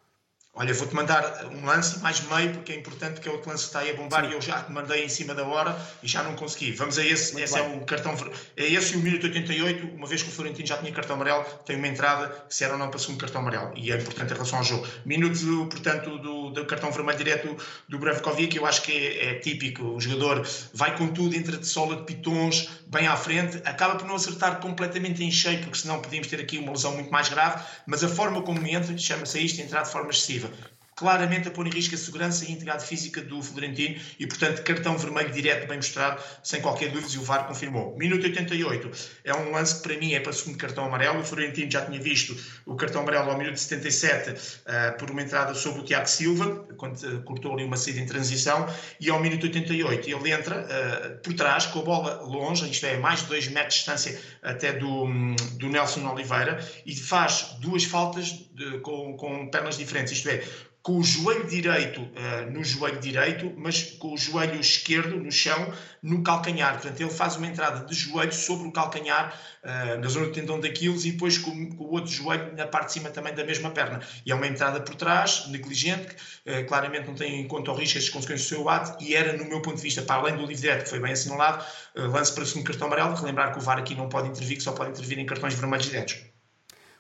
Olha, 0.59 0.73
vou-te 0.73 0.95
mandar 0.95 1.45
um 1.51 1.63
lance 1.63 1.99
mais 1.99 2.19
meio, 2.21 2.51
porque 2.51 2.71
é 2.71 2.75
importante 2.75 3.21
que 3.21 3.29
é 3.29 3.31
outro 3.31 3.47
lance 3.47 3.65
que 3.65 3.69
está 3.69 3.81
aí 3.81 3.91
a 3.91 3.93
bombar 3.93 4.23
Sim. 4.23 4.31
e 4.31 4.33
eu 4.33 4.41
já 4.41 4.63
te 4.63 4.71
mandei 4.71 5.05
em 5.05 5.09
cima 5.09 5.35
da 5.35 5.45
hora 5.45 5.79
e 6.01 6.07
já 6.07 6.23
não 6.23 6.35
consegui. 6.35 6.71
Vamos 6.71 6.97
a 6.97 7.05
esse, 7.05 7.33
Muito 7.33 7.43
esse 7.43 7.59
é 7.59 7.61
bem. 7.61 7.73
é 7.73 7.77
o 7.77 7.85
cartão. 7.85 8.17
É 8.57 8.65
esse 8.65 8.95
e 8.95 8.97
o 8.97 8.99
minuto 9.01 9.25
88, 9.25 9.85
uma 9.95 10.07
vez 10.07 10.23
que 10.23 10.29
o 10.29 10.31
Florentino 10.31 10.67
já 10.67 10.77
tinha 10.77 10.91
cartão 10.91 11.15
amarelo, 11.15 11.45
tem 11.63 11.75
uma 11.75 11.87
entrada, 11.87 12.43
se 12.49 12.63
era 12.63 12.73
ou 12.73 12.79
não 12.79 12.89
para 12.89 12.97
segundo 12.97 13.19
cartão 13.19 13.41
amarelo. 13.41 13.71
E 13.75 13.91
é 13.91 13.97
importante 13.97 14.31
em 14.31 14.33
relação 14.33 14.57
ao 14.57 14.65
jogo. 14.65 14.87
Minuto, 15.05 15.67
portanto, 15.69 16.17
do, 16.17 16.49
do 16.49 16.65
cartão 16.65 16.91
vermelho 16.91 17.19
direto 17.19 17.55
do 17.87 17.99
Brevkovic, 17.99 18.57
eu 18.57 18.65
acho 18.65 18.81
que 18.81 18.91
é, 18.91 19.29
é, 19.29 19.33
típico. 19.35 19.83
O 19.83 20.01
jogador 20.01 20.43
vai 20.73 20.97
com 20.97 21.07
tudo, 21.09 21.35
entra 21.35 21.55
de 21.55 21.67
sola 21.67 21.97
de 21.97 22.01
pitons, 22.01 22.67
bem 22.87 23.05
à 23.05 23.15
frente, 23.15 23.61
acaba 23.63 23.95
por 23.95 24.07
não 24.07 24.15
acertar 24.15 24.59
completamente 24.59 25.23
em 25.23 25.29
cheio, 25.29 25.59
porque 25.59 25.77
senão 25.77 26.01
podíamos 26.01 26.27
ter 26.27 26.39
aqui 26.39 26.57
uma 26.57 26.71
lesão 26.71 26.93
muito 26.93 27.11
mais 27.11 27.29
grave, 27.29 27.63
mas 27.85 28.03
a 28.03 28.09
forma 28.09 28.41
como 28.41 28.65
entra, 28.65 28.97
chama-se 28.97 29.39
isto 29.39 29.61
entrar 29.61 29.83
de 29.83 29.91
forma 29.91 30.09
excessiva 30.09 30.46
Joseph. 30.47 30.76
Claramente 30.97 31.47
a 31.47 31.51
pôr 31.51 31.67
em 31.67 31.69
risco 31.69 31.93
a 31.93 31.97
segurança 31.97 32.43
e 32.43 32.47
a 32.47 32.51
integridade 32.51 32.83
física 32.83 33.21
do 33.21 33.41
Florentino 33.41 34.01
e, 34.19 34.25
portanto, 34.25 34.63
cartão 34.63 34.97
vermelho 34.97 35.31
direto, 35.31 35.67
bem 35.67 35.77
mostrado, 35.77 36.21
sem 36.43 36.59
qualquer 36.59 36.91
dúvida, 36.91 37.13
e 37.13 37.19
o 37.19 37.21
VAR 37.21 37.47
confirmou. 37.47 37.95
Minuto 37.95 38.23
88 38.23 38.91
é 39.23 39.33
um 39.35 39.51
lance 39.51 39.75
que, 39.75 39.87
para 39.87 39.97
mim, 39.97 40.13
é 40.13 40.19
para 40.19 40.31
o 40.31 40.33
segundo 40.33 40.57
cartão 40.57 40.85
amarelo. 40.85 41.19
O 41.19 41.23
Florentino 41.23 41.69
já 41.69 41.85
tinha 41.85 42.01
visto 42.01 42.35
o 42.65 42.75
cartão 42.75 43.03
amarelo 43.03 43.29
ao 43.29 43.37
minuto 43.37 43.57
77 43.57 44.31
uh, 44.31 44.97
por 44.97 45.11
uma 45.11 45.21
entrada 45.21 45.53
sobre 45.53 45.81
o 45.81 45.83
Tiago 45.83 46.07
Silva, 46.07 46.65
quando 46.77 46.97
uh, 46.97 47.21
cortou 47.21 47.53
ali 47.53 47.63
uma 47.63 47.77
saída 47.77 47.99
em 47.99 48.07
transição, 48.07 48.67
e 48.99 49.11
ao 49.11 49.21
minuto 49.21 49.43
88 49.43 50.09
ele 50.09 50.31
entra 50.31 50.65
uh, 50.65 51.21
por 51.21 51.33
trás, 51.35 51.67
com 51.67 51.79
a 51.79 51.83
bola 51.83 52.21
longe, 52.23 52.67
isto 52.67 52.87
é, 52.87 52.97
mais 52.97 53.19
de 53.19 53.27
2 53.27 53.49
metros 53.49 53.75
de 53.75 53.79
distância 53.81 54.19
até 54.41 54.73
do, 54.73 55.05
do 55.59 55.69
Nelson 55.69 56.07
Oliveira, 56.11 56.59
e 56.87 56.95
faz 56.95 57.55
duas 57.59 57.83
faltas 57.83 58.47
de, 58.51 58.79
com, 58.79 59.15
com 59.15 59.47
pernas 59.51 59.77
diferentes, 59.77 60.13
isto 60.13 60.29
é, 60.29 60.43
com 60.87 60.99
o 60.99 61.03
joelho 61.03 61.45
direito 61.45 61.99
uh, 61.99 62.49
no 62.49 62.63
joelho 62.63 62.97
direito, 63.01 63.53
mas 63.57 63.83
com 63.99 64.13
o 64.13 64.17
joelho 64.17 64.57
esquerdo 64.57 65.17
no 65.17 65.29
chão, 65.29 65.73
no 66.01 66.23
calcanhar. 66.23 66.75
Portanto, 66.75 67.01
ele 67.01 67.09
faz 67.09 67.35
uma 67.35 67.45
entrada 67.45 67.85
de 67.85 67.93
joelho 67.93 68.31
sobre 68.31 68.69
o 68.69 68.71
calcanhar, 68.71 69.37
uh, 69.65 69.99
na 69.99 70.07
zona 70.07 70.27
do 70.27 70.31
tendão 70.31 70.61
daqueles, 70.61 71.03
e 71.03 71.11
depois 71.11 71.37
com, 71.37 71.75
com, 71.75 71.83
o 71.83 71.91
outro 71.91 72.09
joelho 72.09 72.55
na 72.55 72.65
parte 72.65 72.85
de 72.85 72.93
cima 72.93 73.09
também 73.09 73.35
da 73.35 73.43
mesma 73.43 73.69
perna. 73.71 73.99
E 74.25 74.31
é 74.31 74.35
uma 74.35 74.47
entrada 74.47 74.79
por 74.79 74.95
trás, 74.95 75.45
negligente, 75.49 76.15
que 76.45 76.51
uh, 76.51 76.65
claramente 76.65 77.05
não 77.05 77.15
tem 77.15 77.41
em 77.41 77.47
conta 77.49 77.69
o 77.69 77.75
risco 77.75 77.97
as 77.97 78.07
consequências 78.07 78.49
do 78.49 78.55
seu 78.55 78.69
ato, 78.69 79.03
e 79.03 79.13
era, 79.13 79.35
no 79.35 79.43
meu 79.43 79.61
ponto 79.61 79.75
de 79.75 79.83
vista, 79.83 80.01
para 80.03 80.21
além 80.21 80.37
do 80.37 80.45
livre 80.45 80.55
direto, 80.55 80.83
que 80.85 80.89
foi 80.89 81.01
bem 81.01 81.11
assinalado, 81.11 81.65
lance 81.95 82.33
para 82.33 82.43
o 82.43 82.45
segundo 82.45 82.65
cartão 82.65 82.87
amarelo. 82.87 83.13
Relembrar 83.13 83.51
que 83.51 83.59
o 83.59 83.61
VAR 83.61 83.79
aqui 83.79 83.93
não 83.93 84.07
pode 84.07 84.29
intervir, 84.29 84.55
que 84.55 84.63
só 84.63 84.71
pode 84.71 84.91
intervir 84.91 85.19
em 85.19 85.25
cartões 85.25 85.53
vermelhos 85.53 85.87
diretos. 85.87 86.23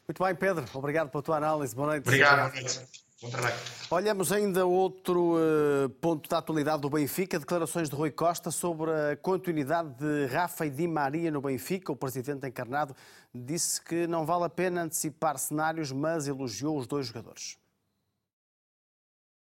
Muito 0.05 0.21
bem, 0.21 0.35
Pedro. 0.35 0.65
Obrigado 0.73 1.09
pela 1.09 1.23
tua 1.23 1.37
análise. 1.37 1.73
Boa 1.73 1.87
noite. 1.87 2.05
Obrigado. 2.05 2.51
Bom 3.19 3.31
trabalho. 3.31 3.55
Olhamos 3.89 4.31
ainda 4.31 4.63
outro 4.67 5.37
uh, 5.37 5.89
ponto 5.99 6.29
da 6.29 6.37
atualidade 6.37 6.83
do 6.83 6.89
Benfica, 6.89 7.39
declarações 7.39 7.89
de 7.89 7.95
Rui 7.95 8.11
Costa 8.11 8.51
sobre 8.51 8.91
a 8.91 9.17
continuidade 9.17 9.89
de 9.95 10.27
Rafa 10.27 10.67
e 10.67 10.69
Di 10.69 10.87
Maria 10.87 11.31
no 11.31 11.41
Benfica. 11.41 11.91
O 11.91 11.95
presidente 11.95 12.47
encarnado 12.47 12.95
disse 13.33 13.81
que 13.81 14.05
não 14.05 14.23
vale 14.23 14.43
a 14.43 14.49
pena 14.49 14.83
antecipar 14.83 15.39
cenários, 15.39 15.91
mas 15.91 16.27
elogiou 16.27 16.77
os 16.77 16.85
dois 16.85 17.07
jogadores. 17.07 17.57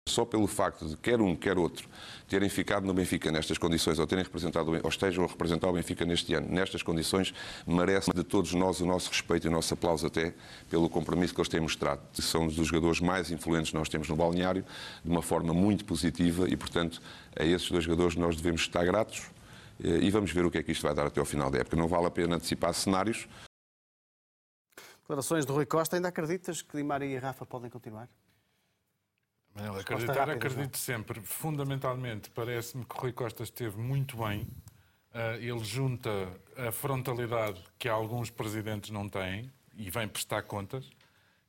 Só 0.08 0.24
pelo 0.24 0.46
facto 0.46 0.86
de 0.86 0.96
quer 0.96 1.20
um, 1.20 1.34
quer 1.34 1.58
outro 1.58 1.88
terem 2.28 2.48
ficado 2.48 2.86
no 2.86 2.94
Benfica 2.94 3.30
nestas 3.32 3.58
condições 3.58 3.98
ou 3.98 4.06
terem 4.06 4.22
representado 4.22 4.70
ou 4.70 4.88
estejam 4.88 5.24
a 5.24 5.26
representar 5.26 5.68
o 5.68 5.72
Benfica 5.72 6.04
neste 6.04 6.32
ano 6.32 6.46
nestas 6.48 6.80
condições, 6.80 7.34
merece 7.66 8.12
de 8.12 8.22
todos 8.22 8.54
nós 8.54 8.80
o 8.80 8.86
nosso 8.86 9.10
respeito 9.10 9.46
e 9.46 9.48
o 9.48 9.50
nosso 9.50 9.74
aplauso 9.74 10.06
até 10.06 10.32
pelo 10.70 10.88
compromisso 10.88 11.34
que 11.34 11.40
eles 11.40 11.48
têm 11.48 11.60
mostrado. 11.60 12.00
São 12.14 12.44
um 12.44 12.46
dos 12.46 12.68
jogadores 12.68 13.00
mais 13.00 13.32
influentes 13.32 13.70
que 13.70 13.76
nós 13.76 13.88
temos 13.88 14.08
no 14.08 14.14
balneário, 14.14 14.64
de 15.04 15.10
uma 15.10 15.22
forma 15.22 15.52
muito 15.52 15.84
positiva 15.84 16.48
e, 16.48 16.56
portanto, 16.56 17.02
a 17.36 17.44
esses 17.44 17.68
dois 17.68 17.82
jogadores 17.82 18.14
nós 18.14 18.36
devemos 18.36 18.60
estar 18.60 18.84
gratos 18.84 19.24
eh, 19.82 19.98
e 20.02 20.10
vamos 20.10 20.30
ver 20.30 20.46
o 20.46 20.50
que 20.52 20.58
é 20.58 20.62
que 20.62 20.70
isto 20.70 20.82
vai 20.82 20.94
dar 20.94 21.06
até 21.06 21.18
ao 21.18 21.26
final 21.26 21.50
da 21.50 21.58
época. 21.58 21.76
Não 21.76 21.88
vale 21.88 22.06
a 22.06 22.10
pena 22.10 22.36
antecipar 22.36 22.72
cenários. 22.74 23.28
Declarações 25.00 25.44
de 25.44 25.52
Rui 25.52 25.66
Costa, 25.66 25.96
ainda 25.96 26.08
acreditas 26.08 26.62
que 26.62 26.76
Di 26.76 26.84
Maria 26.84 27.16
e 27.16 27.18
Rafa 27.18 27.44
podem 27.44 27.68
continuar? 27.68 28.08
Acreditar, 29.80 30.28
acredito 30.28 30.76
sempre. 30.76 31.20
Fundamentalmente, 31.20 32.30
parece-me 32.30 32.84
que 32.84 32.96
Rui 32.98 33.12
Costa 33.12 33.42
esteve 33.42 33.78
muito 33.78 34.16
bem. 34.16 34.42
Uh, 35.14 35.40
ele 35.40 35.64
junta 35.64 36.10
a 36.56 36.70
frontalidade 36.70 37.62
que 37.78 37.88
alguns 37.88 38.28
presidentes 38.28 38.90
não 38.90 39.08
têm 39.08 39.50
e 39.74 39.90
vem 39.90 40.06
prestar 40.06 40.42
contas, 40.42 40.90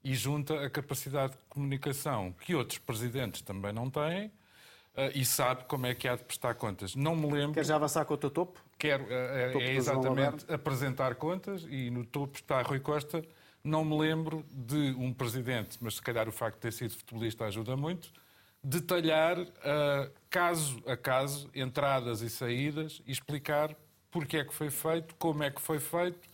e 0.04 0.16
junta 0.16 0.66
a 0.66 0.70
capacidade 0.70 1.34
de 1.34 1.40
comunicação 1.50 2.34
que 2.42 2.56
outros 2.56 2.80
presidentes 2.80 3.42
também 3.42 3.74
não 3.74 3.90
têm. 3.90 4.28
Uh, 4.28 5.12
e 5.14 5.24
sabe 5.24 5.66
como 5.66 5.86
é 5.86 5.94
que 5.94 6.08
há 6.08 6.16
de 6.16 6.24
prestar 6.24 6.56
contas. 6.56 6.96
Não 6.96 7.16
me 7.16 7.32
lembro. 7.32 7.54
Quer 7.54 7.66
já 7.66 7.76
avançar 7.76 8.04
com 8.06 8.16
o 8.16 8.18
teu 8.18 8.32
topo? 8.32 8.60
Quero, 8.80 9.04
uh, 9.04 9.52
topo 9.52 9.64
é 9.64 9.74
exatamente 9.74 10.52
apresentar 10.52 11.16
contas 11.16 11.68
e 11.70 11.92
no 11.92 12.06
topo 12.06 12.38
está 12.38 12.62
Rui 12.62 12.80
Costa 12.80 13.24
não 13.68 13.84
me 13.84 13.98
lembro 13.98 14.46
de 14.52 14.96
um 14.98 15.14
presidente, 15.14 15.78
mas 15.82 15.96
se 15.96 16.02
calhar 16.02 16.28
o 16.28 16.32
facto 16.32 16.56
de 16.56 16.62
ter 16.62 16.74
sido 16.74 16.96
futebolista 16.96 17.46
ajuda 17.46 17.76
muito, 17.76 18.12
detalhar 18.64 19.40
uh, 19.40 20.12
caso 20.30 20.82
a 20.88 20.98
caso, 20.98 21.50
entradas 21.54 22.22
e 22.22 22.30
saídas 22.30 23.02
e 23.06 23.12
explicar 23.12 23.76
porque 24.10 24.38
é 24.38 24.44
que 24.44 24.54
foi 24.54 24.70
feito, 24.70 25.14
como 25.16 25.44
é 25.44 25.52
que 25.52 25.62
foi 25.62 25.80
feito 25.80 26.28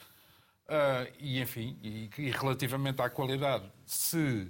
Uh, 0.64 1.12
e, 1.20 1.42
enfim, 1.42 1.78
e, 1.84 2.10
e, 2.18 2.32
relativamente 2.32 3.02
à 3.02 3.10
qualidade, 3.10 3.70
se 3.86 4.50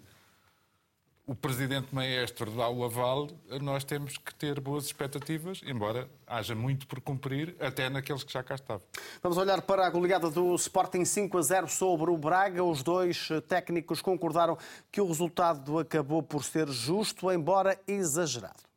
o 1.26 1.34
presidente 1.34 1.94
maestro 1.96 2.52
dá 2.52 2.68
o 2.70 2.84
aval, 2.84 3.30
nós 3.62 3.84
temos 3.84 4.18
que 4.18 4.36
ter 4.36 4.60
boas 4.60 4.86
expectativas, 4.86 5.62
embora 5.66 6.10
haja 6.28 6.54
muito 6.54 6.86
por 6.86 7.00
cumprir, 7.00 7.56
até 7.60 7.90
naqueles 7.90 8.24
que 8.24 8.34
já 8.34 8.44
cá 8.44 8.56
estavam. 8.56 8.84
Vamos 9.22 9.38
olhar 9.38 9.62
para 9.62 9.88
a 9.88 9.90
goleada 9.90 10.30
do 10.30 10.54
Sporting 10.56 11.06
5 11.06 11.38
a 11.38 11.42
0 11.42 11.68
sobre 11.70 12.12
o 12.12 12.18
Braga. 12.18 12.64
Os 12.64 12.84
dois 12.84 13.30
técnicos 13.48 14.02
concordaram 14.02 14.58
que 14.92 15.00
o 15.00 15.08
resultado 15.08 15.80
acabou 15.80 16.22
por 16.22 16.44
ser 16.44 16.68
justo, 16.68 17.32
embora 17.32 17.80
exagerado. 17.88 18.73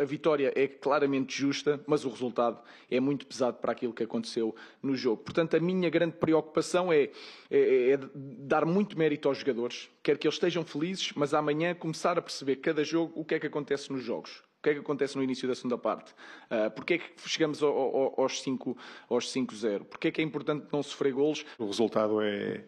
A 0.00 0.04
vitória 0.04 0.50
é 0.56 0.66
claramente 0.66 1.36
justa, 1.36 1.78
mas 1.86 2.06
o 2.06 2.08
resultado 2.08 2.58
é 2.90 2.98
muito 2.98 3.26
pesado 3.26 3.58
para 3.58 3.72
aquilo 3.72 3.92
que 3.92 4.02
aconteceu 4.02 4.56
no 4.82 4.96
jogo. 4.96 5.22
Portanto, 5.22 5.58
a 5.58 5.60
minha 5.60 5.90
grande 5.90 6.16
preocupação 6.16 6.90
é, 6.90 7.10
é, 7.50 7.90
é 7.90 7.98
dar 8.14 8.64
muito 8.64 8.98
mérito 8.98 9.28
aos 9.28 9.36
jogadores, 9.36 9.90
quer 10.02 10.16
que 10.16 10.26
eles 10.26 10.36
estejam 10.36 10.64
felizes, 10.64 11.12
mas 11.14 11.34
amanhã 11.34 11.74
começar 11.74 12.18
a 12.18 12.22
perceber 12.22 12.56
cada 12.56 12.82
jogo 12.82 13.12
o 13.14 13.24
que 13.26 13.34
é 13.34 13.38
que 13.38 13.46
acontece 13.46 13.92
nos 13.92 14.02
jogos. 14.02 14.42
O 14.58 14.62
que 14.62 14.70
é 14.70 14.74
que 14.74 14.80
acontece 14.80 15.16
no 15.16 15.22
início 15.22 15.46
da 15.46 15.54
segunda 15.54 15.76
parte? 15.76 16.12
Uh, 16.50 16.70
Porquê 16.70 16.94
é 16.94 16.98
que 16.98 17.28
chegamos 17.28 17.62
ao, 17.62 17.70
ao, 17.70 18.20
aos 18.22 18.42
5-0? 18.42 18.76
Aos 19.08 19.30
5 19.30 19.54
Porquê 19.86 20.08
é 20.08 20.10
que 20.10 20.20
é 20.20 20.24
importante 20.24 20.66
não 20.72 20.82
sofrer 20.82 21.12
golos? 21.12 21.44
O 21.58 21.66
resultado 21.66 22.22
é, 22.22 22.64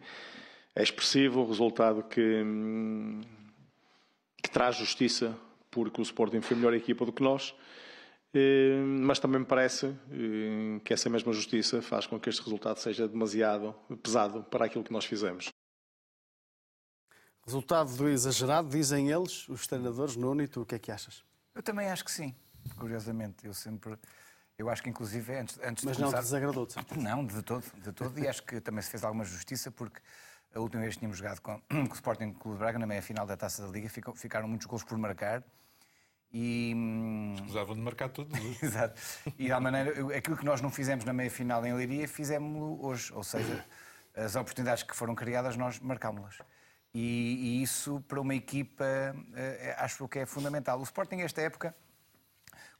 é 0.75 0.83
expressivo, 0.83 1.41
o 1.41 1.47
resultado 1.47 2.03
que, 2.03 2.43
que 4.41 4.49
traz 4.51 4.75
justiça 4.75 5.35
porque 5.73 5.99
o 5.99 6.03
Sporting 6.03 6.41
foi 6.41 6.55
melhor 6.55 6.73
equipa 6.73 7.05
do 7.05 7.11
que 7.11 7.23
nós, 7.23 7.55
eh, 8.33 8.81
mas 8.85 9.19
também 9.19 9.39
me 9.39 9.45
parece 9.45 9.87
eh, 9.87 10.79
que 10.83 10.93
essa 10.93 11.09
mesma 11.09 11.33
justiça 11.33 11.81
faz 11.81 12.07
com 12.07 12.19
que 12.19 12.29
este 12.29 12.41
resultado 12.43 12.77
seja 12.77 13.07
demasiado 13.07 13.73
pesado 14.01 14.43
para 14.43 14.65
aquilo 14.65 14.83
que 14.83 14.93
nós 14.93 15.05
fizemos. 15.05 15.49
Resultado 17.45 17.95
do 17.97 18.07
exagerado, 18.07 18.69
dizem 18.69 19.11
eles, 19.11 19.49
os 19.49 19.67
treinadores. 19.67 20.15
Nuno, 20.15 20.41
e 20.41 20.47
tu 20.47 20.61
o 20.61 20.65
que 20.65 20.75
é 20.75 20.79
que 20.79 20.91
achas? 20.91 21.23
Eu 21.53 21.61
também 21.61 21.87
acho 21.89 22.05
que 22.05 22.11
sim, 22.11 22.33
curiosamente. 22.77 23.45
Eu 23.45 23.53
sempre. 23.53 23.97
Eu 24.57 24.69
acho 24.69 24.81
que, 24.81 24.89
inclusive, 24.89 25.35
antes, 25.35 25.59
antes 25.61 25.83
Mas 25.83 25.97
de 25.97 26.03
começar... 26.03 26.17
não 26.17 26.21
te 26.21 26.23
desagradou, 26.23 26.65
de 26.65 26.99
Não, 26.99 27.25
de 27.25 27.41
todo, 27.41 27.65
de 27.75 27.91
todo. 27.91 28.17
E 28.19 28.27
acho 28.27 28.43
que 28.43 28.61
também 28.61 28.81
se 28.81 28.89
fez 28.89 29.03
alguma 29.03 29.25
justiça, 29.25 29.69
porque 29.71 29.99
a 30.55 30.59
última 30.59 30.83
vez 30.83 30.93
que 30.93 30.99
tínhamos 30.99 31.17
jogado 31.17 31.41
com, 31.41 31.59
com 31.67 31.91
o 31.91 31.93
Sporting 31.93 32.31
Clube 32.33 32.57
de 32.57 32.59
Braga, 32.59 32.79
na 32.79 32.87
meia-final 32.87 33.25
da 33.25 33.35
Taça 33.35 33.63
da 33.63 33.67
Liga, 33.67 33.89
ficaram 34.15 34.47
muitos 34.47 34.65
gols 34.65 34.83
por 34.83 34.97
marcar. 34.97 35.43
E... 36.33 36.73
Hum, 36.75 37.35
Escusavam 37.35 37.75
de 37.75 37.81
marcar 37.81 38.09
tudo. 38.09 38.35
Exato. 38.61 38.99
E 39.37 39.47
da 39.47 39.59
maneira, 39.59 40.17
aquilo 40.17 40.35
que 40.35 40.45
nós 40.45 40.59
não 40.61 40.71
fizemos 40.71 41.05
na 41.05 41.13
meia-final 41.13 41.65
em 41.65 41.73
Leiria, 41.73 42.07
fizemos 42.07 42.79
hoje. 42.81 43.13
Ou 43.13 43.23
seja, 43.23 43.63
as 44.15 44.35
oportunidades 44.35 44.83
que 44.83 44.95
foram 44.95 45.13
criadas, 45.13 45.55
nós 45.55 45.79
marcámos-las. 45.79 46.39
E, 46.93 47.59
e, 47.59 47.63
isso, 47.63 48.01
para 48.07 48.21
uma 48.21 48.35
equipa, 48.35 48.85
eh, 49.35 49.75
acho 49.79 50.07
que 50.07 50.19
é 50.19 50.25
fundamental. 50.25 50.79
O 50.79 50.83
Sporting, 50.83 51.21
esta 51.21 51.41
época, 51.41 51.75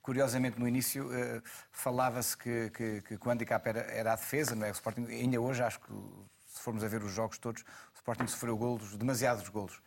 curiosamente, 0.00 0.58
no 0.58 0.68
início, 0.68 1.12
eh, 1.12 1.42
falava-se 1.72 2.36
que, 2.36 2.70
que, 2.70 3.00
que, 3.02 3.18
o 3.28 3.30
handicap 3.30 3.66
era, 3.68 3.80
era 3.80 4.12
a 4.12 4.16
defesa, 4.16 4.54
não 4.54 4.66
é? 4.66 4.70
O 4.70 4.72
Sporting, 4.72 5.06
ainda 5.06 5.40
hoje, 5.40 5.62
acho 5.62 5.80
que, 5.80 5.92
se 6.46 6.60
formos 6.60 6.84
a 6.84 6.88
ver 6.88 7.02
os 7.02 7.12
jogos 7.12 7.38
todos, 7.38 7.62
o 7.62 7.96
Sporting 7.96 8.28
sofreu 8.28 8.56
golos, 8.56 8.96
demasiados 8.96 9.48
golos. 9.48 9.82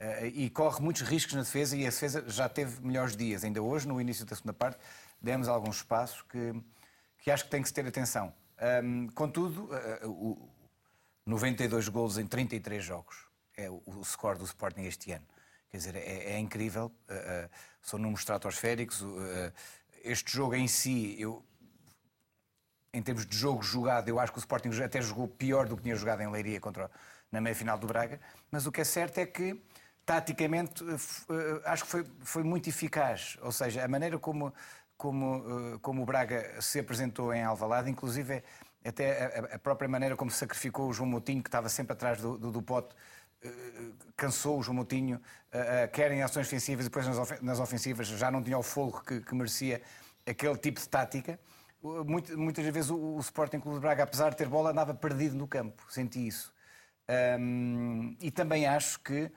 Uh, 0.00 0.26
e 0.26 0.48
corre 0.48 0.80
muitos 0.80 1.02
riscos 1.02 1.34
na 1.34 1.42
defesa 1.42 1.76
e 1.76 1.84
a 1.84 1.90
defesa 1.90 2.24
já 2.28 2.48
teve 2.48 2.80
melhores 2.86 3.16
dias. 3.16 3.42
Ainda 3.42 3.60
hoje, 3.60 3.88
no 3.88 4.00
início 4.00 4.24
da 4.24 4.36
segunda 4.36 4.52
parte, 4.52 4.78
demos 5.20 5.48
alguns 5.48 5.76
espaços 5.78 6.22
que, 6.22 6.54
que 7.18 7.32
acho 7.32 7.44
que 7.44 7.50
tem 7.50 7.60
que 7.60 7.66
se 7.66 7.74
ter 7.74 7.84
atenção. 7.84 8.32
Um, 8.84 9.08
contudo, 9.08 9.68
uh, 10.04 10.08
uh, 10.08 10.48
92 11.26 11.88
golos 11.88 12.16
em 12.16 12.26
33 12.26 12.84
jogos 12.84 13.26
é 13.56 13.68
o, 13.68 13.82
o, 13.86 14.04
score 14.04 14.38
do 14.38 14.44
Sporting 14.44 14.82
este 14.82 15.10
ano. 15.10 15.26
Quer 15.68 15.76
dizer, 15.78 15.96
é, 15.96 16.32
é 16.32 16.38
incrível, 16.38 16.90
são 17.82 17.98
números 17.98 18.20
estratosféricos. 18.20 19.04
este 20.02 20.32
jogo 20.32 20.54
em 20.54 20.66
si, 20.66 21.14
eu, 21.20 21.44
em 22.94 23.02
termos 23.02 23.26
de 23.26 23.36
jogo 23.36 23.62
jogado, 23.62 24.08
eu 24.08 24.18
acho 24.18 24.32
que 24.32 24.38
o 24.38 24.40
Sporting 24.40 24.70
até 24.82 25.02
jogou 25.02 25.28
pior 25.28 25.66
do 25.66 25.76
que 25.76 25.82
tinha 25.82 25.94
jogado 25.94 26.22
em 26.22 26.30
Leiria 26.30 26.58
contra, 26.58 26.90
na 27.30 27.40
meia-final 27.40 27.76
do 27.76 27.86
Braga, 27.86 28.18
mas 28.50 28.66
o 28.66 28.72
que 28.72 28.80
é 28.80 28.84
certo 28.84 29.18
é 29.18 29.26
que 29.26 29.60
taticamente, 30.08 30.82
eh, 30.84 30.94
eh, 30.94 31.60
acho 31.66 31.84
que 31.84 31.90
foi, 31.90 32.06
foi 32.20 32.42
muito 32.42 32.66
eficaz. 32.66 33.36
Ou 33.42 33.52
seja, 33.52 33.84
a 33.84 33.88
maneira 33.88 34.18
como, 34.18 34.54
como, 34.96 35.74
eh, 35.74 35.78
como 35.82 36.02
o 36.02 36.06
Braga 36.06 36.62
se 36.62 36.80
apresentou 36.80 37.30
em 37.34 37.44
Alvalade, 37.44 37.90
inclusive 37.90 38.42
até 38.82 39.50
a, 39.52 39.56
a 39.56 39.58
própria 39.58 39.86
maneira 39.86 40.16
como 40.16 40.30
sacrificou 40.30 40.88
o 40.88 40.94
João 40.94 41.10
Moutinho, 41.10 41.42
que 41.42 41.48
estava 41.50 41.68
sempre 41.68 41.92
atrás 41.92 42.22
do, 42.22 42.38
do, 42.38 42.50
do 42.50 42.62
pote, 42.62 42.94
cansou 44.16 44.58
o 44.58 44.62
João 44.62 44.76
Moutinho, 44.76 45.20
quer 45.92 46.10
em 46.10 46.22
ações 46.22 46.46
ofensivas 46.46 46.86
e 46.86 46.88
depois 46.88 47.06
nas 47.42 47.60
ofensivas 47.60 48.06
já 48.08 48.30
não 48.30 48.42
tinha 48.42 48.58
o 48.58 48.62
fogo 48.62 49.02
que, 49.02 49.20
que 49.20 49.34
merecia 49.34 49.82
aquele 50.26 50.56
tipo 50.56 50.80
de 50.80 50.88
tática. 50.88 51.38
Muitas 51.82 52.64
vezes 52.64 52.90
o, 52.90 53.18
Sporting 53.20 53.60
Clube 53.60 53.76
de 53.76 53.82
Braga, 53.82 54.04
apesar 54.04 54.30
de 54.30 54.36
ter 54.36 54.48
bola, 54.48 54.70
andava 54.70 54.94
perdido 54.94 55.36
no 55.36 55.46
campo, 55.46 55.84
senti 55.88 56.26
isso. 56.26 56.52
Um, 57.38 58.16
e 58.20 58.30
também 58.30 58.66
acho 58.66 59.00
que 59.00 59.30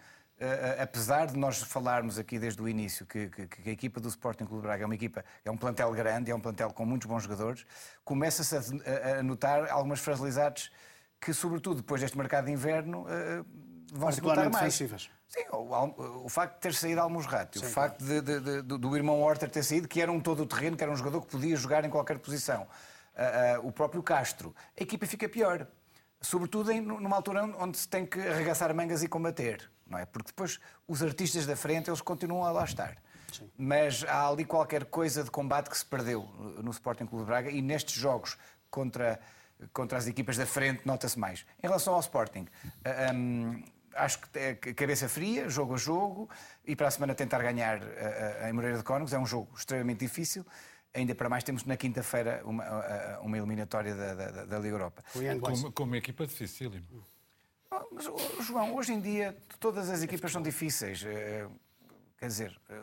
apesar 0.82 1.28
de 1.28 1.38
nós 1.38 1.62
falarmos 1.62 2.18
aqui 2.18 2.40
desde 2.40 2.62
o 2.62 2.68
início 2.68 3.06
que, 3.06 3.28
que, 3.30 3.48
que, 3.48 3.70
a 3.70 3.72
equipa 3.72 4.00
do 4.00 4.08
Sporting 4.08 4.46
Clube 4.46 4.64
Braga 4.64 4.84
é 4.84 4.86
uma 4.86 4.96
equipa, 4.96 5.24
é 5.46 5.52
um 5.52 5.58
plantel 5.58 5.92
grande, 5.92 6.32
é 6.32 6.36
um 6.36 6.40
plantel 6.40 6.72
com 6.72 6.86
muitos 6.86 7.08
bons 7.08 7.24
jogadores, 7.24 7.66
começa-se 8.04 8.56
a, 8.56 9.20
a, 9.20 9.24
notar 9.24 9.70
algumas 9.70 10.00
fragilidades 10.00 10.72
que, 11.20 11.34
sobretudo 11.34 11.78
depois 11.78 12.02
deste 12.02 12.18
mercado 12.18 12.46
de 12.46 12.52
inverno, 12.52 13.04
uh, 13.04 13.46
vão 13.94 14.12
se 14.12 14.22
notar 14.22 14.50
mais. 14.50 14.56
Defensivas. 14.56 15.10
Sim, 15.28 15.46
o, 15.52 16.26
o, 16.26 16.30
facto 16.30 16.56
de 16.56 16.62
ter 16.62 16.74
saído 16.74 17.00
Almusrati, 17.00 17.60
o 17.60 17.64
facto 17.64 18.04
de, 18.04 18.22
de, 18.22 18.40
de, 18.40 18.62
do 18.64 18.98
irmão 18.98 19.22
Horter 19.22 19.50
ter 19.50 19.64
saído, 19.64 19.88
que 19.88 20.02
era 20.02 20.12
um 20.12 20.20
todo 20.20 20.44
o 20.44 20.46
terreno, 20.46 20.76
que 20.76 20.84
era 20.84 20.92
um 20.92 20.96
jogador 20.96 21.22
que 21.22 21.28
podia 21.28 21.56
jogar 21.56 21.86
em 21.86 21.90
qualquer 21.90 22.18
posição. 22.18 22.64
Uh, 23.14 23.68
o 23.68 23.72
próprio 23.72 24.02
Castro, 24.02 24.54
a 24.78 24.84
equipa 24.84 25.06
fica 25.06 25.30
pior. 25.30 25.68
Sobretudo 26.20 26.72
em, 26.72 26.82
numa 26.82 27.16
altura 27.16 27.44
onde 27.60 27.78
se 27.78 27.88
tem 27.88 28.06
que 28.06 28.20
arregaçar 28.20 28.74
mangas 28.76 29.04
e 29.04 29.08
combater 29.08 29.72
não 29.92 30.00
é? 30.00 30.06
Porque 30.06 30.28
depois 30.28 30.60
os 30.88 31.04
artistas 31.04 31.46
da 31.46 31.56
frente, 31.56 31.90
eles 31.90 32.02
continuam 32.02 32.46
a 32.46 32.52
lá 32.52 32.64
estar. 32.64 32.98
Sim. 33.32 33.50
Mas 33.58 34.04
há 34.06 34.28
ali 34.28 34.46
qualquer 34.46 34.86
coisa 34.86 35.24
de 35.24 35.30
combate 35.30 35.70
que 35.70 35.78
se 35.78 35.86
perdeu 35.86 36.24
no 36.62 36.72
Sporting 36.72 37.06
Clube 37.06 37.24
de 37.24 37.30
Braga 37.30 37.52
e 37.52 37.62
nestes 37.62 37.96
jogos 37.96 38.38
contra, 38.70 39.20
contra 39.72 39.98
as 39.98 40.08
equipas 40.08 40.38
da 40.38 40.46
frente 40.46 40.86
nota-se 40.86 41.20
mais. 41.20 41.46
Em 41.62 41.68
relação 41.68 41.94
ao 41.94 42.00
Sporting, 42.00 42.48
um, 43.14 43.64
acho 43.94 44.20
que 44.20 44.40
é 44.40 44.56
cabeça 44.56 45.08
fria, 45.08 45.50
jogo 45.50 45.76
a 45.76 45.78
jogo, 45.78 46.30
e 46.66 46.76
para 46.76 46.88
a 46.88 46.92
semana 46.92 47.14
tentar 47.14 47.40
ganhar 47.40 47.80
em 48.50 48.54
Moreira 48.54 48.78
de 48.78 48.84
Cónegos. 48.84 49.14
É 49.14 49.20
um 49.20 49.26
jogo 49.26 49.50
extremamente 49.56 50.00
difícil. 50.00 50.46
Ainda 50.94 51.16
para 51.16 51.30
mais, 51.30 51.42
temos 51.42 51.64
na 51.64 51.78
quinta-feira 51.78 52.42
uma, 52.44 52.66
uma 53.22 53.38
eliminatória 53.38 53.96
da, 53.96 54.14
da, 54.14 54.46
da 54.46 54.60
Liga 54.60 54.76
Europa. 54.76 55.02
Com, 55.64 55.72
com 55.72 55.84
uma 55.84 55.98
equipa 55.98 56.28
dificílima. 56.28 56.86
Mas, 57.92 58.06
João, 58.46 58.76
hoje 58.76 58.94
em 58.94 59.00
dia 59.00 59.36
todas 59.60 59.90
as 59.90 60.04
equipas 60.04 60.32
são 60.32 60.42
difíceis. 60.42 61.04
Eh, 61.06 61.48
quer 62.18 62.28
dizer, 62.28 62.60
eh, 62.70 62.82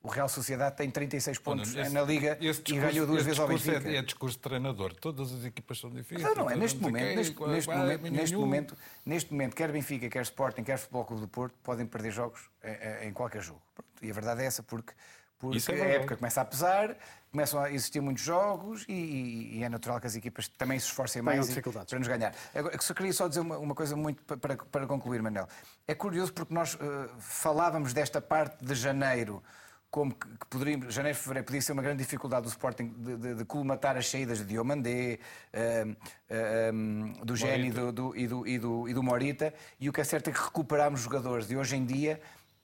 o 0.00 0.08
Real 0.08 0.28
Sociedade 0.28 0.76
tem 0.76 0.88
36 0.90 1.38
pontos 1.38 1.74
esse, 1.74 1.90
na 1.90 2.02
Liga 2.02 2.36
discurso, 2.36 2.74
e 2.74 2.78
ganhou 2.80 3.06
duas 3.06 3.24
vezes 3.24 3.40
ao 3.40 3.48
Benfica. 3.48 3.88
É, 3.88 3.96
é 3.96 4.02
discurso 4.02 4.36
de 4.36 4.42
treinador. 4.42 4.94
Todas 4.94 5.32
as 5.32 5.44
equipas 5.44 5.80
são 5.80 5.90
difíceis. 5.90 6.22
Não, 6.22 6.44
não 6.44 6.50
é. 6.50 6.56
Neste 6.56 6.78
momento, 6.78 7.16
neste, 7.16 7.46
neste, 7.46 7.70
momento, 7.70 8.02
neste, 8.10 8.36
momento, 8.36 8.76
neste 9.04 9.32
momento, 9.32 9.56
quer 9.56 9.72
Benfica, 9.72 10.08
quer 10.08 10.22
Sporting, 10.22 10.62
quer 10.62 10.78
Futebol 10.78 11.04
Clube 11.04 11.22
do 11.22 11.28
Porto, 11.28 11.54
podem 11.62 11.84
perder 11.84 12.12
jogos 12.12 12.48
em, 12.62 13.08
em 13.08 13.12
qualquer 13.12 13.42
jogo. 13.42 13.60
E 14.00 14.10
a 14.10 14.14
verdade 14.14 14.42
é 14.42 14.46
essa, 14.46 14.62
porque 14.62 14.92
porque 15.38 15.72
é 15.72 15.82
a 15.82 15.86
época 15.86 16.16
começa 16.16 16.40
a 16.40 16.44
pesar, 16.44 16.96
começam 17.30 17.60
a 17.60 17.70
existir 17.70 18.00
muitos 18.00 18.22
jogos 18.22 18.84
e, 18.88 19.58
e, 19.58 19.64
é 19.64 19.68
natural 19.68 20.00
que 20.00 20.06
as 20.06 20.16
equipas 20.16 20.48
também 20.48 20.78
se 20.78 20.86
esforcem 20.86 21.22
mais 21.22 21.56
e, 21.56 21.60
para 21.60 21.98
nos 21.98 22.08
ganhar. 22.08 22.34
Agora, 22.54 22.80
só 22.80 22.94
queria 22.94 23.12
só 23.12 23.28
dizer 23.28 23.40
uma, 23.40 23.58
uma 23.58 23.74
coisa 23.74 23.94
muito 23.96 24.22
para, 24.22 24.56
para, 24.56 24.86
concluir, 24.86 25.22
Manel. 25.22 25.46
É 25.86 25.94
curioso 25.94 26.32
porque 26.32 26.52
nós 26.52 26.74
uh, 26.74 26.78
falávamos 27.18 27.92
desta 27.92 28.20
parte 28.20 28.64
de 28.64 28.74
janeiro 28.74 29.42
como 29.90 30.14
que, 30.14 30.28
que 30.28 30.46
poderia, 30.48 30.90
janeiro 30.90 31.16
e 31.16 31.20
fevereiro 31.20 31.46
podia 31.46 31.62
ser 31.62 31.72
uma 31.72 31.82
grande 31.82 32.02
dificuldade 32.02 32.42
do 32.42 32.48
Sporting 32.48 32.94
de, 32.98 33.16
de, 33.16 33.34
de 33.36 33.44
colmatar 33.44 33.96
as 33.96 34.08
saídas 34.08 34.38
de 34.38 34.44
Diomandé, 34.44 35.18
uh, 35.54 35.90
uh, 35.90 36.74
um, 36.74 37.12
do 37.24 37.34
Geni 37.34 37.70
do, 37.70 37.90
do, 37.90 38.16
e, 38.16 38.26
do, 38.26 38.46
e, 38.46 38.58
do, 38.58 38.88
e 38.88 38.94
do 38.94 39.02
Morita, 39.02 39.52
e 39.80 39.88
o 39.88 39.92
que 39.92 40.00
é 40.00 40.04
certo 40.04 40.28
é 40.28 40.32
que 40.32 40.40
recuperámos 40.40 41.00
jogadores. 41.00 41.50
E 41.50 41.56
hoje 41.56 41.76
em 41.76 41.86
dia, 41.86 42.20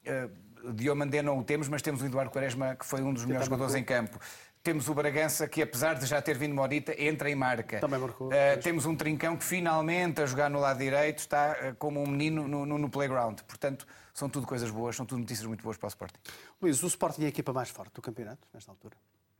uh, 0.06 0.72
Diomandé 0.72 1.22
não 1.22 1.38
o 1.38 1.44
temos, 1.44 1.68
mas 1.68 1.82
temos 1.82 2.02
o 2.02 2.06
Eduardo 2.06 2.30
Quaresma, 2.30 2.74
que 2.74 2.84
foi 2.84 3.02
um 3.02 3.12
dos 3.12 3.24
melhores 3.24 3.46
jogadores 3.46 3.74
em 3.74 3.84
campo. 3.84 4.18
Temos 4.64 4.88
o 4.88 4.94
Bragança, 4.94 5.46
que 5.46 5.60
apesar 5.60 5.92
de 5.92 6.06
já 6.06 6.22
ter 6.22 6.38
vindo 6.38 6.54
Morita, 6.54 6.98
entra 6.98 7.28
em 7.28 7.34
marca. 7.34 7.80
Também 7.80 8.00
marcou. 8.00 8.28
Uh, 8.28 8.32
temos 8.62 8.86
um 8.86 8.96
Trincão 8.96 9.36
que 9.36 9.44
finalmente 9.44 10.22
a 10.22 10.26
jogar 10.26 10.48
no 10.48 10.58
lado 10.58 10.78
direito 10.78 11.18
está 11.18 11.52
uh, 11.52 11.74
como 11.76 12.02
um 12.02 12.06
menino 12.06 12.48
no, 12.48 12.64
no, 12.64 12.78
no, 12.78 12.88
playground. 12.88 13.40
Portanto, 13.42 13.86
são 14.14 14.26
tudo 14.26 14.46
coisas 14.46 14.70
boas, 14.70 14.96
são 14.96 15.04
tudo 15.04 15.18
notícias 15.18 15.46
muito 15.46 15.62
boas 15.62 15.76
para 15.76 15.86
o 15.86 15.88
Sporting. 15.88 16.18
Luís, 16.62 16.82
o 16.82 16.86
Sporting 16.86 17.24
é 17.24 17.26
a 17.26 17.28
equipa 17.28 17.52
mais 17.52 17.68
forte 17.68 17.92
do 17.92 18.00
campeonato, 18.00 18.48
nesta 18.54 18.70
altura? 18.70 18.96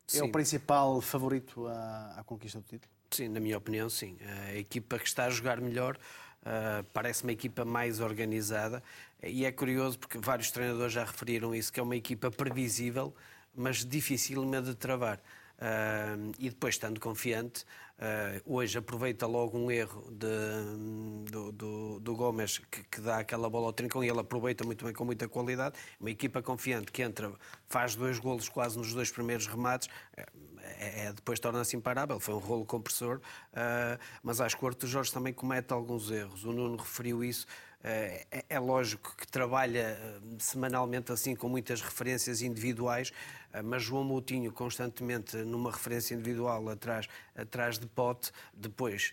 Sim. 0.07 0.21
É 0.21 0.25
o 0.25 0.31
principal 0.31 1.01
favorito 1.01 1.67
à, 1.69 2.17
à, 2.19 2.25
conquista 2.25 2.59
do 2.59 2.67
título? 2.67 2.93
Sim, 3.11 3.29
na 3.29 3.41
minha 3.41 3.57
opinião, 3.57 3.89
sim. 3.89 4.19
A 4.51 4.57
equipa 4.57 4.99
que 4.99 5.07
está 5.07 5.25
a 5.25 5.31
jogar 5.31 5.59
melhor 5.59 5.97
uh, 5.97 6.85
parece 6.93 7.23
uma 7.23 7.33
equipa 7.33 7.65
mais 7.65 7.99
organizada 7.99 8.83
e 9.23 9.47
é 9.47 9.51
curioso 9.51 9.99
porque 9.99 10.19
vários 10.19 10.51
treinadores 10.51 10.93
já 10.93 11.03
referiram 11.03 11.55
isso, 11.55 11.73
que 11.73 11.81
é 11.81 11.83
uma 11.83 11.97
equipa 11.97 12.31
previsível, 12.31 13.15
mas 13.55 13.85
dificilmente 13.85 14.69
de 14.69 14.75
travar. 14.75 15.21
Uh, 15.57 16.33
e 16.39 16.51
depois, 16.51 16.75
estando 16.75 16.99
confiante, 16.99 17.65
Uh, 17.95 18.43
hoje 18.45 18.77
aproveita 18.77 19.25
logo 19.25 19.57
um 19.57 19.71
erro 19.71 20.11
de, 20.11 21.31
do, 21.31 21.53
do, 21.53 22.01
do, 22.01 22.17
Gomes 22.17 22.59
que, 22.59 22.83
que, 22.83 23.01
dá 23.01 23.19
aquela 23.19 23.49
bola 23.49 23.67
ao 23.67 23.73
trincão 23.73 24.03
e 24.03 24.09
ele 24.09 24.19
aproveita 24.19 24.65
muito 24.65 24.85
bem 24.85 24.93
com 24.93 25.05
muita 25.05 25.29
qualidade. 25.29 25.79
Uma 26.01 26.11
equipa 26.11 26.43
confiante 26.43 26.91
que 26.91 27.03
entra, 27.03 27.33
faz 27.69 27.95
dois 27.95 28.19
golos 28.19 28.49
quase 28.49 28.77
nos 28.77 28.93
dois 28.93 29.13
primeiros 29.13 29.47
remates, 29.47 29.89
é, 30.17 31.07
é 31.07 31.13
depois 31.13 31.39
torna-se 31.39 31.77
imparável. 31.77 32.19
Foi 32.19 32.35
um 32.35 32.39
rolo 32.39 32.65
compressor, 32.65 33.19
uh, 33.19 33.99
mas 34.25 34.41
acho 34.41 34.59
que 34.59 34.67
o 34.67 34.89
Jorge 34.89 35.13
também 35.13 35.33
comete 35.33 35.73
alguns 35.73 36.11
erros. 36.11 36.45
O 36.45 36.53
Nuno 36.53 36.77
referiu 36.77 37.23
isso. 37.23 37.47
É, 37.87 38.25
é, 38.49 38.59
lógico 38.59 39.15
que 39.15 39.27
trabalha 39.27 39.99
semanalmente 40.39 41.13
assim 41.13 41.37
com 41.37 41.51
muitas 41.51 41.83
referências 41.83 42.41
individuais, 42.41 43.13
ah, 43.53 43.63
mas 43.63 43.83
João 43.83 44.03
Moutinho 44.03 44.51
constantemente 44.51 45.37
numa 45.37 45.71
referência 45.71 46.15
individual 46.15 46.67
atrás, 46.71 47.07
atrás 47.37 47.79
de 47.79 47.87
pote, 47.87 48.33
depois 48.55 49.13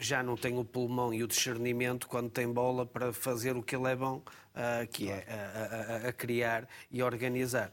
já 0.00 0.22
não 0.22 0.34
tem 0.34 0.58
o 0.58 0.64
pulmão 0.64 1.12
e 1.12 1.22
o 1.22 1.28
discernimento 1.28 2.08
quando 2.08 2.30
tem 2.30 2.50
bola 2.50 2.86
para 2.86 3.12
fazer 3.12 3.54
o 3.54 3.62
que 3.62 3.76
ele 3.76 3.86
é 3.86 3.94
bom, 3.94 4.16
uh, 4.16 4.86
que 4.90 5.10
é 5.10 5.26
a, 5.28 6.06
a, 6.06 6.08
a, 6.08 6.12
criar 6.12 6.66
e 6.90 7.02
organizar. 7.02 7.70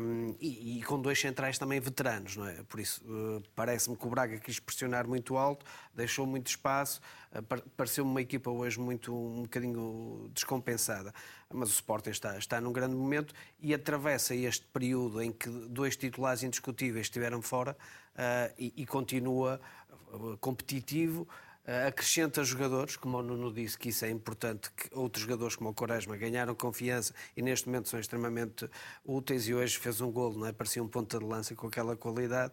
Um, 0.00 0.36
e, 0.40 0.78
e, 0.78 0.82
com 0.84 1.02
dois 1.02 1.20
centrais 1.20 1.58
também 1.58 1.80
veteranos, 1.80 2.36
não 2.36 2.46
é? 2.46 2.62
Por 2.62 2.78
isso, 2.78 3.04
uh, 3.04 3.42
parece-me 3.56 3.96
que 3.96 4.06
o 4.06 4.08
Braga 4.08 4.38
quis 4.38 4.60
pressionar 4.60 5.08
muito 5.08 5.36
alto, 5.36 5.66
deixou 5.92 6.24
muito 6.24 6.46
espaço, 6.46 7.00
uh, 7.34 7.42
pareceu-me 7.76 8.08
uma 8.08 8.22
equipa 8.22 8.52
hoje 8.52 8.78
muito 8.78 9.12
um 9.12 9.42
bocadinho 9.42 10.30
descompensada. 10.32 11.12
Mas 11.52 11.70
o 11.70 11.72
Sporting 11.72 12.10
está, 12.10 12.38
está 12.38 12.60
num 12.60 12.72
grande 12.72 12.94
momento 12.94 13.34
e 13.60 13.74
atravessa 13.74 14.32
este 14.32 14.64
período 14.66 15.20
em 15.20 15.32
que 15.32 15.48
dois 15.48 15.96
titulares 15.96 16.44
indiscutíveis 16.44 17.06
estiveram 17.06 17.42
fora 17.42 17.76
e, 18.58 18.72
e 18.76 18.86
continua 18.86 19.60
competitivo, 20.40 21.28
acrescenta 21.86 22.44
jogadores, 22.44 22.96
como 22.96 23.18
o 23.18 23.22
Nuno 23.22 23.52
disse, 23.52 23.78
que 23.78 23.88
isso 23.88 24.04
é 24.04 24.10
importante, 24.10 24.70
que 24.70 24.88
outros 24.92 25.22
jogadores 25.22 25.56
como 25.56 25.70
o 25.70 25.74
Quaresma 25.74 26.16
ganharam 26.16 26.54
confiança 26.54 27.14
e 27.36 27.40
neste 27.40 27.66
momento 27.66 27.88
são 27.88 27.98
extremamente 27.98 28.68
úteis 29.04 29.48
e 29.48 29.54
hoje 29.54 29.78
fez 29.78 30.00
um 30.00 30.10
golo, 30.12 30.38
não 30.38 30.46
é? 30.46 30.52
Parecia 30.52 30.82
um 30.82 30.88
ponta 30.88 31.18
de 31.18 31.24
lança 31.24 31.54
com 31.54 31.66
aquela 31.66 31.96
qualidade. 31.96 32.52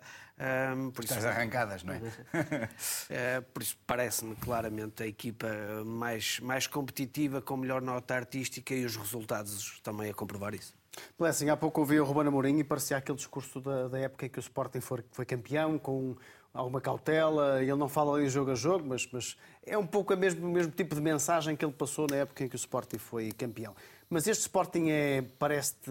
Um, 0.75 0.91
por 0.91 1.03
Estás 1.03 1.23
isso, 1.23 1.27
arrancadas, 1.27 1.83
não 1.83 1.93
é? 1.93 1.97
uh, 1.97 3.41
por 3.53 3.61
isso 3.61 3.77
parece-me 3.85 4.35
claramente 4.37 5.03
a 5.03 5.07
equipa 5.07 5.47
mais, 5.85 6.39
mais 6.39 6.65
competitiva, 6.65 7.41
com 7.41 7.57
melhor 7.57 7.81
nota 7.81 8.15
artística 8.15 8.73
e 8.73 8.85
os 8.85 8.95
resultados 8.95 9.79
também 9.83 10.09
a 10.09 10.13
comprovar 10.13 10.53
isso. 10.55 10.73
Blessing, 11.17 11.49
há 11.49 11.55
pouco 11.55 11.81
ouvi 11.81 11.99
o 11.99 12.03
Ruben 12.03 12.27
Amorim 12.27 12.59
e 12.59 12.63
parecia 12.63 12.97
aquele 12.97 13.17
discurso 13.17 13.61
da, 13.61 13.87
da 13.87 13.99
época 13.99 14.25
em 14.25 14.29
que 14.29 14.39
o 14.39 14.41
Sporting 14.41 14.81
foi, 14.81 15.03
foi 15.11 15.25
campeão, 15.25 15.77
com 15.77 16.15
alguma 16.53 16.81
cautela, 16.81 17.61
ele 17.61 17.75
não 17.75 17.87
fala 17.87 18.17
ali 18.17 18.29
jogo 18.29 18.51
a 18.51 18.55
jogo, 18.55 18.85
mas, 18.87 19.07
mas 19.11 19.37
é 19.65 19.77
um 19.77 19.85
pouco 19.85 20.13
o 20.13 20.17
mesmo, 20.17 20.47
o 20.47 20.51
mesmo 20.51 20.71
tipo 20.71 20.95
de 20.95 21.01
mensagem 21.01 21.55
que 21.55 21.63
ele 21.63 21.73
passou 21.73 22.07
na 22.09 22.17
época 22.17 22.43
em 22.43 22.47
que 22.47 22.55
o 22.55 22.57
Sporting 22.57 22.97
foi 22.97 23.31
campeão. 23.31 23.75
Mas 24.09 24.27
este 24.27 24.41
Sporting 24.41 24.89
é, 24.89 25.21
parece-te 25.39 25.89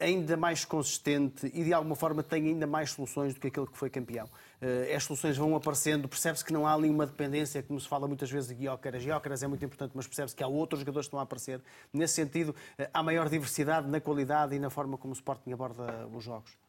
ainda 0.00 0.34
mais 0.34 0.64
consistente 0.64 1.46
e 1.52 1.62
de 1.62 1.74
alguma 1.74 1.94
forma 1.94 2.22
tem 2.22 2.46
ainda 2.46 2.66
mais 2.66 2.92
soluções 2.92 3.34
do 3.34 3.40
que 3.40 3.48
aquele 3.48 3.66
que 3.66 3.76
foi 3.76 3.90
campeão. 3.90 4.26
Eh, 4.62 4.94
as 4.94 5.04
soluções 5.04 5.36
vão 5.36 5.54
aparecendo, 5.54 6.08
percebe-se 6.08 6.42
que 6.42 6.54
não 6.54 6.66
há 6.66 6.72
ali 6.72 6.88
uma 6.88 7.04
dependência, 7.04 7.62
como 7.62 7.78
se 7.78 7.86
fala 7.86 8.08
muitas 8.08 8.30
vezes 8.30 8.48
de 8.48 8.54
Guiócaras. 8.54 9.04
Guiócaras 9.04 9.42
é 9.42 9.46
muito 9.46 9.62
importante, 9.62 9.92
mas 9.94 10.06
percebe-se 10.06 10.34
que 10.34 10.42
há 10.42 10.48
outros 10.48 10.80
jogadores 10.80 11.06
que 11.06 11.08
estão 11.08 11.20
a 11.20 11.22
aparecer. 11.22 11.60
Nesse 11.92 12.14
sentido, 12.14 12.54
eh, 12.78 12.88
há 12.94 13.02
maior 13.02 13.28
diversidade 13.28 13.88
na 13.88 14.00
qualidade 14.00 14.56
e 14.56 14.58
na 14.58 14.70
forma 14.70 14.96
como 14.96 15.12
o 15.12 15.14
Sporting 15.14 15.52
aborda 15.52 16.08
os 16.08 16.24
jogos. 16.24 16.67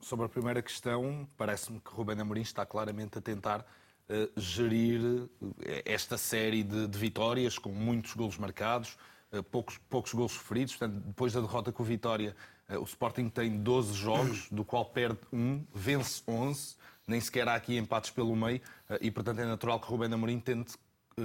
Sobre 0.00 0.26
a 0.26 0.28
primeira 0.28 0.60
questão, 0.60 1.28
parece-me 1.36 1.78
que 1.78 1.90
Rubén 1.92 2.20
Amorim 2.20 2.40
está 2.40 2.66
claramente 2.66 3.18
a 3.18 3.20
tentar 3.20 3.60
uh, 3.60 4.40
gerir 4.40 5.00
uh, 5.00 5.54
esta 5.84 6.18
série 6.18 6.64
de, 6.64 6.88
de, 6.88 6.98
vitórias 6.98 7.58
com 7.58 7.70
muitos 7.70 8.12
golos 8.14 8.36
marcados, 8.38 8.98
uh, 9.32 9.40
poucos, 9.40 9.78
poucos 9.88 10.12
golos 10.12 10.32
sofridos. 10.32 10.74
Portanto, 10.74 11.00
depois 11.06 11.32
da 11.32 11.40
derrota 11.40 11.70
com 11.70 11.84
o 11.84 11.86
Vitória, 11.86 12.34
o 12.68 12.82
Sporting 12.82 13.28
tem 13.28 13.56
12 13.56 13.94
jogos, 13.94 14.48
do 14.50 14.64
qual 14.64 14.84
perde 14.84 15.20
um, 15.32 15.64
vence 15.72 16.22
11, 16.26 16.76
nem 17.06 17.20
sequer 17.20 17.48
há 17.48 17.54
aqui 17.54 17.78
empates 17.78 18.10
pelo 18.10 18.36
meio 18.36 18.60
e, 19.00 19.10
portanto, 19.10 19.38
é 19.38 19.46
natural 19.46 19.80
que 19.80 19.86
Rubén 19.86 20.12
Amorim 20.12 20.38
tente 20.38 20.76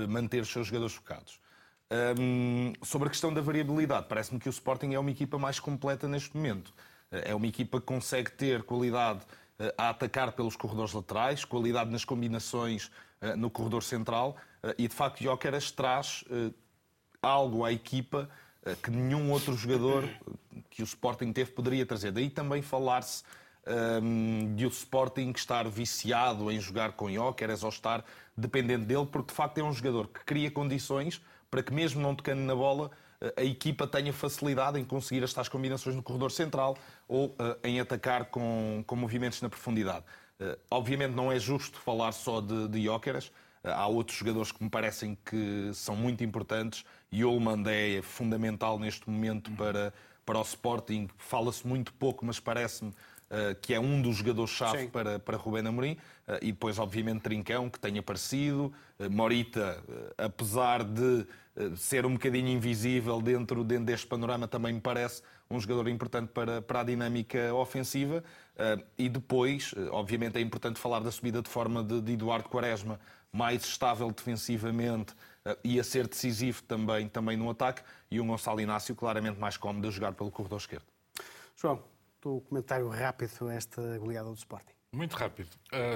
manter 0.08 0.42
os 0.42 0.48
seus 0.48 0.68
jogadores 0.68 0.96
focados. 0.96 1.42
Um, 2.18 2.72
sobre 2.82 3.10
a 3.10 3.12
questão 3.12 3.34
da 3.34 3.42
variabilidade, 3.42 4.08
parece-me 4.08 4.40
que 4.40 4.48
o 4.48 4.52
Sporting 4.52 4.94
é 4.94 5.00
uma 5.00 5.12
equipa 5.12 5.38
mais 5.38 5.60
completa 5.60 6.08
neste 6.08 6.36
momento. 6.36 6.74
Eh, 7.14 7.32
é 7.32 7.36
uma 7.36 7.48
equipa 7.48 7.80
que 7.80 7.86
consegue 7.86 8.32
ter 8.32 8.64
qualidade 8.64 9.22
eh, 9.60 9.74
a 9.78 9.90
atacar 9.90 10.32
pelos 10.34 10.56
corredores 10.56 10.94
laterais, 10.94 11.46
qualidade 11.46 11.92
nas 11.92 12.04
combinações 12.04 12.92
eh, 13.22 13.36
no 13.36 13.50
corredor 13.50 13.84
central 13.84 14.36
e 14.78 14.88
de 14.88 14.96
facto 14.96 15.22
Jóqueras 15.22 15.72
traz 15.72 16.24
algo 17.22 17.66
à 17.66 17.74
equipa 17.74 18.30
que 18.82 18.90
nenhum 18.90 19.30
outro 19.30 19.54
jogador 19.58 20.08
que 20.70 20.82
o 20.82 20.86
Sporting 20.86 21.34
teve 21.34 21.52
poderia 21.52 21.86
trazer. 21.86 22.14
Daí 22.14 22.30
também 22.30 22.62
falar-se 22.62 23.24
um, 24.02 24.56
de 24.56 24.66
o 24.66 24.70
Sporting 24.70 25.34
estar 25.36 25.68
viciado 25.68 26.50
em 26.50 26.62
jogar 26.62 26.94
com 26.94 27.12
Jóqueras 27.12 27.62
ou 27.62 27.68
estar 27.68 28.06
dependente 28.38 28.86
dele, 28.86 29.06
porque 29.06 29.32
de 29.32 29.36
facto 29.36 29.58
é 29.58 29.64
um 29.66 29.74
jogador 29.74 30.08
que 30.08 30.24
cria 30.24 30.50
condições 30.50 31.22
para 31.52 31.62
que 31.62 31.74
mesmo 31.74 32.02
não 32.02 32.16
tocando 32.16 32.40
na 32.40 32.56
bola 32.56 32.90
a 33.38 33.44
equipa 33.44 33.88
tenha 33.88 34.12
facilidade 34.12 34.80
em 34.80 34.84
conseguir 34.84 35.24
estas 35.24 35.48
combinações 35.48 35.96
no 35.96 36.04
corredor 36.04 36.32
central 36.32 36.78
ou 37.08 37.28
uh, 37.28 37.58
em 37.64 37.80
atacar 37.80 38.26
com, 38.26 38.84
com 38.86 38.96
movimentos 38.96 39.42
na 39.42 39.50
profundidade. 39.50 40.04
Uh, 40.40 40.58
obviamente 40.70 41.12
não 41.12 41.32
é 41.32 41.40
justo 41.40 41.80
falar 41.80 42.12
só 42.12 42.42
de, 42.42 42.68
de 42.68 42.84
Jóqueras, 42.84 43.32
há 43.64 43.88
outros 43.88 44.18
jogadores 44.18 44.52
que 44.52 44.62
me 44.62 44.70
parecem 44.70 45.18
que 45.26 45.72
são 45.74 45.96
muito 45.96 46.24
importantes. 46.24 46.84
Yolmand 47.14 47.64
é 47.68 48.02
fundamental 48.02 48.78
neste 48.78 49.10
momento 49.10 49.52
para, 49.52 49.94
para 50.26 50.38
o 50.38 50.42
Sporting. 50.42 51.08
Fala-se 51.18 51.66
muito 51.66 51.94
pouco, 51.94 52.26
mas 52.26 52.40
parece-me 52.42 52.92
que 53.64 53.74
é 53.74 53.80
um 53.80 54.00
dos 54.00 54.18
jogadores-chave 54.18 54.90
para, 54.90 55.18
para 55.18 55.38
Rubén 55.38 55.66
Amorim. 55.66 55.98
e 56.40 56.52
depois, 56.52 56.78
obviamente, 56.78 57.22
Trincão, 57.22 57.68
que 57.68 57.80
tem 57.80 57.98
aparecido. 57.98 58.72
Morita, 59.10 59.82
apesar 60.20 60.84
de 60.84 61.22
eh, 61.22 61.26
ser 61.76 62.06
um 62.06 62.14
bocadinho 62.14 62.48
invisível 62.48 63.22
dentro, 63.22 63.64
dentro 63.64 63.86
deste 63.86 64.08
panorama 64.08 64.48
também 64.48 64.74
me 64.74 64.82
parece 64.82 65.22
um 65.50 65.60
jogador 65.60 65.88
importante 65.88 66.30
para, 66.30 66.62
para 66.62 66.82
a 66.82 66.84
dinâmica 66.84 67.54
ofensiva. 67.54 68.24
Uh, 68.54 68.84
e 68.98 69.10
depois, 69.10 69.72
uh, 69.74 69.90
obviamente, 69.92 70.38
é 70.38 70.42
importante 70.42 70.80
falar 70.80 71.00
da 71.00 71.12
subida 71.12 71.42
de 71.42 71.50
forma 71.50 71.84
de, 71.84 72.02
de 72.02 72.14
Eduardo 72.14 72.50
Quaresma, 72.50 73.00
mais 73.32 73.64
estável 73.64 74.12
defensivamente 74.12 75.14
uh, 75.14 75.58
e 75.64 75.80
a 75.80 75.84
ser 75.84 76.08
decisivo 76.08 76.64
também, 76.64 77.08
também 77.08 77.38
no 77.38 77.50
ataque, 77.50 77.84
e 78.10 78.20
o 78.20 78.26
Gonçalo 78.26 78.60
Inácio 78.60 78.96
claramente 78.96 79.40
mais 79.40 79.58
cómodo 79.58 79.88
a 79.88 79.92
jogar 79.92 80.14
pelo 80.14 80.32
corredor 80.32 80.60
esquerdo. 80.60 80.86
João, 81.56 81.84
o 82.26 82.42
comentário 82.42 82.88
rápido 82.90 83.48
a 83.48 83.54
esta 83.54 83.98
goleada 84.00 84.30
do 84.30 84.36
Sporting. 84.36 84.74
Muito 84.92 85.14
rápido. 85.14 85.50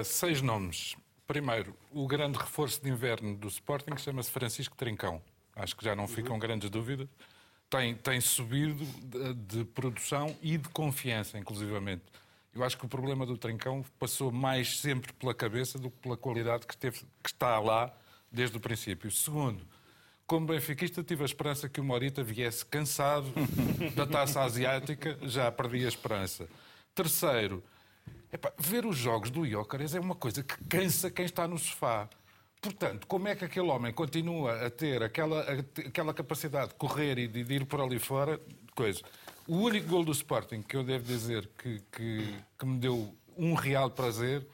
seis 0.04 0.42
nomes. 0.42 0.96
Primeiro, 1.26 1.74
o 1.92 2.06
grande 2.06 2.38
reforço 2.38 2.82
de 2.82 2.88
inverno 2.88 3.36
do 3.36 3.48
Sporting 3.48 3.96
chama-se 3.96 4.30
Francisco 4.30 4.76
Trincão 4.76 5.22
acho 5.58 5.76
que 5.76 5.84
já 5.84 5.94
não 5.94 6.08
ficam 6.08 6.34
uhum. 6.34 6.38
grandes 6.38 6.70
dúvidas, 6.70 7.08
tem, 7.68 7.94
tem 7.94 8.20
subido 8.20 8.84
de, 9.04 9.34
de, 9.34 9.64
produção 9.64 10.34
e 10.40 10.56
de 10.56 10.68
confiança, 10.70 11.38
inclusivamente. 11.38 12.04
Eu 12.54 12.64
acho 12.64 12.78
que 12.78 12.86
o 12.86 12.88
problema 12.88 13.26
do 13.26 13.36
Trincão 13.36 13.84
passou 13.98 14.32
mais 14.32 14.78
sempre 14.78 15.12
pela 15.12 15.34
cabeça 15.34 15.78
do 15.78 15.90
que 15.90 15.98
pela 15.98 16.16
qualidade 16.16 16.66
que, 16.66 16.76
teve, 16.76 17.00
que 17.22 17.30
está 17.30 17.58
lá 17.58 17.92
desde 18.32 18.56
o 18.56 18.60
princípio. 18.60 19.10
Segundo, 19.10 19.66
como 20.26 20.46
benfiquista, 20.46 21.02
tive 21.02 21.22
a 21.22 21.26
esperança 21.26 21.68
que 21.68 21.80
o 21.80 21.84
Morita 21.84 22.22
viesse 22.22 22.64
cansado 22.64 23.30
da 23.94 24.06
taça 24.06 24.40
asiática, 24.42 25.18
já 25.22 25.52
perdi 25.52 25.84
a 25.84 25.88
esperança. 25.88 26.48
Terceiro, 26.94 27.62
epá, 28.32 28.52
ver 28.58 28.86
os 28.86 28.96
jogos 28.96 29.30
do 29.30 29.44
Iócaras 29.44 29.94
é 29.94 30.00
uma 30.00 30.14
coisa 30.14 30.42
que 30.42 30.56
cansa 30.64 31.10
quem 31.10 31.26
está 31.26 31.46
no 31.46 31.58
sofá. 31.58 32.08
Portanto, 32.60 33.06
como 33.06 33.28
é 33.28 33.36
que 33.36 33.44
aquele 33.44 33.68
homem 33.68 33.92
continua 33.92 34.66
a 34.66 34.70
ter 34.70 35.02
aquela, 35.02 35.44
aquela 35.86 36.12
capacidade 36.12 36.70
de 36.70 36.74
correr 36.74 37.18
e 37.18 37.28
de, 37.28 37.40
ir 37.54 37.64
por 37.64 37.80
ali 37.80 37.98
fora? 37.98 38.40
Coisa. 38.74 39.00
O 39.46 39.56
único 39.58 39.88
gol 39.88 40.04
do 40.04 40.12
Sporting 40.12 40.62
que 40.62 40.76
eu 40.76 40.82
devo 40.82 41.04
dizer 41.04 41.48
que, 41.56 41.80
que, 41.92 42.38
que 42.58 42.66
me 42.66 42.78
deu 42.78 43.14
um 43.36 43.54
real 43.54 43.90
prazer, 43.90 44.46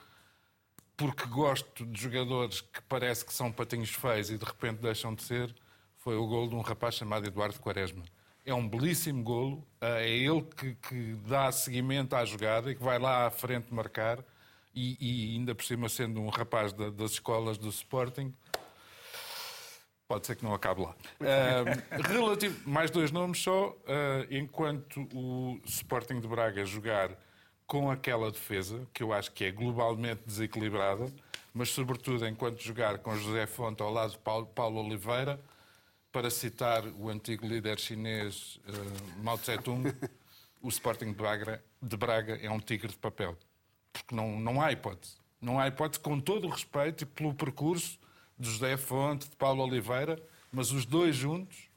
porque 0.97 1.27
gosto 1.27 1.85
de 1.87 2.01
jogadores 2.01 2.61
que 2.61 2.83
parece 2.83 3.25
que 3.25 3.33
são 3.33 3.51
patinhos 3.51 3.91
feios 3.91 4.31
e 4.31 4.37
de 4.37 4.45
repente 4.45 4.81
deixam 4.81 5.15
de 5.15 5.23
ser, 5.23 5.55
foi 5.99 6.17
o 6.17 6.27
gol 6.27 6.47
de 6.47 6.55
um 6.55 6.61
rapaz 6.61 6.95
chamado 6.95 7.27
Eduardo 7.27 7.59
Quaresma. 7.59 8.05
é 8.45 8.53
um 8.53 8.69
belíssimo 8.69 9.23
golo, 9.25 9.67
é 9.81 10.07
ele 10.07 10.43
que, 10.43 10.75
que, 10.75 11.15
dá 11.27 11.51
seguimento 11.51 12.15
à 12.15 12.25
jogada 12.27 12.71
e 12.71 12.75
que 12.75 12.83
vai 12.83 12.99
lá 12.99 13.27
à 13.27 13.31
frente 13.31 13.73
marcar, 13.73 14.23
e, 14.75 14.97
e 15.01 15.37
ainda 15.37 15.55
por 15.55 15.65
cima 15.65 15.89
sendo 15.89 16.21
um 16.21 16.29
rapaz 16.29 16.73
da, 16.73 16.91
das 16.91 17.13
escolas 17.13 17.57
do 17.59 17.69
Sporting, 17.69 18.35
pode 20.09 20.27
ser 20.27 20.37
que 20.37 20.45
não 20.45 20.55
acabe 20.55 20.83
lá. 20.83 20.95
Uh, 21.21 22.03
relativo, 22.13 22.69
mais 22.69 22.91
dois 22.91 23.11
nomes 23.11 23.39
só, 23.39 23.71
uh, 23.71 24.27
enquanto 24.31 25.09
o 25.15 25.61
Sporting 25.65 26.21
de 26.21 26.29
Braga 26.29 26.65
jogar 26.65 27.11
com 27.67 27.91
aquela 27.91 28.31
defesa, 28.31 28.87
que 28.93 29.03
eu 29.03 29.13
acho 29.13 29.33
que 29.33 29.45
é 29.45 29.51
globalmente 29.51 30.23
desequilibrada, 30.27 31.11
mas 31.53 31.71
sobretudo 31.71 32.27
enquanto 32.27 32.61
jogar 32.61 32.99
com 32.99 33.17
José 33.17 33.47
Fonte 33.47 33.83
ao 33.83 33.93
lado 33.93 34.11
de 34.11 34.19
Paulo, 34.19 34.47
Paulo 34.47 34.85
Oliveira, 34.85 35.41
para 36.13 36.31
citar 36.31 36.87
o 36.87 37.09
antigo 37.09 37.47
líder 37.47 37.79
chinês 37.79 38.61
uh, 38.69 39.23
Mao 39.23 39.39
Tse-tung, 39.39 39.93
o 40.63 40.69
Sporting 40.69 41.07
de 41.07 41.15
Braga, 41.15 41.65
de 41.81 41.97
Braga, 41.97 42.39
é 42.41 42.51
um 42.51 42.61
tigre 42.61 42.89
de 42.89 42.97
papel. 42.97 43.37
Porque 43.95 44.15
não, 44.15 44.39
não 44.41 44.61
há 44.61 44.73
hipótese. 44.73 45.15
Não 45.41 45.59
há 45.59 45.69
hipótese, 45.69 46.01
com 46.01 46.19
todo 46.19 46.47
o 46.47 46.51
respeito 46.51 47.05
e 47.05 47.07
pelo 47.07 47.33
percurso 47.33 47.99
de 48.39 48.51
José 48.51 48.77
Fonte, 48.77 49.31
de 49.31 49.37
Paulo 49.37 49.63
Oliveira, 49.63 50.21
mas 50.53 50.73
os 50.73 50.85
dois 50.85 51.15
juntos, 51.15 51.69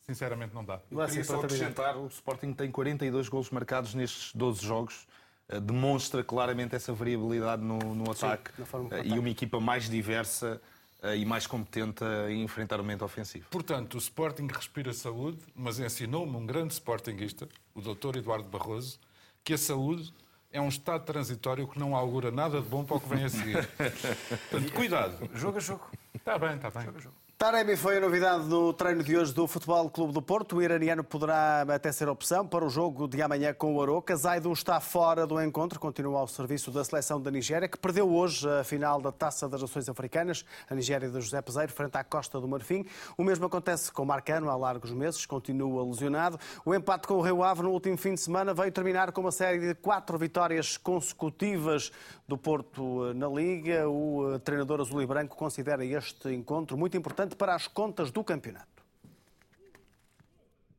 sinceramente, 0.00 0.54
não 0.54 0.64
dá. 0.64 0.80
Eu 0.90 1.06
queria 1.06 1.24
só 1.24 1.38
acrescentar, 1.38 1.96
o 1.96 2.06
Sporting 2.06 2.52
tem 2.54 2.70
42 2.70 3.28
golos 3.28 3.50
marcados 3.50 3.94
nestes 3.94 4.32
12 4.34 4.64
jogos. 4.64 5.06
Eh, 5.48 5.60
demonstra 5.60 6.24
claramente 6.24 6.74
essa 6.74 6.92
variabilidade 6.92 7.62
no, 7.62 7.78
no 7.78 8.10
ataque 8.10 8.50
Sim, 8.56 8.88
eh, 8.90 9.06
e 9.06 9.18
uma 9.18 9.28
equipa 9.28 9.60
mais 9.60 9.88
diversa 9.88 10.60
eh, 11.02 11.16
e 11.16 11.24
mais 11.26 11.46
competente 11.46 12.04
em 12.30 12.42
enfrentar 12.42 12.76
o 12.76 12.82
momento 12.82 13.04
ofensivo. 13.04 13.46
Portanto, 13.50 13.94
o 13.94 13.98
Sporting 13.98 14.46
respira 14.46 14.92
saúde, 14.92 15.38
mas 15.54 15.78
ensinou-me 15.78 16.36
um 16.36 16.46
grande 16.46 16.72
Sportingista, 16.72 17.48
o 17.74 17.80
Dr. 17.80 18.18
Eduardo 18.18 18.48
Barroso, 18.48 18.98
que 19.44 19.52
a 19.52 19.58
saúde 19.58 20.12
é 20.52 20.60
um 20.60 20.68
estado 20.68 21.04
transitório 21.04 21.66
que 21.66 21.78
não 21.78 21.96
augura 21.96 22.30
nada 22.30 22.60
de 22.60 22.68
bom 22.68 22.84
para 22.84 22.96
o 22.96 23.00
que 23.00 23.08
vem 23.08 23.24
a 23.24 23.28
seguir. 23.28 23.66
Portanto, 24.50 24.72
cuidado. 24.74 25.30
Jogo 25.34 25.58
a 25.58 25.60
jogo. 25.60 25.90
Está 26.14 26.38
bem, 26.38 26.56
está 26.56 26.70
bem. 26.70 26.84
Jogo 26.84 26.98
a 26.98 27.00
jogo. 27.00 27.21
Taremi 27.42 27.76
foi 27.76 27.96
a 27.96 28.00
novidade 28.00 28.44
do 28.44 28.72
treino 28.72 29.02
de 29.02 29.16
hoje 29.16 29.34
do 29.34 29.48
Futebol 29.48 29.90
Clube 29.90 30.12
do 30.12 30.22
Porto. 30.22 30.58
O 30.58 30.62
iraniano 30.62 31.02
poderá 31.02 31.62
até 31.62 31.90
ser 31.90 32.08
opção 32.08 32.46
para 32.46 32.64
o 32.64 32.70
jogo 32.70 33.08
de 33.08 33.20
amanhã 33.20 33.52
com 33.52 33.74
o 33.74 33.82
Aroca. 33.82 34.14
Zaidu 34.14 34.52
está 34.52 34.78
fora 34.78 35.26
do 35.26 35.42
encontro, 35.42 35.80
continua 35.80 36.20
ao 36.20 36.28
serviço 36.28 36.70
da 36.70 36.84
seleção 36.84 37.20
da 37.20 37.32
Nigéria, 37.32 37.66
que 37.66 37.76
perdeu 37.76 38.08
hoje 38.08 38.48
a 38.48 38.62
final 38.62 39.00
da 39.00 39.10
Taça 39.10 39.48
das 39.48 39.60
Nações 39.60 39.88
Africanas, 39.88 40.44
a 40.70 40.74
Nigéria 40.76 41.08
de 41.08 41.20
José 41.20 41.42
Peseiro, 41.42 41.72
frente 41.72 41.96
à 41.96 42.04
Costa 42.04 42.40
do 42.40 42.46
Marfim. 42.46 42.86
O 43.18 43.24
mesmo 43.24 43.44
acontece 43.44 43.90
com 43.90 44.04
Marcano 44.04 44.48
há 44.48 44.54
largos 44.54 44.92
meses, 44.92 45.26
continua 45.26 45.84
lesionado. 45.84 46.38
O 46.64 46.72
empate 46.72 47.08
com 47.08 47.14
o 47.14 47.22
Rio 47.22 47.42
Ave 47.42 47.62
no 47.62 47.72
último 47.72 47.96
fim 47.96 48.14
de 48.14 48.20
semana 48.20 48.54
veio 48.54 48.70
terminar 48.70 49.10
com 49.10 49.20
uma 49.20 49.32
série 49.32 49.58
de 49.58 49.74
quatro 49.74 50.16
vitórias 50.16 50.76
consecutivas 50.76 51.90
do 52.28 52.38
Porto 52.38 53.08
eh, 53.08 53.14
na 53.14 53.26
Liga. 53.26 53.88
O 53.88 54.32
eh, 54.32 54.38
treinador 54.38 54.80
azul 54.80 55.02
e 55.02 55.06
branco 55.06 55.36
considera 55.36 55.84
este 55.84 56.32
encontro 56.32 56.78
muito 56.78 56.96
importante 56.96 57.31
para 57.36 57.54
as 57.54 57.66
contas 57.66 58.10
do 58.10 58.22
campeonato. 58.22 58.82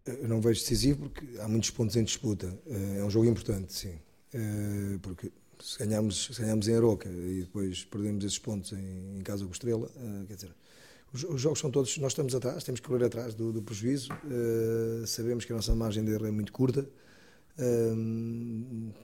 Eu 0.06 0.28
não 0.28 0.41
vejo 0.41 0.60
decisivo 0.60 1.10
porque 1.10 1.39
há 1.39 1.47
muitos 1.47 1.70
pontos 1.70 1.95
em 1.95 2.04
disputa. 2.04 2.58
Eh, 2.68 2.99
é 2.99 3.04
um 3.04 3.10
jogo 3.10 3.26
importante, 3.26 3.74
sim. 3.74 3.99
Porque 5.01 5.32
se 5.62 5.80
ganhamos, 5.80 6.30
se 6.34 6.43
em 6.43 6.76
Aroca 6.76 7.08
e 7.10 7.41
depois 7.41 7.86
perdemos 7.86 8.26
esses 8.26 8.39
pontos 8.39 8.74
em, 8.74 9.22
casa 9.24 9.45
com 9.45 9.51
Estrela, 9.51 9.89
quer 10.28 10.36
dizer, 10.36 10.56
os, 11.14 11.24
os, 11.24 11.39
jogos 11.39 11.60
são 11.60 11.70
todos, 11.72 11.95
nós 11.99 12.12
estamos 12.12 12.34
atrás, 12.34 12.64
temos 12.64 12.82
que 12.82 12.88
correr 12.88 13.06
atrás 13.06 13.34
do, 13.34 13.54
do 13.54 13.62
prejuízo, 13.62 14.10
sabemos 15.06 15.45
que 15.45 15.54
a 15.54 15.56
nossa 15.56 15.74
margem 15.76 16.04
de 16.04 16.12
erro 16.12 16.26
é 16.26 16.32
muito 16.32 16.51
curta, 16.51 16.86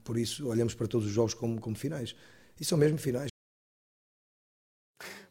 por 0.03 0.17
isso 0.17 0.47
olhamos 0.47 0.73
para 0.73 0.87
todos 0.87 1.07
os 1.07 1.13
jogos 1.13 1.33
como, 1.33 1.61
como 1.61 1.75
finais. 1.75 2.15
E 2.59 2.65
são 2.65 2.77
mesmo 2.77 2.97
finais. 2.97 3.28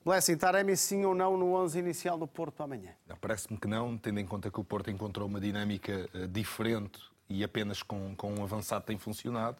Blessing, 0.08 0.38
Taremi 0.38 0.74
sim 0.74 1.04
ou 1.04 1.14
não 1.14 1.36
no 1.36 1.52
11 1.52 1.80
inicial 1.80 2.16
do 2.16 2.26
Porto 2.26 2.62
amanhã? 2.62 2.92
Parece-me 3.20 3.58
que 3.58 3.68
não, 3.68 3.98
tendo 3.98 4.18
em 4.18 4.24
conta 4.24 4.50
que 4.50 4.58
o 4.58 4.64
Porto 4.64 4.90
encontrou 4.90 5.28
uma 5.28 5.38
dinâmica 5.38 6.08
uh, 6.14 6.26
diferente 6.26 6.98
e 7.28 7.44
apenas 7.44 7.82
com, 7.82 8.16
com 8.16 8.32
um 8.32 8.42
avançado 8.42 8.86
tem 8.86 8.96
funcionado, 8.96 9.58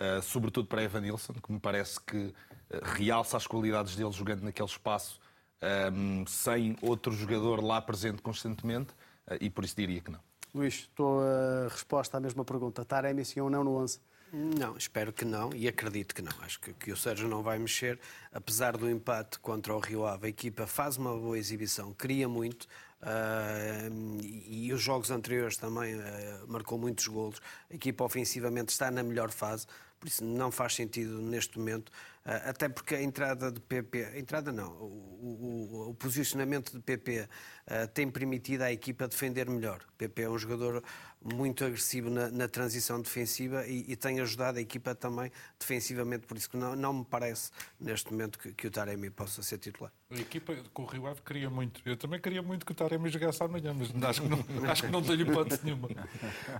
uh, 0.00 0.20
sobretudo 0.20 0.66
para 0.66 0.82
Evan 0.82 1.02
Nilsson, 1.02 1.34
que 1.34 1.52
me 1.52 1.60
parece 1.60 2.00
que 2.00 2.16
uh, 2.16 2.34
realça 2.82 3.36
as 3.36 3.46
qualidades 3.46 3.94
dele 3.94 4.10
jogando 4.10 4.42
naquele 4.42 4.68
espaço 4.68 5.20
um, 5.92 6.26
sem 6.26 6.76
outro 6.82 7.12
jogador 7.12 7.62
lá 7.62 7.80
presente 7.80 8.20
constantemente, 8.20 8.92
e 9.40 9.48
por 9.48 9.64
isso 9.64 9.76
diria 9.76 10.00
que 10.00 10.10
não. 10.10 10.18
Luís, 10.52 10.90
tua 10.96 11.68
resposta 11.70 12.16
à 12.16 12.20
mesma 12.20 12.44
pergunta. 12.44 12.84
Taremi 12.84 13.24
sim 13.24 13.38
ou 13.38 13.48
não 13.48 13.62
no 13.62 13.76
11? 13.76 14.00
Não, 14.32 14.76
espero 14.76 15.12
que 15.12 15.24
não 15.24 15.54
e 15.54 15.68
acredito 15.68 16.14
que 16.14 16.22
não. 16.22 16.32
Acho 16.40 16.60
que, 16.60 16.72
que, 16.72 16.92
o 16.92 16.96
Sérgio 16.96 17.28
não 17.28 17.42
vai 17.42 17.58
mexer. 17.58 17.98
Apesar 18.32 18.76
do 18.76 18.90
empate 18.90 19.38
contra 19.38 19.74
o 19.74 19.78
Rio 19.78 20.04
Ave, 20.04 20.26
a 20.26 20.30
equipa 20.30 20.66
faz 20.66 20.96
uma 20.96 21.16
boa 21.16 21.38
exibição, 21.38 21.92
cria 21.94 22.28
muito. 22.28 22.64
Uh, 23.02 24.20
e, 24.22 24.66
e, 24.66 24.72
os 24.72 24.80
jogos 24.80 25.10
anteriores 25.10 25.56
também 25.56 25.94
uh, 25.94 26.00
marcou 26.48 26.78
muitos 26.78 27.06
golos. 27.06 27.40
A 27.70 27.74
equipa 27.74 28.02
ofensivamente 28.02 28.70
está 28.70 28.90
na 28.90 29.02
melhor 29.02 29.30
fase, 29.30 29.66
por 30.00 30.08
isso 30.08 30.24
não 30.24 30.50
faz 30.50 30.74
sentido 30.74 31.20
neste 31.20 31.58
momento 31.58 31.92
ah, 32.26 32.50
até 32.50 32.70
porque 32.70 32.94
a 32.94 33.02
entrada 33.02 33.52
de 33.52 33.60
PP, 33.60 34.04
a 34.04 34.18
entrada 34.18 34.50
não, 34.50 34.72
o, 34.72 35.68
o, 35.70 35.90
o 35.90 35.94
posicionamento 35.94 36.72
de 36.72 36.80
PP 36.80 37.28
uh, 37.68 37.84
ah, 37.84 37.86
tem 37.86 38.10
permitido 38.10 38.62
à 38.62 38.72
equipa 38.72 39.08
defender 39.08 39.48
melhor. 39.48 39.80
PP 39.96 40.22
é 40.22 40.30
um 40.30 40.38
jogador 40.38 40.82
muito 41.24 41.64
agressivo 41.64 42.10
na, 42.10 42.30
na 42.30 42.46
transição 42.46 43.00
defensiva 43.00 43.66
e, 43.66 43.84
e, 43.88 43.96
tem 43.96 44.20
ajudado 44.20 44.58
a 44.58 44.60
equipa 44.60 44.94
também 44.94 45.32
defensivamente, 45.58 46.26
por 46.26 46.36
isso 46.36 46.50
que 46.50 46.56
não, 46.56 46.76
não 46.76 46.92
me 46.92 47.04
parece 47.04 47.50
neste 47.80 48.12
momento 48.12 48.38
que, 48.38 48.52
que 48.52 48.66
o 48.66 48.70
Taremi 48.70 49.08
possa 49.08 49.42
ser 49.42 49.56
titular. 49.56 49.90
A 50.10 50.16
equipa 50.16 50.54
com 50.74 50.82
o 50.82 50.86
Rio 50.86 51.06
Ave 51.06 51.22
queria 51.22 51.48
muito. 51.48 51.80
Eu 51.84 51.96
também 51.96 52.20
queria 52.20 52.42
muito 52.42 52.66
que 52.66 52.72
o 52.72 52.74
Taremi 52.74 53.08
jogasse 53.08 53.42
amanhã, 53.42 53.74
mas 53.74 53.90
acho 54.04 54.22
que 54.22 54.28
não, 54.28 54.44
acho 54.70 54.82
que 54.82 54.92
não 54.92 55.02
tenho 55.02 55.22
hipótese 55.22 55.64
nenhuma. 55.64 55.88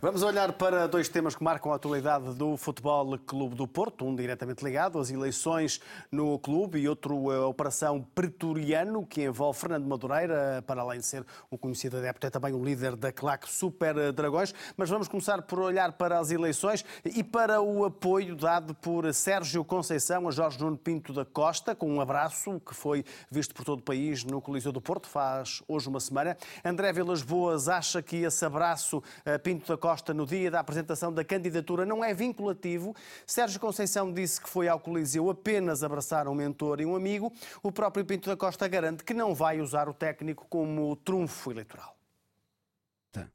Vamos 0.01 0.23
olhar 0.23 0.53
para 0.55 0.87
dois 0.87 1.09
temas 1.11 1.37
que 1.37 1.45
marcam 1.45 1.71
a 1.71 1.77
atualidade 1.77 2.35
do 2.35 2.57
Futebol 2.57 3.19
Clube 3.19 3.55
do 3.55 3.69
Porto, 3.69 4.07
um 4.07 4.17
diretamente 4.17 4.65
ligado 4.65 4.99
às 4.99 5.11
eleições 5.11 5.81
no 6.11 6.39
clube 6.39 6.79
e 6.79 6.89
outro 6.89 7.31
a 7.31 7.47
Operação 7.47 8.03
Pretoriano, 8.15 9.07
que 9.07 9.23
envolve 9.23 9.59
Fernando 9.59 9.87
Madureira, 9.87 10.65
para 10.67 10.81
além 10.81 10.94
de 10.99 11.07
ser 11.07 11.25
um 11.51 11.57
conhecido 11.57 11.97
adepto, 11.97 12.27
é 12.27 12.31
também 12.31 12.53
o 12.53 12.65
líder 12.65 12.97
da 12.97 13.13
claque 13.13 13.51
Super 13.51 14.13
Dragões. 14.13 14.55
Mas 14.77 14.89
vamos 14.89 15.09
começar 15.09 15.43
por 15.43 15.59
olhar 15.59 15.93
para 15.93 16.19
as 16.19 16.31
eleições 16.31 16.85
e 17.05 17.23
para 17.23 17.61
o 17.61 17.85
apoio 17.85 18.37
dado 18.37 18.75
por 18.75 19.13
Sérgio 19.13 19.65
Conceição 19.65 20.29
a 20.29 20.31
Jorge 20.31 20.61
Nuno 20.61 20.77
Pinto 20.77 21.13
da 21.13 21.25
Costa, 21.25 21.75
com 21.75 21.91
um 21.91 22.01
abraço 22.01 22.61
que 22.61 22.75
foi 22.75 23.05
visto 23.31 23.55
por 23.55 23.65
todo 23.65 23.81
o 23.81 23.83
país 23.83 24.25
no 24.25 24.41
Coliseu 24.41 24.73
do 24.73 24.81
Porto, 24.81 25.09
faz 25.09 25.63
hoje 25.67 25.89
uma 25.89 26.01
semana. 26.01 26.37
André 26.65 26.93
Vilas 26.93 27.23
Boas 27.23 27.69
acha 27.69 28.03
que 28.03 28.17
esse 28.17 28.45
abraço 28.45 29.03
a 29.25 29.39
Pinto 29.39 29.67
da 29.67 29.77
Costa 29.77 30.13
no 30.13 30.27
dia 30.27 30.51
da 30.51 30.61
apresentação 30.61 31.13
da 31.13 31.25
candidatura 31.25 31.87
não 31.87 32.05
é 32.05 32.13
vinculativo. 32.13 32.95
Sérgio 33.27 33.61
Conceição 33.61 34.13
disse 34.13 34.41
que 34.41 34.49
foi 34.49 34.69
ao 34.69 34.79
Coliseu 34.79 35.31
apenas 35.31 35.83
abraçar 35.83 36.29
um 36.29 36.35
mentor 36.35 36.81
e 36.81 36.87
um 36.87 36.95
amigo, 36.95 37.33
o 37.63 37.73
próprio 37.73 38.05
Pinto 38.05 38.29
da 38.29 38.37
Costa 38.37 38.69
garante 38.69 39.05
que 39.05 39.15
não 39.15 39.35
vai 39.35 39.61
usar 39.61 39.89
o 39.89 39.95
técnico 39.95 40.47
como 40.49 40.84
trunfo 40.97 41.51
eleitoral. 41.51 41.95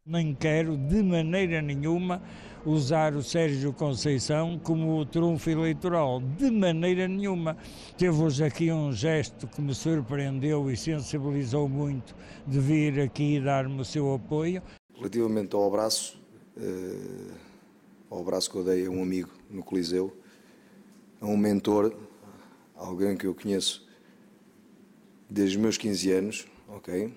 Nem 0.05 0.35
quero 0.35 0.75
de 0.75 1.01
maneira 1.01 1.61
nenhuma 1.61 2.21
usar 2.65 3.15
o 3.15 3.23
Sérgio 3.23 3.71
Conceição 3.71 4.59
como 4.59 5.05
trunfo 5.05 5.49
eleitoral, 5.49 6.19
de 6.19 6.51
maneira 6.51 7.07
nenhuma. 7.07 7.57
Teve 7.97 8.21
hoje 8.21 8.43
aqui 8.43 8.71
um 8.71 8.91
gesto 8.91 9.47
que 9.47 9.61
me 9.61 9.73
surpreendeu 9.73 10.69
e 10.69 10.75
sensibilizou 10.75 11.69
muito 11.69 12.15
de 12.45 12.59
vir 12.59 12.99
aqui 12.99 13.39
dar-me 13.39 13.79
o 13.79 13.85
seu 13.85 14.13
apoio. 14.13 14.61
Relativamente 14.95 15.55
ao 15.55 15.65
abraço, 15.65 16.19
eh, 16.57 17.33
ao 18.09 18.19
abraço 18.19 18.51
que 18.51 18.57
eu 18.57 18.63
dei 18.63 18.85
a 18.85 18.89
um 18.89 19.01
amigo 19.01 19.29
no 19.49 19.63
Coliseu, 19.63 20.15
a 21.21 21.25
um 21.25 21.37
mentor, 21.37 21.95
alguém 22.75 23.15
que 23.15 23.25
eu 23.25 23.33
conheço 23.33 23.87
desde 25.29 25.55
os 25.55 25.61
meus 25.61 25.77
15 25.77 26.11
anos, 26.11 26.47
ok? 26.67 27.13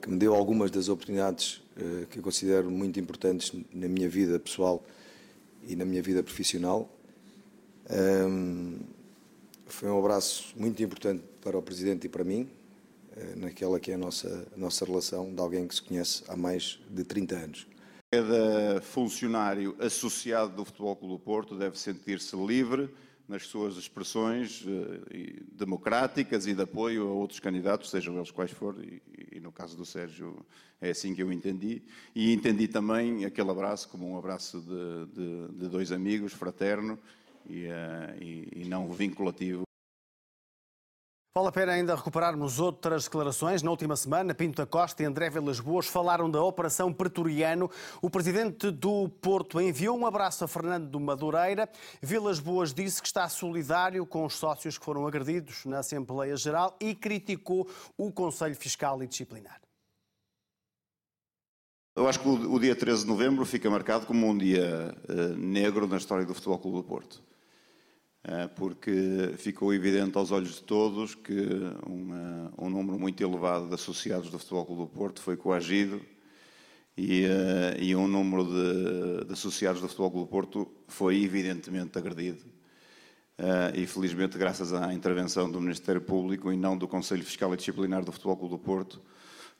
Que 0.00 0.10
me 0.10 0.16
deu 0.16 0.34
algumas 0.34 0.70
das 0.70 0.88
oportunidades 0.88 1.62
uh, 1.76 2.06
que 2.06 2.18
eu 2.18 2.22
considero 2.22 2.70
muito 2.70 2.98
importantes 2.98 3.52
na 3.72 3.88
minha 3.88 4.08
vida 4.08 4.38
pessoal 4.38 4.84
e 5.66 5.76
na 5.76 5.84
minha 5.84 6.02
vida 6.02 6.22
profissional. 6.22 6.90
Foi 9.66 9.88
um 9.88 9.98
abraço 9.98 10.52
muito 10.56 10.82
importante 10.82 11.24
para 11.40 11.58
o 11.58 11.62
Presidente 11.62 12.06
e 12.06 12.08
para 12.08 12.22
mim, 12.22 12.48
uh, 13.16 13.40
naquela 13.40 13.80
que 13.80 13.90
é 13.90 13.94
a 13.94 13.98
nossa, 13.98 14.46
a 14.54 14.56
nossa 14.56 14.84
relação 14.84 15.34
de 15.34 15.40
alguém 15.40 15.66
que 15.66 15.74
se 15.74 15.82
conhece 15.82 16.22
há 16.28 16.36
mais 16.36 16.78
de 16.90 17.04
30 17.04 17.34
anos. 17.34 17.66
Cada 18.12 18.82
funcionário 18.82 19.74
associado 19.80 20.54
do 20.54 20.64
Futebol 20.66 20.94
Clube 20.94 21.14
do 21.14 21.18
Porto 21.18 21.56
deve 21.56 21.78
sentir-se 21.78 22.36
livre 22.36 22.90
nas 23.32 23.46
suas 23.46 23.78
expressões 23.78 24.62
uh, 24.62 25.02
democráticas 25.52 26.46
e 26.46 26.54
de 26.54 26.62
apoio 26.62 27.08
a 27.08 27.12
outros 27.12 27.40
candidatos, 27.40 27.88
sejam 27.88 28.16
eles 28.16 28.30
quais 28.30 28.50
forem, 28.50 29.00
e, 29.32 29.40
no 29.40 29.50
caso 29.50 29.74
do 29.74 29.86
Sérgio 29.86 30.44
é 30.80 30.90
assim 30.90 31.14
que 31.14 31.22
eu 31.22 31.32
entendi. 31.32 31.82
E 32.14 32.30
entendi 32.30 32.68
também 32.68 33.24
aquele 33.24 33.50
abraço 33.50 33.88
como 33.88 34.06
um 34.06 34.18
abraço 34.18 34.60
de, 34.60 35.14
de, 35.14 35.58
de 35.60 35.68
dois 35.68 35.90
amigos, 35.92 36.34
fraterno 36.34 36.98
e, 37.48 37.64
uh, 37.64 38.22
e, 38.22 38.48
e 38.54 38.64
não 38.66 38.90
vinculativo. 38.90 39.62
Vale 41.34 41.48
a 41.48 41.52
pena 41.52 41.72
ainda 41.72 41.94
recuperarmos 41.96 42.60
outras 42.60 43.04
declarações. 43.04 43.62
Na 43.62 43.70
última 43.70 43.96
semana, 43.96 44.34
Pinto 44.34 44.56
da 44.56 44.66
Costa 44.66 45.02
e 45.02 45.06
André 45.06 45.30
Vilas 45.30 45.60
Boas 45.60 45.86
falaram 45.86 46.30
da 46.30 46.42
Operação 46.42 46.92
Pretoriano. 46.92 47.70
O 48.02 48.10
presidente 48.10 48.70
do 48.70 49.08
Porto 49.08 49.58
enviou 49.58 49.96
um 49.96 50.04
abraço 50.04 50.44
a 50.44 50.48
Fernando 50.48 51.00
Madureira. 51.00 51.66
Vilas 52.02 52.38
Boas 52.38 52.74
disse 52.74 53.00
que 53.00 53.08
está 53.08 53.30
solidário 53.30 54.04
com 54.04 54.26
os 54.26 54.34
sócios 54.34 54.76
que 54.76 54.84
foram 54.84 55.06
agredidos 55.06 55.64
na 55.64 55.78
Assembleia 55.78 56.36
Geral 56.36 56.76
e 56.78 56.94
criticou 56.94 57.66
o 57.96 58.12
Conselho 58.12 58.54
Fiscal 58.54 59.02
e 59.02 59.06
Disciplinar. 59.06 59.58
Eu 61.96 62.06
acho 62.06 62.20
que 62.20 62.28
o 62.28 62.58
dia 62.58 62.76
13 62.76 63.04
de 63.04 63.08
novembro 63.08 63.46
fica 63.46 63.70
marcado 63.70 64.04
como 64.04 64.26
um 64.26 64.36
dia 64.36 64.94
uh, 65.08 65.34
negro 65.38 65.86
na 65.86 65.96
história 65.96 66.26
do 66.26 66.34
Futebol 66.34 66.58
Clube 66.58 66.76
do 66.76 66.84
Porto. 66.84 67.31
Eh, 68.24 68.48
porque 68.54 69.34
ficou 69.36 69.74
evidente 69.74 70.16
aos 70.16 70.30
olhos 70.30 70.54
de 70.54 70.62
todos 70.62 71.14
que 71.14 71.48
uma, 71.84 72.52
um 72.56 72.70
número 72.70 72.96
muito 72.96 73.20
elevado 73.20 73.66
de 73.66 73.74
associados 73.74 74.30
do 74.30 74.38
Futebol 74.38 74.64
Clube 74.64 74.82
do 74.82 74.88
Porto 74.88 75.20
foi 75.20 75.36
coagido 75.36 76.00
e, 76.96 77.24
uh, 77.24 77.82
e 77.82 77.96
um 77.96 78.06
número 78.06 78.44
de, 78.44 79.24
de, 79.26 79.32
associados 79.32 79.80
do 79.80 79.88
Futebol 79.88 80.10
Clube 80.12 80.26
do 80.26 80.30
Porto 80.30 80.70
foi 80.86 81.20
evidentemente 81.22 81.98
agredido. 81.98 82.44
Uh, 83.38 83.74
e 83.74 83.86
felizmente, 83.88 84.38
graças 84.38 84.72
à 84.72 84.94
intervenção 84.94 85.50
do 85.50 85.60
Ministério 85.60 86.00
Público 86.00 86.52
e 86.52 86.56
não 86.56 86.78
do 86.78 86.86
Conselho 86.86 87.24
Fiscal 87.24 87.52
e 87.54 87.56
Disciplinar 87.56 88.04
do 88.04 88.12
Futebol 88.12 88.36
Clube 88.36 88.54
do 88.54 88.58
Porto, 88.58 89.02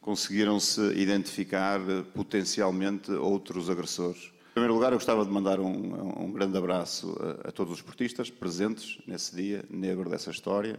conseguiram-se 0.01 0.81
identificar 0.93 1.81
potencialmente 2.15 3.11
outros 3.11 3.69
agressores. 3.69 4.32
Em 4.53 4.61
primeiro 4.61 4.75
lugar, 4.75 4.93
eu 4.93 4.99
gostava 4.99 5.25
de 5.25 5.31
mandar 5.31 5.59
um, 5.61 6.25
um 6.25 6.31
grande 6.31 6.59
abraço 6.59 7.17
a, 7.19 7.49
a, 7.49 7.53
todos 7.53 7.73
os 7.73 7.79
esportistas 7.79 8.29
presentes 8.29 8.99
nesse 9.07 9.35
dia 9.35 9.65
negro 9.71 10.11
dessa 10.11 10.31
história 10.31 10.79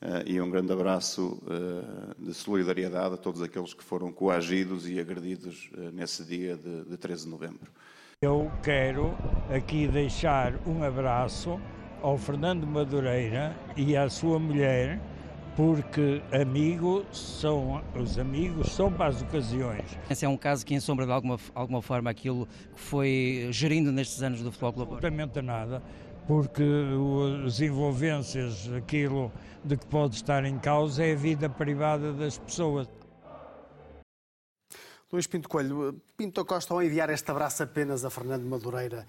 uh, 0.00 0.22
e 0.24 0.40
um 0.40 0.48
grande 0.48 0.72
abraço 0.72 1.42
uh, 1.42 2.14
de 2.24 2.32
solidariedade 2.32 3.14
a 3.14 3.16
todos 3.16 3.42
aqueles 3.42 3.74
que 3.74 3.82
foram 3.82 4.12
coagidos 4.12 4.88
e 4.88 5.00
agredidos 5.00 5.72
uh, 5.76 5.90
nesse 5.90 6.22
dia 6.24 6.56
de, 6.56 6.84
de 6.84 6.96
13 6.96 7.24
de 7.24 7.30
novembro. 7.30 7.72
Eu 8.22 8.48
quero 8.62 9.12
aqui 9.52 9.88
deixar 9.88 10.54
um 10.64 10.84
abraço 10.84 11.60
ao 12.00 12.16
Fernando 12.16 12.64
Madureira 12.64 13.56
e 13.76 13.96
à 13.96 14.08
sua 14.08 14.38
mulher, 14.38 15.00
porque 15.56 16.22
amigos 16.32 17.04
são 17.40 17.82
os 17.94 18.18
amigos 18.18 18.72
são 18.72 18.92
para 18.92 19.06
as 19.06 19.22
ocasiões. 19.22 19.84
Esse 20.08 20.24
é 20.24 20.28
um 20.28 20.36
caso 20.36 20.64
que 20.64 20.74
ensombra 20.74 21.06
de 21.06 21.12
alguma, 21.12 21.38
alguma 21.54 21.82
forma 21.82 22.10
aquilo 22.10 22.46
que 22.46 22.80
foi 22.80 23.48
gerindo 23.50 23.90
nestes 23.92 24.22
anos 24.22 24.42
do 24.42 24.50
futebol 24.50 24.72
global. 24.72 24.94
Absolutamente 24.94 25.42
nada, 25.42 25.82
porque 26.26 26.62
as 27.46 27.60
envolvências, 27.60 28.70
aquilo 28.72 29.32
de 29.64 29.76
que 29.76 29.86
pode 29.86 30.14
estar 30.16 30.44
em 30.44 30.58
causa 30.58 31.04
é 31.04 31.12
a 31.12 31.16
vida 31.16 31.48
privada 31.48 32.12
das 32.12 32.38
pessoas. 32.38 32.88
Luís 35.12 35.26
Pinto 35.26 35.48
Coelho, 35.48 36.00
Pinto 36.16 36.44
Costa 36.44 36.72
ao 36.72 36.80
enviar 36.80 37.10
este 37.10 37.28
abraço 37.32 37.64
apenas 37.64 38.04
a 38.04 38.10
Fernando 38.10 38.44
Madureira, 38.44 39.04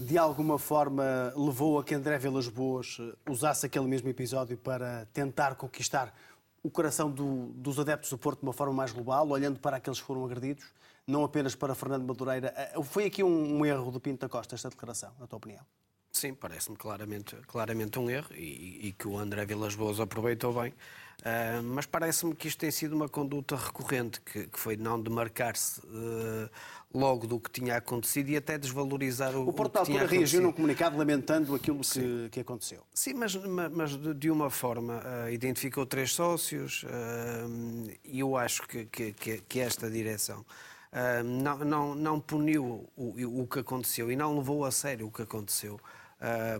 de 0.00 0.18
alguma 0.18 0.58
forma 0.58 1.32
levou 1.36 1.78
a 1.78 1.84
que 1.84 1.94
André 1.94 2.18
Vilas 2.18 2.48
Boas 2.48 2.98
eh, 3.00 3.30
usasse 3.30 3.66
aquele 3.66 3.86
mesmo 3.86 4.08
episódio 4.08 4.56
para 4.56 5.06
tentar 5.12 5.54
conquistar 5.54 6.14
o 6.62 6.70
coração 6.70 7.10
do, 7.10 7.46
dos 7.54 7.78
adeptos 7.78 8.10
do 8.10 8.18
Porto 8.18 8.40
de 8.40 8.46
uma 8.46 8.52
forma 8.52 8.72
mais 8.72 8.92
global, 8.92 9.28
olhando 9.28 9.58
para 9.58 9.78
aqueles 9.78 10.00
que 10.00 10.06
foram 10.06 10.24
agredidos, 10.24 10.64
não 11.06 11.24
apenas 11.24 11.54
para 11.54 11.74
Fernando 11.74 12.04
Madureira. 12.04 12.52
Eh, 12.56 12.82
foi 12.82 13.06
aqui 13.06 13.22
um, 13.22 13.58
um 13.58 13.66
erro 13.66 13.90
do 13.90 14.00
Pinto 14.00 14.20
da 14.20 14.28
Costa 14.28 14.54
esta 14.54 14.68
declaração, 14.68 15.12
na 15.18 15.26
tua 15.26 15.38
opinião? 15.38 15.64
Sim, 16.12 16.34
parece-me 16.34 16.76
claramente, 16.76 17.36
claramente 17.46 17.98
um 17.98 18.10
erro 18.10 18.34
e, 18.34 18.88
e, 18.88 18.92
que 18.92 19.06
o 19.06 19.16
André 19.16 19.46
Vilas 19.46 19.76
Boas 19.76 20.00
aproveitou 20.00 20.52
bem. 20.52 20.74
Uh, 21.20 21.62
mas 21.62 21.84
parece-me 21.84 22.34
que 22.34 22.48
isto 22.48 22.58
tem 22.58 22.70
sido 22.70 22.96
uma 22.96 23.08
conduta 23.08 23.54
recorrente, 23.54 24.20
que, 24.22 24.46
que 24.46 24.58
foi 24.58 24.74
não 24.74 25.00
demarcar-se 25.00 25.80
uh, 25.80 26.48
logo 26.94 27.26
do 27.26 27.38
que 27.38 27.50
tinha 27.50 27.76
acontecido 27.76 28.30
e 28.30 28.36
até 28.38 28.56
desvalorizar 28.56 29.36
o, 29.36 29.46
o 29.46 29.52
Porto, 29.52 29.74
na 29.74 29.80
altura, 29.80 30.06
reagiu 30.06 30.40
num 30.40 30.50
comunicado 30.50 30.96
lamentando 30.96 31.54
aquilo 31.54 31.80
que, 31.80 32.28
que, 32.30 32.40
aconteceu. 32.40 32.82
Sim, 32.94 33.14
mas, 33.14 33.36
mas 33.36 33.98
de 34.16 34.30
uma 34.30 34.48
forma 34.48 35.02
uh, 35.04 35.30
identificou 35.30 35.84
três 35.84 36.12
sócios 36.12 36.84
e 38.04 38.20
eu 38.20 38.36
acho 38.36 38.62
que, 38.62 38.86
que, 38.86 39.12
que 39.46 39.60
esta 39.60 39.90
direção 39.90 40.44
não, 41.24 41.58
não, 41.58 41.94
não 41.94 42.20
puniu 42.20 42.88
o, 42.96 43.42
o 43.42 43.46
que 43.46 43.58
aconteceu 43.58 44.10
e 44.10 44.16
não 44.16 44.36
levou 44.36 44.64
a 44.64 44.70
sério 44.70 45.06
o 45.06 45.10
que 45.10 45.22
aconteceu, 45.22 45.78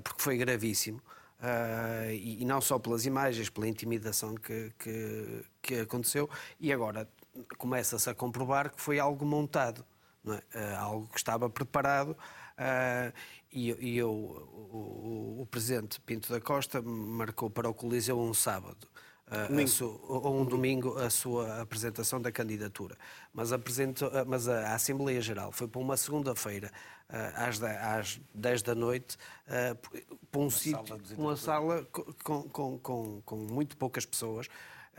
porque 0.05 0.23
foi 0.23 0.37
gravíssimo. 0.37 1.01
Uh, 1.41 2.11
e, 2.13 2.43
e, 2.43 2.45
não 2.45 2.61
só 2.61 2.79
pelas 2.79 3.07
imagens, 3.07 3.49
pela 3.49 3.67
intimidação 3.67 4.35
que, 4.35 4.71
que, 4.79 5.45
que 5.63 5.75
aconteceu, 5.81 6.29
e 6.61 6.71
agora 6.71 7.09
começa-se 7.57 8.11
a 8.11 8.15
comprovar 8.15 8.71
que 8.71 8.81
foi 8.81 8.99
algo 8.99 9.25
montado, 9.25 9.83
é? 10.27 10.31
uh, 10.31 10.77
algo 10.79 11.09
que 11.09 11.17
estava 11.17 11.49
preparado. 11.49 12.11
Uh, 12.11 13.13
e, 13.51 13.71
e 13.81 13.97
eu, 13.97 14.11
o, 14.11 15.39
o, 15.39 15.43
o, 15.43 15.47
presidente 15.47 15.99
Pinto 16.01 16.31
da 16.31 16.41
Costa 16.41 16.83
marcou 16.83 17.49
para 17.49 17.69
o 17.69 17.75
Coliseu 17.75 18.21
um 18.21 18.35
sábado. 18.35 18.87
Ou 20.09 20.41
um 20.41 20.45
domingo 20.45 20.99
a 20.99 21.09
sua 21.09 21.61
apresentação 21.61 22.21
da 22.21 22.33
candidatura. 22.33 22.97
Mas, 23.33 23.53
apresentou, 23.53 24.11
mas 24.27 24.49
a, 24.49 24.71
a 24.71 24.75
Assembleia 24.75 25.21
Geral 25.21 25.53
foi 25.53 25.69
para 25.69 25.81
uma 25.81 25.97
segunda-feira 25.97 26.71
às, 27.35 27.63
às 27.63 28.21
10 28.35 28.63
da 28.63 28.75
noite 28.75 29.17
para 30.31 30.41
um 30.41 30.45
uma 30.45 30.51
sítio, 30.51 30.87
sala 30.87 31.01
uma 31.17 31.37
sala 31.37 31.87
com, 32.25 32.43
com, 32.43 32.79
com, 32.79 33.23
com 33.25 33.37
muito 33.37 33.77
poucas 33.77 34.05
pessoas. 34.05 34.49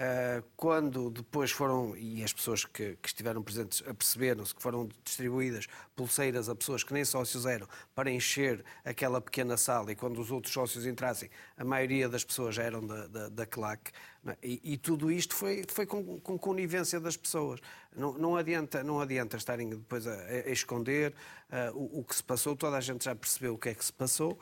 Uh, 0.01 0.43
quando 0.57 1.11
depois 1.11 1.51
foram, 1.51 1.95
e 1.95 2.23
as 2.23 2.33
pessoas 2.33 2.65
que, 2.65 2.97
que 2.99 3.07
estiveram 3.07 3.43
presentes 3.43 3.83
aperceberam-se 3.87 4.55
que 4.55 4.59
foram 4.59 4.89
distribuídas 5.03 5.67
pulseiras 5.95 6.49
a 6.49 6.55
pessoas 6.55 6.83
que 6.83 6.91
nem 6.91 7.05
sócios 7.05 7.45
eram 7.45 7.67
para 7.93 8.09
encher 8.09 8.65
aquela 8.83 9.21
pequena 9.21 9.57
sala, 9.57 9.91
e 9.91 9.95
quando 9.95 10.19
os 10.19 10.31
outros 10.31 10.51
sócios 10.51 10.87
entrassem, 10.87 11.29
a 11.55 11.63
maioria 11.63 12.09
das 12.09 12.23
pessoas 12.23 12.55
já 12.55 12.63
eram 12.63 12.83
da, 12.83 13.05
da, 13.05 13.29
da 13.29 13.45
CLAC, 13.45 13.91
é? 14.25 14.35
e, 14.41 14.73
e, 14.73 14.77
tudo 14.77 15.11
isto 15.11 15.35
foi, 15.35 15.63
foi 15.67 15.85
com, 15.85 16.19
com 16.19 16.35
conivência 16.35 16.99
das 16.99 17.15
pessoas. 17.15 17.59
Não, 17.95 18.13
não, 18.13 18.35
adianta, 18.35 18.83
não 18.83 18.99
adianta 18.99 19.37
estarem 19.37 19.69
depois 19.69 20.07
a, 20.07 20.13
a 20.13 20.49
esconder 20.49 21.13
uh, 21.51 21.77
o, 21.77 21.99
o, 21.99 22.03
que 22.03 22.15
se 22.15 22.23
passou, 22.23 22.55
toda 22.55 22.75
a 22.75 22.81
gente 22.81 23.05
já 23.05 23.13
percebeu 23.13 23.53
o 23.53 23.57
que 23.57 23.69
é 23.69 23.75
que 23.75 23.85
se 23.85 23.93
passou. 23.93 24.39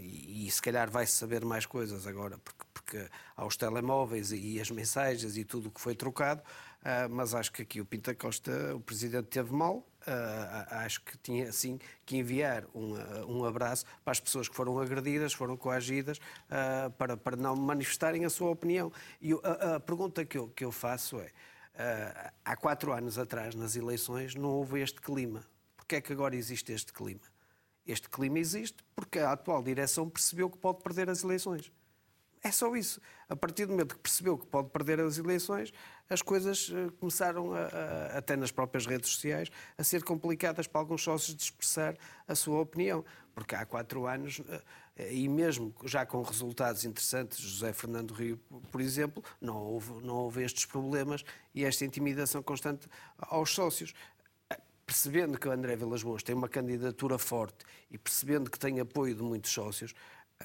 E, 0.00 0.50
se 0.50 0.62
calhar 0.62 0.90
vai-se 0.90 1.12
saber 1.12 1.44
mais 1.44 1.66
coisas 1.66 2.06
agora, 2.06 2.38
porque, 2.38 2.64
porque 2.72 3.08
há 3.36 3.44
os 3.44 3.56
telemóveis 3.56 4.32
e, 4.32 4.60
as 4.60 4.70
mensagens 4.70 5.36
e 5.36 5.44
tudo 5.44 5.68
o 5.68 5.70
que 5.70 5.80
foi 5.80 5.94
trocado, 5.94 6.40
uh, 6.40 7.08
mas 7.10 7.34
acho 7.34 7.52
que 7.52 7.62
aqui 7.62 7.80
o 7.80 7.84
Pinta 7.84 8.14
Costa, 8.14 8.74
o 8.74 8.80
Presidente, 8.80 9.26
teve 9.28 9.52
mal, 9.52 9.86
Uh, 10.06 10.84
acho 10.84 11.00
que 11.00 11.16
tinha 11.16 11.50
sim 11.50 11.78
que 12.04 12.18
enviar 12.18 12.66
um, 12.74 12.92
uh, 12.92 13.26
um, 13.26 13.42
abraço 13.46 13.86
para 14.04 14.12
as 14.12 14.20
pessoas 14.20 14.50
que 14.50 14.54
foram 14.54 14.78
agredidas, 14.78 15.32
foram 15.32 15.56
coagidas, 15.56 16.20
para, 16.98 17.16
para 17.16 17.36
não 17.36 17.56
manifestarem 17.56 18.22
a 18.26 18.28
sua 18.28 18.50
opinião. 18.50 18.92
E 19.18 19.32
a, 19.32 19.76
a 19.76 19.80
pergunta 19.80 20.22
que 20.22 20.36
eu, 20.36 20.48
que 20.48 20.62
eu 20.62 20.70
faço 20.70 21.18
é: 21.18 21.32
há 22.44 22.54
quatro 22.54 22.92
anos 22.92 23.16
atrás, 23.16 23.54
nas 23.54 23.76
eleições, 23.76 24.34
não 24.34 24.50
houve 24.50 24.82
este 24.82 25.00
clima. 25.00 25.42
Porquê 25.74 25.96
é 25.96 26.00
que 26.02 26.12
agora 26.12 26.36
existe 26.36 26.70
este 26.70 26.92
clima? 26.92 27.33
Este 27.86 28.08
clima 28.08 28.38
existe 28.38 28.84
porque 28.96 29.18
a 29.18 29.32
atual 29.32 29.62
direção 29.62 30.08
percebeu 30.08 30.48
que 30.48 30.58
pode 30.58 30.82
perder 30.82 31.10
as 31.10 31.22
eleições. 31.22 31.70
É 32.44 32.50
só 32.50 32.76
isso. 32.76 33.00
A 33.26 33.34
partir 33.34 33.64
do 33.64 33.72
momento 33.72 33.94
que 33.94 34.02
percebeu 34.02 34.36
que 34.36 34.46
pode 34.46 34.68
perder 34.68 35.00
as 35.00 35.16
eleições, 35.16 35.72
as 36.10 36.20
coisas 36.20 36.70
eh, 36.70 36.90
começaram, 37.00 37.54
a, 37.54 37.60
a, 37.60 38.18
até 38.18 38.36
nas 38.36 38.50
próprias 38.50 38.84
redes 38.84 39.08
sociais, 39.08 39.50
a 39.78 39.82
ser 39.82 40.04
complicadas 40.04 40.66
para 40.66 40.78
alguns 40.78 41.02
sócios 41.02 41.34
de 41.34 41.42
expressar 41.42 41.96
a 42.28 42.34
sua 42.34 42.60
opinião. 42.60 43.02
Porque 43.34 43.54
há 43.54 43.64
quatro 43.64 44.06
anos, 44.06 44.42
eh, 44.96 45.14
e 45.14 45.26
mesmo 45.26 45.74
já 45.84 46.04
com 46.04 46.20
resultados 46.20 46.84
interessantes, 46.84 47.38
José 47.38 47.72
Fernando 47.72 48.12
Rio, 48.12 48.38
por 48.70 48.82
exemplo, 48.82 49.24
não 49.40 49.56
houve, 49.56 50.04
não 50.04 50.14
houve 50.14 50.42
estes 50.44 50.66
problemas 50.66 51.24
e 51.54 51.64
esta 51.64 51.86
intimidação 51.86 52.42
constante 52.42 52.86
aos 53.16 53.54
sócios 53.54 53.94
percebendo 54.86 55.38
que 55.38 55.48
o 55.48 55.50
André 55.50 55.76
Vilas 55.76 56.02
Boas 56.02 56.22
tem 56.22 56.34
uma 56.34 56.48
candidatura 56.48 57.18
forte 57.18 57.64
e 57.90 57.98
percebendo 57.98 58.50
que 58.50 58.58
tem 58.58 58.80
apoio 58.80 59.14
de 59.14 59.22
muitos 59.22 59.50
sócios, 59.50 59.94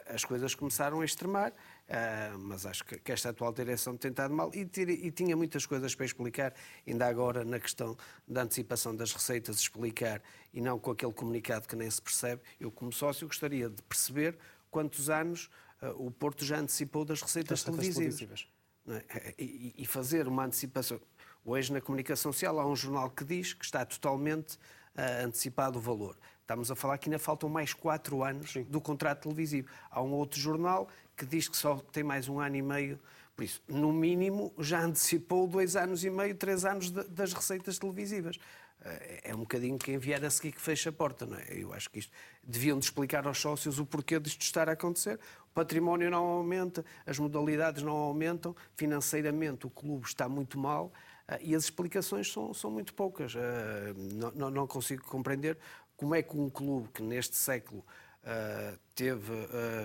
as 0.08 0.24
coisas 0.24 0.54
começaram 0.54 1.02
a 1.02 1.06
extremar, 1.06 1.52
uh, 1.52 2.38
mas 2.40 2.66
acho 2.66 2.86
que, 2.86 3.12
esta 3.12 3.30
atual 3.30 3.52
direção 3.52 3.98
tem 3.98 4.12
estado 4.12 4.34
mal 4.34 4.52
e, 4.54 4.66
tinha 5.12 5.36
muitas 5.36 5.66
coisas 5.66 5.96
para 5.96 6.06
explicar, 6.06 6.54
ainda 6.88 7.08
agora 7.08 7.44
na 7.44 7.60
questão 7.60 7.98
da 8.28 8.44
antecipação 8.44 8.96
das 8.96 9.12
receitas, 9.12 9.58
explicar 9.58 10.22
e 10.54 10.62
não 10.62 10.80
com 10.80 10.92
aquele 10.92 11.14
comunicado 11.14 11.68
que 11.68 11.76
nem 11.76 11.90
se 11.90 12.02
percebe. 12.02 12.42
Eu, 12.60 12.72
como 12.72 12.92
sócio, 12.92 13.28
gostaria 13.28 13.70
de 13.70 13.82
perceber 13.84 14.38
quantos 14.70 15.10
anos 15.10 15.50
o 15.96 16.12
Porto 16.12 16.44
já 16.44 16.60
antecipou 16.60 17.06
das 17.06 17.22
receitas 17.22 17.64
televisivas. 17.64 18.48
É? 18.88 19.34
E 19.38 19.86
fazer 19.86 20.28
uma 20.28 20.46
antecipação. 20.46 21.00
Hoje, 21.46 21.72
na 21.72 21.80
comunicação 21.80 22.32
social, 22.32 22.60
há 22.60 22.68
um 22.68 22.76
jornal 22.76 23.10
que 23.10 23.24
diz 23.24 23.54
que 23.54 23.64
está 23.64 23.86
totalmente 23.86 24.56
uh, 24.56 25.26
antecipado 25.26 25.80
o 25.80 25.82
valor. 25.82 26.18
Estamos 26.42 26.70
a 26.70 26.76
falar 26.76 26.98
que 26.98 27.10
ainda 27.10 27.20
faltam 27.20 27.48
mais 27.48 27.74
quatro 27.74 28.24
anos 28.24 28.52
Sim. 28.52 28.64
do 28.64 28.82
contrato 28.82 29.24
televisivo. 29.24 29.68
Há 29.90 30.02
um 30.02 30.12
outro 30.12 30.40
jornal 30.40 30.90
que 31.16 31.26
diz 31.26 31.48
que 31.48 31.56
só 31.56 31.78
tem 31.92 32.04
mais 32.04 32.28
um 32.28 32.40
ano 32.40 32.56
e 32.56 32.62
meio. 32.62 33.00
Por 33.36 33.44
isso, 33.44 33.62
no 33.68 33.94
mínimo, 33.94 34.54
já 34.60 34.82
antecipou 34.82 35.48
dois 35.48 35.76
anos 35.76 36.04
e 36.04 36.10
meio, 36.10 36.36
três 36.36 36.66
anos 36.66 36.92
de, 36.92 37.04
das 37.06 37.32
receitas 37.32 37.80
televisivas. 37.80 38.36
Uh, 38.36 39.22
é 39.24 39.34
um 39.34 39.40
bocadinho 39.40 39.78
quem 39.78 39.98
vier 39.98 40.24
a 40.26 40.30
seguir 40.30 40.52
que 40.52 40.62
fecha 40.62 40.90
a 40.90 40.94
porta, 40.94 41.26
não 41.26 41.38
é? 41.38 41.46
Eu 41.50 41.74
acho 41.74 41.90
que 41.90 42.00
isto 42.00 42.12
deviam 42.44 42.78
de 42.78 42.86
explicar 42.86 43.26
aos 43.26 43.40
sócios 43.40 43.80
o 43.80 43.86
porquê 43.86 44.20
disto 44.20 44.42
estar 44.42 44.68
a 44.68 44.74
acontecer. 44.74 45.20
O 45.52 45.54
património 45.54 46.12
não 46.12 46.26
aumenta, 46.26 46.84
as 47.06 47.18
modalidades 47.18 47.82
não 47.82 47.96
aumentam, 47.96 48.56
financeiramente 48.76 49.66
o 49.66 49.70
clube 49.70 50.06
está 50.06 50.28
muito 50.28 50.60
mal. 50.60 50.92
Ah, 51.30 51.38
e 51.42 51.54
as 51.54 51.66
explicações 51.66 52.32
são, 52.32 52.54
são 52.54 52.72
muito 52.72 52.94
poucas. 52.94 53.36
Ah, 53.36 53.94
não, 54.36 54.50
não, 54.50 54.68
consigo 54.68 55.04
compreender 55.04 55.58
como 55.96 56.16
é 56.16 56.24
que 56.24 56.36
um 56.36 56.50
clube 56.50 56.90
que 56.90 57.04
neste 57.04 57.36
século 57.36 57.86
ah, 58.24 58.74
teve 58.96 59.32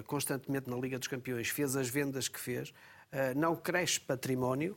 constantemente 0.06 0.70
na 0.70 0.76
Liga 0.76 0.98
dos 0.98 1.08
Campeões, 1.08 1.48
fez 1.48 1.76
as 1.76 1.88
vendas 1.88 2.28
que 2.28 2.40
fez, 2.40 2.72
não 3.36 3.54
cresce 3.54 4.00
património, 4.00 4.76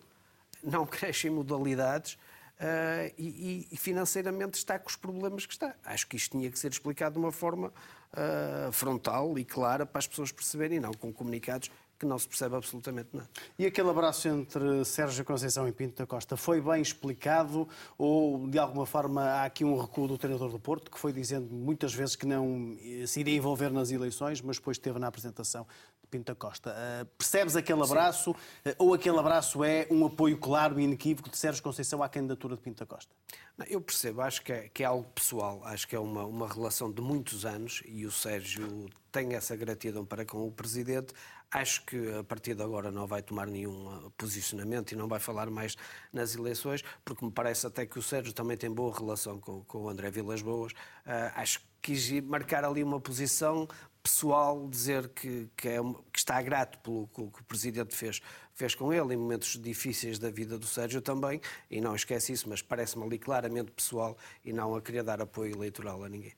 não 0.64 0.86
cresce 0.86 1.28
em 1.28 1.32
modalidades. 1.32 2.18
Uh, 2.60 3.14
e, 3.20 3.68
e, 3.72 3.78
financeiramente 3.78 4.58
está 4.58 4.80
com 4.80 4.90
os 4.90 4.96
problemas 4.96 5.46
que 5.46 5.54
está. 5.54 5.76
Acho 5.86 6.08
que 6.08 6.16
isto 6.16 6.32
tinha 6.32 6.50
que 6.50 6.58
ser 6.58 6.72
explicado 6.72 7.14
de 7.14 7.20
uma 7.20 7.32
forma 7.32 7.68
uh, 7.68 8.72
frontal 8.72 9.38
e 9.38 9.46
clara 9.46 9.86
para 9.86 10.00
as 10.00 10.08
pessoas 10.08 10.32
perceberem, 10.32 10.80
não 10.80 10.92
com 10.92 11.14
comunicados 11.14 11.70
que 11.98 12.06
não 12.06 12.18
se 12.18 12.28
percebe 12.28 12.56
absolutamente 12.56 13.10
nada. 13.14 13.30
E 13.58 13.66
aquele 13.66 13.90
abraço 13.90 14.28
entre 14.28 14.86
Sérgio 14.86 15.26
Conceição 15.26 15.68
e 15.68 15.72
Pinto 15.72 15.98
da 15.98 16.06
Costa 16.06 16.38
foi 16.38 16.62
bem 16.62 16.82
explicado 16.82 17.68
ou 17.98 18.48
de 18.48 18.60
alguma 18.60 18.86
forma 18.86 19.24
há 19.24 19.46
aqui 19.46 19.66
um 19.66 19.80
recuo 19.80 20.08
do 20.08 20.18
treinador 20.18 20.50
do 20.50 20.60
Porto 20.60 20.92
que 20.92 21.00
foi 21.00 21.12
dizendo 21.12 21.54
muitas 21.54 21.94
vezes 21.94 22.16
que 22.16 22.26
não 22.26 22.78
se 23.06 23.20
iria 23.20 23.36
envolver 23.36 23.72
nas 23.72 23.92
eleições, 23.92 24.42
mas 24.42 24.58
depois 24.58 24.78
esteve 24.78 25.00
na 25.00 25.08
apresentação 25.08 25.66
de 26.02 26.08
Pinto 26.10 26.32
da 26.32 26.36
Costa. 26.36 26.72
Uh, 26.72 27.06
percebes 27.18 27.56
aquele 27.56 27.82
abraço 27.82 28.32
uh, 28.32 28.36
ou 28.78 28.94
aquele 28.94 29.18
abraço 29.18 29.64
é 29.64 29.88
um 29.90 30.06
apoio 30.06 30.38
claro 30.38 30.80
e 30.80 30.84
inequívoco 30.84 31.30
de 31.30 31.38
Sérgio 31.38 31.64
Conceição 31.64 32.04
à 32.04 32.10
candidatura 32.10 32.56
de 32.56 32.62
Pinto 32.62 32.80
da 32.80 32.86
Costa? 32.86 33.14
Não, 33.58 33.66
eu 33.66 33.82
percebo, 33.82 34.22
acho 34.22 34.44
que 34.44 34.54
é, 34.54 34.70
que 34.70 34.84
é 34.84 34.86
algo 34.86 35.10
pessoal, 35.16 35.62
acho 35.66 35.88
que 35.88 35.96
é 35.96 36.00
uma, 36.00 36.26
uma 36.26 36.48
relação 36.48 36.92
de 36.92 37.02
muitos 37.02 37.46
anos 37.46 37.82
e 37.86 38.06
o 38.06 38.12
Sérgio 38.12 38.88
tem 39.12 39.34
essa 39.34 39.56
gratidão 39.56 40.06
para 40.06 40.24
com 40.26 40.46
o 40.48 40.52
Presidente. 40.52 41.14
Acho 41.50 41.86
que 41.86 42.14
a 42.14 42.24
partir 42.24 42.56
de 42.56 42.62
agora 42.62 42.92
não 42.92 43.08
vai 43.08 43.22
tomar 43.22 43.48
nenhum 43.48 43.88
uh, 43.88 44.12
posicionamento 44.12 44.92
e 44.92 44.96
não 44.96 45.08
vai 45.08 45.20
falar 45.20 45.50
mais 45.50 45.76
nas 46.12 46.36
eleições, 46.36 46.84
porque 47.06 47.24
me 47.26 47.32
parece 47.32 47.66
até 47.66 47.86
que 47.86 47.98
o 47.98 48.02
Sérgio 48.02 48.34
também 48.34 48.58
tem 48.58 48.70
boa 48.70 48.94
relação 48.94 49.40
com, 49.40 49.64
com 49.64 49.84
o 49.84 49.90
André 49.90 50.12
Vilas 50.12 50.42
Boas. 50.42 50.74
Uh, 50.74 51.32
acho 51.36 51.60
que 51.60 51.68
quis 51.82 52.22
marcar 52.22 52.66
ali 52.66 52.84
uma 52.84 53.00
posição 53.00 53.66
pessoal, 54.04 54.68
dizer 54.70 55.10
que, 55.10 55.50
que, 55.56 55.70
é, 55.70 55.78
que 56.07 56.07
está 56.28 56.42
grato 56.42 56.78
pelo 56.80 57.08
que 57.08 57.22
o 57.22 57.44
Presidente 57.46 57.96
fez, 57.96 58.22
fez 58.54 58.76
com 58.76 58.92
ele 58.92 59.14
em 59.14 59.18
momentos 59.18 59.58
difíceis 59.58 60.20
da 60.20 60.30
vida 60.30 60.60
do 60.60 60.66
Sérgio 60.66 61.02
também, 61.02 61.40
e 61.72 61.80
não 61.80 61.96
esquece 61.96 62.34
isso, 62.34 62.50
mas 62.50 62.62
parece-me 62.62 63.06
ali 63.06 63.18
claramente 63.18 63.72
pessoal 63.72 64.18
e 64.44 64.52
não 64.52 64.76
a 64.76 64.82
querer 64.82 65.04
dar 65.04 65.22
apoio 65.22 65.56
eleitoral 65.56 66.04
a 66.04 66.10
ninguém. 66.10 66.34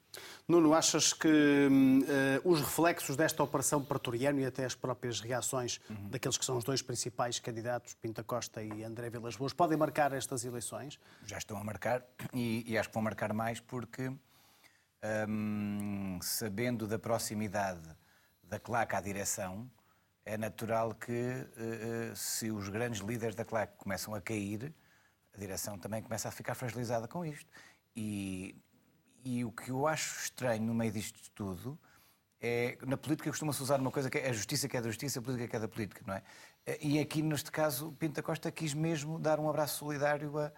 Nuno, 0.47 0.73
achas 0.73 1.11
que 1.11 1.27
uh, 1.27 2.49
os 2.49 2.59
reflexos 2.59 3.15
desta 3.15 3.41
operação 3.41 3.83
Pretoriano 3.83 4.39
e 4.39 4.45
até 4.45 4.63
as 4.63 4.75
próprias 4.75 5.19
reações 5.21 5.81
uhum. 5.89 6.09
daqueles 6.09 6.37
que 6.37 6.45
são 6.45 6.57
os 6.57 6.63
dois 6.63 6.83
principais 6.83 7.39
candidatos, 7.39 7.95
Pinta 7.95 8.23
Costa 8.23 8.61
e 8.61 8.83
André 8.83 9.09
Vilas 9.09 9.35
Boas, 9.35 9.53
podem 9.53 9.77
marcar 9.77 10.13
estas 10.13 10.45
eleições? 10.45 10.99
Já 11.25 11.39
estão 11.39 11.57
a 11.57 11.63
marcar 11.63 12.05
e, 12.31 12.63
e 12.67 12.77
acho 12.77 12.89
que 12.89 12.93
vão 12.93 13.03
marcar 13.03 13.33
mais 13.33 13.59
porque, 13.59 14.11
um, 15.27 16.19
sabendo 16.21 16.87
da 16.87 16.99
proximidade 16.99 17.89
da 18.43 18.59
claque 18.59 18.95
à 18.95 19.01
direção, 19.01 19.69
é 20.33 20.37
natural 20.37 20.93
que 20.93 21.11
uh, 21.11 22.15
se 22.15 22.51
os 22.51 22.69
grandes 22.69 23.01
líderes 23.01 23.35
da 23.35 23.45
claque 23.45 23.77
começam 23.77 24.13
a 24.13 24.21
cair, 24.21 24.73
a 25.33 25.37
direção 25.37 25.77
também 25.77 26.01
começa 26.01 26.27
a 26.27 26.31
ficar 26.31 26.55
fragilizada 26.55 27.07
com 27.07 27.25
isto. 27.25 27.49
E 27.95 28.55
e 29.23 29.43
o 29.43 29.51
que 29.51 29.69
eu 29.69 29.87
acho 29.87 30.23
estranho 30.23 30.63
no 30.63 30.73
meio 30.73 30.91
disto 30.91 31.19
tudo 31.35 31.77
é. 32.41 32.77
Na 32.85 32.97
política 32.97 33.29
costuma-se 33.29 33.61
usar 33.61 33.79
uma 33.79 33.91
coisa 33.91 34.09
que 34.09 34.17
é 34.17 34.29
a 34.29 34.33
justiça 34.33 34.67
que 34.67 34.77
é 34.77 34.81
da 34.81 34.87
justiça, 34.87 35.19
a 35.19 35.21
política 35.21 35.47
que 35.47 35.55
é 35.55 35.59
da 35.59 35.67
política, 35.67 36.01
não 36.05 36.13
é? 36.13 36.23
E 36.81 36.99
aqui, 36.99 37.21
neste 37.21 37.51
caso, 37.51 37.91
Pinta 37.93 38.21
Costa 38.21 38.51
quis 38.51 38.73
mesmo 38.73 39.19
dar 39.19 39.39
um 39.39 39.49
abraço 39.49 39.79
solidário 39.79 40.37
a, 40.37 40.51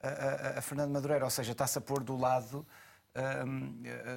a, 0.00 0.58
a 0.58 0.62
Fernando 0.62 0.92
Madureira, 0.92 1.24
ou 1.24 1.30
seja, 1.30 1.52
está-se 1.52 1.76
a 1.78 1.80
pôr 1.80 2.02
do 2.02 2.16
lado. 2.16 2.66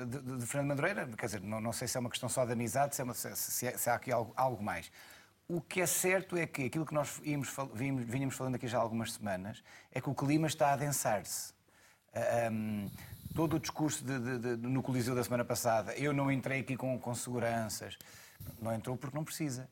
De, 0.05 0.37
de, 0.37 0.45
Fernando 0.45 0.69
Madureira, 0.69 1.07
quer 1.17 1.25
dizer, 1.25 1.41
não, 1.41 1.61
não, 1.61 1.71
sei 1.71 1.87
se 1.87 1.95
é 1.95 1.99
uma 1.99 2.09
questão 2.09 2.27
só 2.27 2.45
de 2.45 2.51
amizade, 2.51 2.95
se, 2.95 3.01
é 3.01 3.03
uma, 3.03 3.13
se, 3.13 3.33
se, 3.35 3.77
se 3.77 3.89
há 3.89 3.93
aqui 3.93 4.11
algo, 4.11 4.33
algo, 4.35 4.61
mais. 4.61 4.91
O 5.47 5.61
que 5.61 5.81
é 5.81 5.85
certo 5.85 6.35
é 6.35 6.45
que 6.45 6.65
aquilo 6.65 6.85
que 6.85 6.93
nós 6.93 7.21
íamos, 7.23 7.49
vínhamos, 7.73 8.03
vínhamos 8.03 8.35
falando 8.35 8.55
aqui 8.55 8.67
já 8.67 8.77
há 8.77 8.81
algumas 8.81 9.13
semanas 9.13 9.63
é 9.91 10.01
que 10.01 10.09
o 10.09 10.13
clima 10.13 10.47
está 10.47 10.69
a 10.69 10.73
adensar-se. 10.73 11.53
Um, 12.51 12.89
todo 13.33 13.55
o 13.55 13.59
discurso 13.59 14.03
de, 14.03 14.37
de, 14.37 14.57
no 14.57 14.83
Coliseu 14.83 15.15
da 15.15 15.23
semana 15.23 15.45
passada, 15.45 15.93
eu 15.95 16.11
não 16.13 16.31
entrei 16.31 16.59
aqui 16.59 16.75
com, 16.75 16.99
com 16.99 17.15
seguranças. 17.15 17.97
Não 18.61 18.73
entrou 18.73 18.97
porque 18.97 19.15
não 19.15 19.23
precisa. 19.23 19.69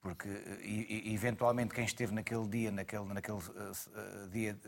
Porque, 0.00 0.28
eventualmente, 1.06 1.72
quem 1.72 1.84
esteve 1.84 2.14
naquele 2.14 2.46
dia, 2.46 2.70
naquele, 2.70 3.04
naquele 3.04 3.38
uh, 3.38 4.28
dia 4.30 4.58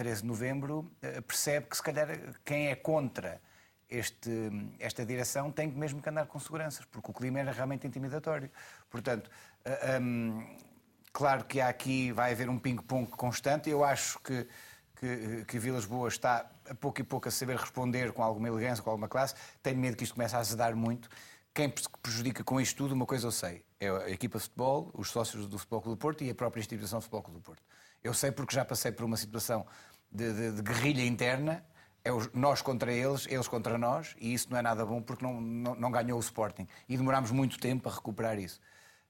13 0.00 0.22
de 0.22 0.26
novembro, 0.26 0.90
uh, 1.02 1.22
percebe 1.22 1.66
que, 1.66 1.76
se 1.76 1.82
calhar, 1.82 2.08
quem 2.42 2.68
é 2.68 2.74
contra 2.74 3.38
este, 3.86 4.30
esta 4.78 5.04
direção 5.04 5.52
tem 5.52 5.68
mesmo 5.68 6.00
que 6.00 6.08
andar 6.08 6.26
com 6.26 6.38
seguranças, 6.40 6.86
porque 6.86 7.10
o 7.10 7.14
clima 7.14 7.40
era 7.40 7.52
realmente 7.52 7.86
intimidatório. 7.86 8.50
Portanto, 8.88 9.30
um, 10.00 10.56
claro 11.12 11.44
que 11.44 11.60
há 11.60 11.68
aqui, 11.68 12.12
vai 12.12 12.32
haver 12.32 12.48
um 12.48 12.58
ping-pong 12.58 13.10
constante. 13.10 13.68
Eu 13.68 13.84
acho 13.84 14.18
que 14.20 14.46
que, 15.00 15.44
que 15.46 15.58
Vilas 15.58 15.86
Boas 15.86 16.12
está 16.12 16.50
a 16.68 16.74
pouco 16.74 17.00
e 17.00 17.04
pouco 17.04 17.26
a 17.26 17.30
saber 17.30 17.56
responder 17.56 18.12
com 18.12 18.22
alguma 18.22 18.48
elegância, 18.48 18.84
com 18.84 18.90
alguma 18.90 19.08
classe. 19.08 19.34
Tenho 19.62 19.78
medo 19.78 19.96
que 19.96 20.04
isto 20.04 20.14
comece 20.14 20.36
a 20.36 20.38
azedar 20.38 20.76
muito. 20.76 21.08
Quem 21.54 21.72
prejudica 22.02 22.44
com 22.44 22.60
isto 22.60 22.76
tudo, 22.76 22.94
uma 22.94 23.06
coisa 23.06 23.26
eu 23.26 23.32
sei, 23.32 23.64
é 23.80 23.88
a 23.88 24.10
equipa 24.10 24.38
de 24.38 24.44
futebol, 24.44 24.90
os 24.94 25.10
sócios 25.10 25.48
do 25.48 25.58
Futebol 25.58 25.80
Clube 25.80 25.96
do 25.96 26.00
Porto 26.00 26.22
e 26.22 26.30
a 26.30 26.34
própria 26.34 26.60
instituição 26.60 27.00
do 27.00 27.02
Futebol 27.02 27.22
Clube 27.22 27.40
do 27.40 27.42
Porto. 27.42 27.62
Eu 28.04 28.14
sei 28.14 28.30
porque 28.30 28.54
já 28.54 28.64
passei 28.64 28.92
por 28.92 29.04
uma 29.04 29.16
situação 29.16 29.66
de, 30.10 30.32
de, 30.32 30.52
de 30.56 30.62
guerrilha 30.62 31.04
interna, 31.04 31.64
é 32.02 32.12
os, 32.12 32.32
nós 32.32 32.62
contra 32.62 32.92
eles, 32.92 33.26
eles 33.28 33.46
contra 33.46 33.76
nós, 33.76 34.16
e 34.18 34.32
isso 34.32 34.48
não 34.50 34.58
é 34.58 34.62
nada 34.62 34.84
bom 34.84 35.02
porque 35.02 35.24
não, 35.24 35.40
não, 35.40 35.74
não 35.74 35.90
ganhou 35.90 36.18
o 36.18 36.20
Sporting. 36.20 36.66
E 36.88 36.96
demorámos 36.96 37.30
muito 37.30 37.58
tempo 37.58 37.88
a 37.88 37.92
recuperar 37.92 38.38
isso. 38.38 38.60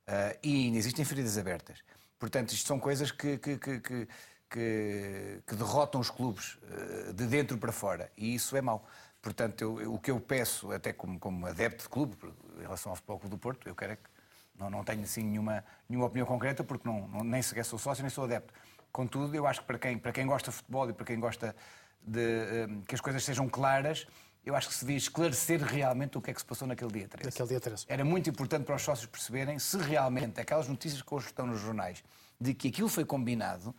Uh, 0.09 0.37
e 0.43 0.67
ainda 0.67 0.79
existem 0.79 1.05
feridas 1.05 1.39
abertas. 1.39 1.79
Portanto, 2.19 2.53
isto 2.53 2.67
são 2.67 2.79
coisas 2.79 3.11
que, 3.11 3.39
que, 3.39 3.57
que, 3.57 3.81
que 3.81 4.09
que, 4.51 5.43
que 5.47 5.55
derrotam 5.55 6.01
os 6.01 6.11
clubes 6.11 6.55
uh, 6.57 7.13
de 7.13 7.27
dentro 7.27 7.57
para 7.57 7.73
fora. 7.73 8.11
E 8.17 8.35
isso 8.35 8.57
é 8.57 8.61
mau. 8.61 8.85
Portanto, 9.23 9.63
eu, 9.63 9.81
eu, 9.81 9.95
o 9.95 9.99
que 9.99 10.11
eu 10.11 10.21
peço, 10.21 10.73
até 10.73 10.93
como, 10.93 11.19
como 11.19 11.47
adepto 11.47 11.85
de 11.85 11.89
clube, 11.89 12.17
em 12.59 12.63
relação 12.63 12.91
ao 12.91 12.97
Futebol 12.97 13.19
Clube 13.21 13.37
do 13.37 13.39
Porto, 13.39 13.69
eu 13.69 13.75
quero 13.75 13.93
é 13.93 13.97
que 13.97 14.11
não, 14.59 14.69
não 14.69 14.85
tenho 14.85 15.03
assim 15.03 15.23
nenhuma, 15.23 15.65
nenhuma 15.89 16.07
opinião 16.07 16.27
concreta, 16.27 16.65
porque 16.65 16.87
não, 16.89 17.07
não, 17.09 17.23
nem 17.23 17.41
sequer 17.41 17.65
sou 17.65 17.79
sócio, 17.79 18.03
nem 18.03 18.11
sou 18.11 18.25
adepto. 18.25 18.53
Contudo, 18.93 19.35
eu 19.35 19.47
acho 19.47 19.61
que 19.61 19.67
para 19.67 19.79
quem, 19.79 19.99
para 19.99 20.13
quem 20.13 20.27
gosta 20.27 20.51
de 20.51 20.57
futebol 20.57 20.89
e 20.91 20.93
para 20.93 21.07
quem 21.07 21.19
gosta 21.19 21.55
de 22.03 22.21
uh, 22.21 22.83
que 22.83 22.95
as 22.95 23.01
coisas 23.01 23.23
sejam 23.23 23.49
claras, 23.49 24.07
eu 24.45 24.57
acho 24.57 24.69
que 24.69 24.75
se 24.75 24.81
devia 24.81 24.97
esclarecer 24.97 25.63
realmente 25.63 26.17
o 26.17 26.21
que 26.21 26.31
é 26.31 26.35
que 26.35 26.41
se 26.41 26.47
passou 26.47 26.67
naquele 26.67 26.91
dia 26.91 27.09
13. 27.09 27.27
Naquele 27.27 27.49
dia 27.49 27.61
13. 27.61 27.85
Era 27.89 28.05
muito 28.05 28.31
importante 28.31 28.65
para 28.65 28.75
os 28.75 28.83
sócios 28.83 29.07
perceberem 29.07 29.59
se 29.59 29.77
realmente 29.77 30.41
aquelas 30.41 30.67
notícias 30.67 31.03
que 31.03 31.15
hoje 31.15 31.27
estão 31.27 31.47
nos 31.47 31.61
jornais 31.61 32.03
de 32.41 32.55
que 32.55 32.69
aquilo 32.69 32.89
foi 32.89 33.05
combinado 33.05 33.75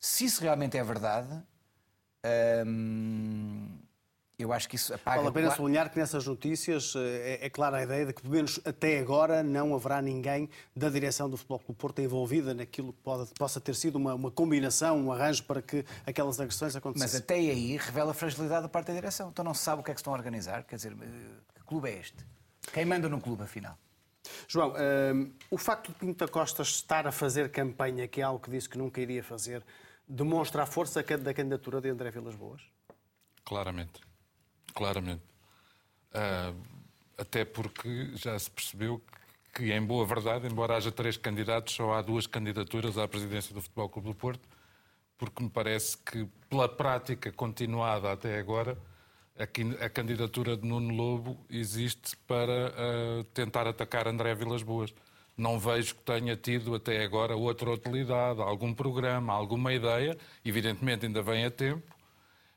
se 0.00 0.24
isso 0.24 0.40
realmente 0.40 0.78
é 0.78 0.82
verdade, 0.82 1.30
hum, 2.66 3.78
eu 4.42 4.52
acho 4.52 4.68
que 4.68 4.76
isso 4.76 4.94
apaga... 4.94 5.18
Vale 5.18 5.28
a 5.28 5.32
pena 5.32 5.50
sublinhar 5.50 5.90
que 5.90 5.98
nessas 5.98 6.26
notícias 6.26 6.94
eh, 6.96 7.38
é, 7.42 7.46
é, 7.46 7.50
clara 7.50 7.78
a 7.78 7.82
ideia 7.82 8.06
de 8.06 8.12
que, 8.12 8.22
pelo 8.22 8.34
menos 8.34 8.60
até 8.64 8.98
agora, 8.98 9.42
não 9.42 9.74
haverá 9.74 10.00
ninguém 10.00 10.48
da 10.74 10.88
direção 10.88 11.28
do 11.28 11.36
Futebol 11.36 11.58
Clube 11.58 11.80
Porto 11.80 12.00
envolvida 12.00 12.54
naquilo 12.54 12.92
que 12.92 13.00
pode, 13.02 13.30
possa 13.34 13.60
ter 13.60 13.74
sido 13.74 13.96
uma, 13.96 14.14
uma, 14.14 14.30
combinação, 14.30 14.98
um 14.98 15.12
arranjo 15.12 15.44
para 15.44 15.60
que 15.60 15.84
aquelas 16.06 16.40
agressões 16.40 16.74
acontecessem. 16.76 17.18
Mas 17.18 17.22
até 17.22 17.34
aí 17.34 17.76
revela 17.76 18.12
a 18.12 18.14
fragilidade 18.14 18.62
da 18.62 18.68
parte 18.68 18.88
da 18.88 18.94
direção. 18.94 19.30
Então 19.30 19.44
não 19.44 19.54
se 19.54 19.62
sabe 19.62 19.80
o 19.80 19.84
que 19.84 19.90
é 19.90 19.94
que 19.94 20.00
estão 20.00 20.12
a 20.12 20.16
organizar. 20.16 20.64
Quer 20.64 20.76
dizer, 20.76 20.92
eh, 20.92 21.06
que 21.54 21.64
clube 21.64 21.88
é 21.88 21.98
este? 21.98 22.24
Quem 22.72 22.84
manda 22.84 23.08
no 23.08 23.20
clube, 23.20 23.42
afinal? 23.42 23.76
João, 24.46 24.74
um, 25.14 25.32
o 25.50 25.58
facto 25.58 25.92
de 25.92 25.98
Pinto 25.98 26.24
da 26.24 26.30
Costa 26.30 26.62
estar 26.62 27.06
a 27.06 27.12
fazer 27.12 27.50
campanha, 27.50 28.06
que 28.06 28.20
é 28.20 28.24
algo 28.24 28.40
que 28.40 28.50
disse 28.50 28.68
que 28.68 28.78
nunca 28.78 29.00
iria 29.00 29.22
fazer, 29.22 29.64
demonstra 30.06 30.62
a 30.62 30.66
força 30.66 31.02
da 31.02 31.34
candidatura 31.34 31.80
de 31.80 31.88
André 31.88 32.10
Vilas 32.10 32.34
Boas? 32.34 32.62
Claramente. 33.44 34.00
Claramente. 34.72 35.22
Uh, 36.12 36.56
até 37.16 37.44
porque 37.44 38.10
já 38.14 38.38
se 38.38 38.50
percebeu 38.50 39.00
que, 39.52 39.72
em 39.72 39.82
boa 39.82 40.06
verdade, 40.06 40.46
embora 40.46 40.76
haja 40.76 40.90
três 40.90 41.16
candidatos, 41.16 41.74
só 41.74 41.92
há 41.92 42.02
duas 42.02 42.26
candidaturas 42.26 42.96
à 42.96 43.06
presidência 43.06 43.54
do 43.54 43.60
Futebol 43.60 43.88
Clube 43.88 44.08
do 44.08 44.14
Porto, 44.14 44.48
porque 45.18 45.42
me 45.42 45.50
parece 45.50 45.98
que, 45.98 46.26
pela 46.48 46.68
prática 46.68 47.30
continuada 47.30 48.10
até 48.10 48.38
agora, 48.38 48.78
a, 49.38 49.88
candidatura 49.88 50.56
de 50.56 50.66
Nuno 50.66 50.94
Lobo 50.94 51.38
existe 51.48 52.16
para 52.26 52.72
uh, 52.72 53.24
tentar 53.32 53.66
atacar 53.66 54.06
André 54.06 54.34
Vilas 54.34 54.62
Boas. 54.62 54.92
Não 55.36 55.58
vejo 55.58 55.94
que 55.94 56.02
tenha 56.02 56.36
tido 56.36 56.74
até 56.74 57.02
agora 57.02 57.34
outra 57.34 57.70
utilidade, 57.70 58.40
algum 58.42 58.74
programa, 58.74 59.32
alguma 59.32 59.72
ideia. 59.72 60.16
Evidentemente 60.44 61.06
ainda 61.06 61.22
vem 61.22 61.46
a 61.46 61.50
tempo, 61.50 61.82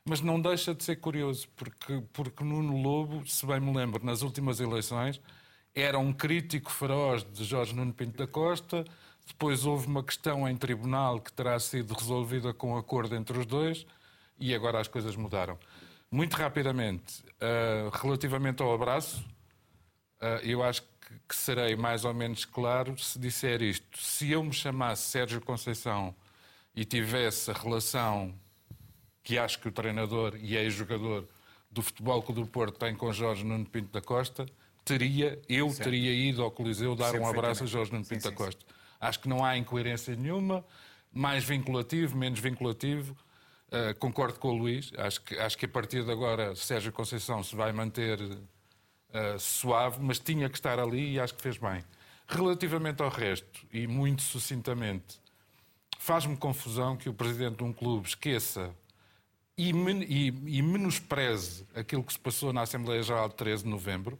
mas 0.04 0.20
não 0.20 0.40
deixa 0.40 0.74
de 0.74 0.84
ser 0.84 0.96
curioso, 0.96 1.48
porque, 1.56 2.02
porque 2.12 2.44
Nuno 2.44 2.76
Lobo, 2.80 3.26
se 3.26 3.46
bem 3.46 3.58
me 3.58 3.74
lembro, 3.74 4.04
nas 4.04 4.22
últimas 4.22 4.60
eleições, 4.60 5.20
era 5.74 5.98
um 5.98 6.12
crítico 6.12 6.70
feroz 6.70 7.24
de 7.24 7.42
Jorge 7.42 7.74
Nuno 7.74 7.92
Pinto 7.92 8.18
da 8.18 8.26
Costa. 8.26 8.84
Depois 9.26 9.64
houve 9.64 9.86
uma 9.86 10.04
questão 10.04 10.48
em 10.48 10.56
tribunal 10.56 11.20
que 11.20 11.32
terá 11.32 11.58
sido 11.58 11.94
resolvida 11.94 12.52
com 12.52 12.76
acordo 12.76 13.16
entre 13.16 13.38
os 13.38 13.46
dois 13.46 13.86
e 14.38 14.54
agora 14.54 14.78
as 14.80 14.88
coisas 14.88 15.16
mudaram. 15.16 15.58
Muito 16.10 16.34
rapidamente, 16.34 17.24
uh, 17.40 17.88
relativamente 17.90 18.62
ao 18.62 18.72
abraço, 18.72 19.24
uh, 20.20 20.44
eu 20.44 20.62
acho 20.62 20.82
que, 20.82 21.18
que 21.28 21.34
serei 21.34 21.74
mais 21.74 22.04
ou 22.04 22.12
menos 22.12 22.44
claro 22.44 22.96
se 22.98 23.18
disser 23.18 23.62
isto. 23.62 23.98
Se 23.98 24.30
eu 24.30 24.44
me 24.44 24.52
chamasse 24.52 25.10
Sérgio 25.10 25.40
Conceição 25.40 26.14
e 26.76 26.84
tivesse 26.84 27.50
a 27.50 27.54
relação 27.54 28.34
que 29.24 29.38
acho 29.38 29.58
que 29.58 29.66
o 29.66 29.72
treinador 29.72 30.36
e 30.38 30.54
ex-jogador 30.54 31.26
do 31.70 31.82
Futebol 31.82 32.22
Clube 32.22 32.42
do 32.42 32.46
Porto 32.46 32.78
tem 32.78 32.94
com 32.94 33.10
Jorge 33.10 33.42
Nuno 33.42 33.64
Pinto 33.64 33.90
da 33.90 34.02
Costa, 34.02 34.46
teria, 34.84 35.40
eu 35.48 35.70
certo. 35.70 35.84
teria 35.84 36.12
ido 36.12 36.42
ao 36.42 36.50
Coliseu 36.50 36.94
dar 36.94 37.14
um 37.16 37.26
abraço 37.26 37.64
a 37.64 37.66
Jorge 37.66 37.90
Nuno 37.90 38.04
Pinto 38.04 38.22
sim, 38.22 38.28
da 38.28 38.36
Costa. 38.36 38.60
Sim. 38.60 38.74
Acho 39.00 39.20
que 39.20 39.28
não 39.28 39.42
há 39.42 39.56
incoerência 39.56 40.14
nenhuma, 40.14 40.64
mais 41.10 41.42
vinculativo, 41.42 42.16
menos 42.16 42.38
vinculativo. 42.38 43.16
Uh, 43.68 43.98
concordo 43.98 44.38
com 44.38 44.48
o 44.50 44.56
Luís, 44.56 44.92
acho 44.96 45.22
que, 45.22 45.36
acho 45.36 45.58
que 45.58 45.64
a 45.64 45.68
partir 45.68 46.04
de 46.04 46.10
agora 46.12 46.54
Sérgio 46.54 46.92
Conceição 46.92 47.42
se 47.42 47.56
vai 47.56 47.72
manter 47.72 48.20
uh, 48.20 49.38
suave, 49.38 49.98
mas 50.00 50.20
tinha 50.20 50.48
que 50.48 50.56
estar 50.56 50.78
ali 50.78 51.14
e 51.14 51.20
acho 51.20 51.34
que 51.34 51.42
fez 51.42 51.56
bem. 51.56 51.82
Relativamente 52.28 53.02
ao 53.02 53.08
resto, 53.08 53.66
e 53.72 53.86
muito 53.86 54.22
sucintamente, 54.22 55.18
faz-me 55.98 56.36
confusão 56.36 56.96
que 56.96 57.08
o 57.08 57.14
presidente 57.14 57.56
de 57.56 57.64
um 57.64 57.72
clube 57.72 58.06
esqueça 58.06 58.74
e, 59.56 59.72
men 59.72 60.02
e, 60.02 60.28
e 60.58 60.62
menospreze 60.62 61.66
aquilo 61.74 62.02
que 62.02 62.12
se 62.12 62.18
passou 62.18 62.52
na 62.52 62.62
Assembleia 62.62 63.02
Geral 63.02 63.28
de 63.28 63.36
13 63.36 63.64
de 63.64 63.68
novembro. 63.68 64.18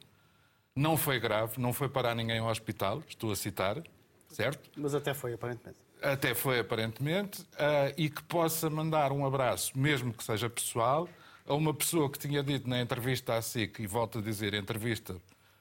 Não 0.74 0.96
foi 0.96 1.20
grave, 1.20 1.60
não 1.60 1.72
foi 1.72 1.88
parar 1.88 2.14
ninguém 2.14 2.38
ao 2.38 2.48
hospital, 2.48 3.02
estou 3.08 3.30
a 3.30 3.36
citar, 3.36 3.82
certo? 4.28 4.70
Mas 4.76 4.94
até 4.94 5.14
foi, 5.14 5.34
aparentemente. 5.34 5.78
Até 6.02 6.34
foi, 6.34 6.58
aparentemente, 6.58 7.42
uh, 7.42 7.94
e 7.96 8.10
que 8.10 8.22
possa 8.24 8.68
mandar 8.68 9.12
um 9.12 9.24
abraço, 9.24 9.78
mesmo 9.78 10.12
que 10.12 10.22
seja 10.22 10.50
pessoal, 10.50 11.08
a 11.46 11.54
uma 11.54 11.72
pessoa 11.72 12.10
que 12.10 12.18
tinha 12.18 12.42
dito 12.42 12.68
na 12.68 12.80
entrevista 12.80 13.36
à 13.36 13.42
SIC, 13.42 13.80
e 13.80 13.86
volto 13.86 14.18
a 14.18 14.22
dizer 14.22 14.52
entrevista 14.54 15.16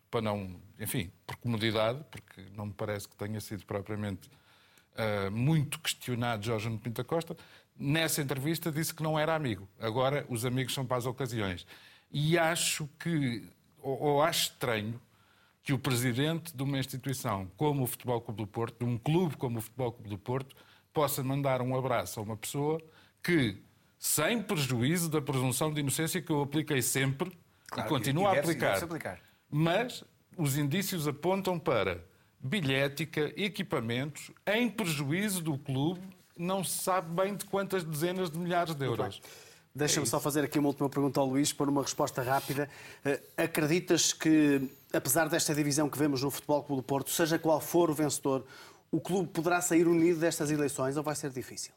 para 0.10 0.22
não, 0.22 0.56
enfim, 0.80 1.12
por 1.26 1.36
comodidade, 1.38 2.04
porque 2.12 2.44
não 2.56 2.68
me 2.68 2.74
parece 2.74 3.08
que 3.08 3.16
tenha 3.16 3.40
sido 3.40 3.66
propriamente 3.66 4.30
uh, 4.94 5.32
muito 5.32 5.80
questionado 5.80 6.46
Jorge 6.46 6.70
Pinto 6.78 7.04
Costa, 7.04 7.36
nessa 7.78 8.22
entrevista 8.22 8.72
disse 8.72 8.94
que 8.94 9.04
não 9.04 9.18
era 9.18 9.36
amigo. 9.36 9.68
Agora 9.80 10.26
os 10.30 10.46
amigos 10.46 10.74
são 10.74 10.86
para 10.86 10.98
as 10.98 11.06
ocasiões. 11.06 11.66
E 12.12 12.38
acho 12.38 12.88
que, 13.00 13.44
ou, 13.82 14.00
ou 14.00 14.22
acho 14.22 14.52
estranho, 14.52 15.00
que 15.64 15.74
o 15.74 15.80
presidente 15.80 16.56
de 16.56 16.62
uma 16.62 16.78
instituição 16.78 17.50
como 17.56 17.84
o 17.84 17.88
Futebol 17.88 18.20
Clube 18.22 18.44
do 18.44 18.48
Porto, 18.48 18.80
de 18.80 18.86
um 18.86 18.98
clube 18.98 19.38
como 19.38 19.60
o 19.60 19.62
Futebol 19.62 19.94
Clube 19.94 20.10
do 20.10 20.18
Porto, 20.18 20.56
possa 20.92 21.24
mandar 21.24 21.62
um 21.62 21.76
abraço 21.76 22.20
a 22.20 22.24
uma 22.24 22.36
pessoa 22.36 22.82
que, 23.24 23.58
sem 23.98 24.42
prejuízo 24.42 25.10
da 25.10 25.22
presunção 25.22 25.74
de 25.74 25.80
inocência 25.80 26.22
que 26.22 26.32
eu 26.32 26.42
apliquei 26.42 26.82
sempre 26.82 27.32
claro, 27.68 27.88
e 27.88 27.90
continuo 27.90 28.28
a 28.28 28.34
aplicar, 28.34 28.84
aplicar, 28.84 29.20
mas 29.50 30.04
os 30.38 30.58
indícios 30.58 31.08
apontam 31.08 31.58
para 31.58 32.04
bilhética, 32.40 33.34
equipamentos, 33.38 34.30
em 34.46 34.70
prejuízo 34.70 35.42
do 35.42 35.58
clube 35.58 36.02
não 36.38 36.64
se 36.64 36.84
sabe 36.84 37.10
bem 37.14 37.36
de 37.36 37.46
quantas 37.46 37.84
dezenas 37.84 38.30
de 38.30 38.38
milhares 38.38 38.76
de 38.76 38.86
euros. 38.86 39.22
Deixa-me 39.76 40.06
é 40.06 40.10
só 40.10 40.20
fazer 40.20 40.44
aqui 40.44 40.60
uma 40.60 40.68
última 40.68 40.88
pergunta 40.88 41.20
ao 41.20 41.26
Luís, 41.26 41.52
para 41.52 41.70
uma 41.70 41.82
resposta 41.82 42.22
rápida. 42.22 42.70
Eh, 43.04 43.20
acreditas 43.38 44.14
que, 44.14 44.70
apesar 44.94 45.28
desta 45.28 45.54
divisão 45.56 45.90
que 45.90 45.98
vemos 45.98 46.22
no 46.22 46.30
Futebol 46.30 46.62
Clube 46.64 46.82
do 46.84 46.86
Porto, 46.86 47.10
seja 47.10 47.40
qual 47.40 47.60
for 47.60 47.90
o 47.90 47.94
vencedor, 47.94 48.46
o 48.92 49.02
clube 49.02 49.30
poderá 49.30 49.62
sair 49.62 49.88
unido 49.88 50.20
destas 50.20 50.52
eleições 50.52 50.96
ou 50.96 51.02
vai 51.02 51.16
ser 51.16 51.32
difícil? 51.32 51.74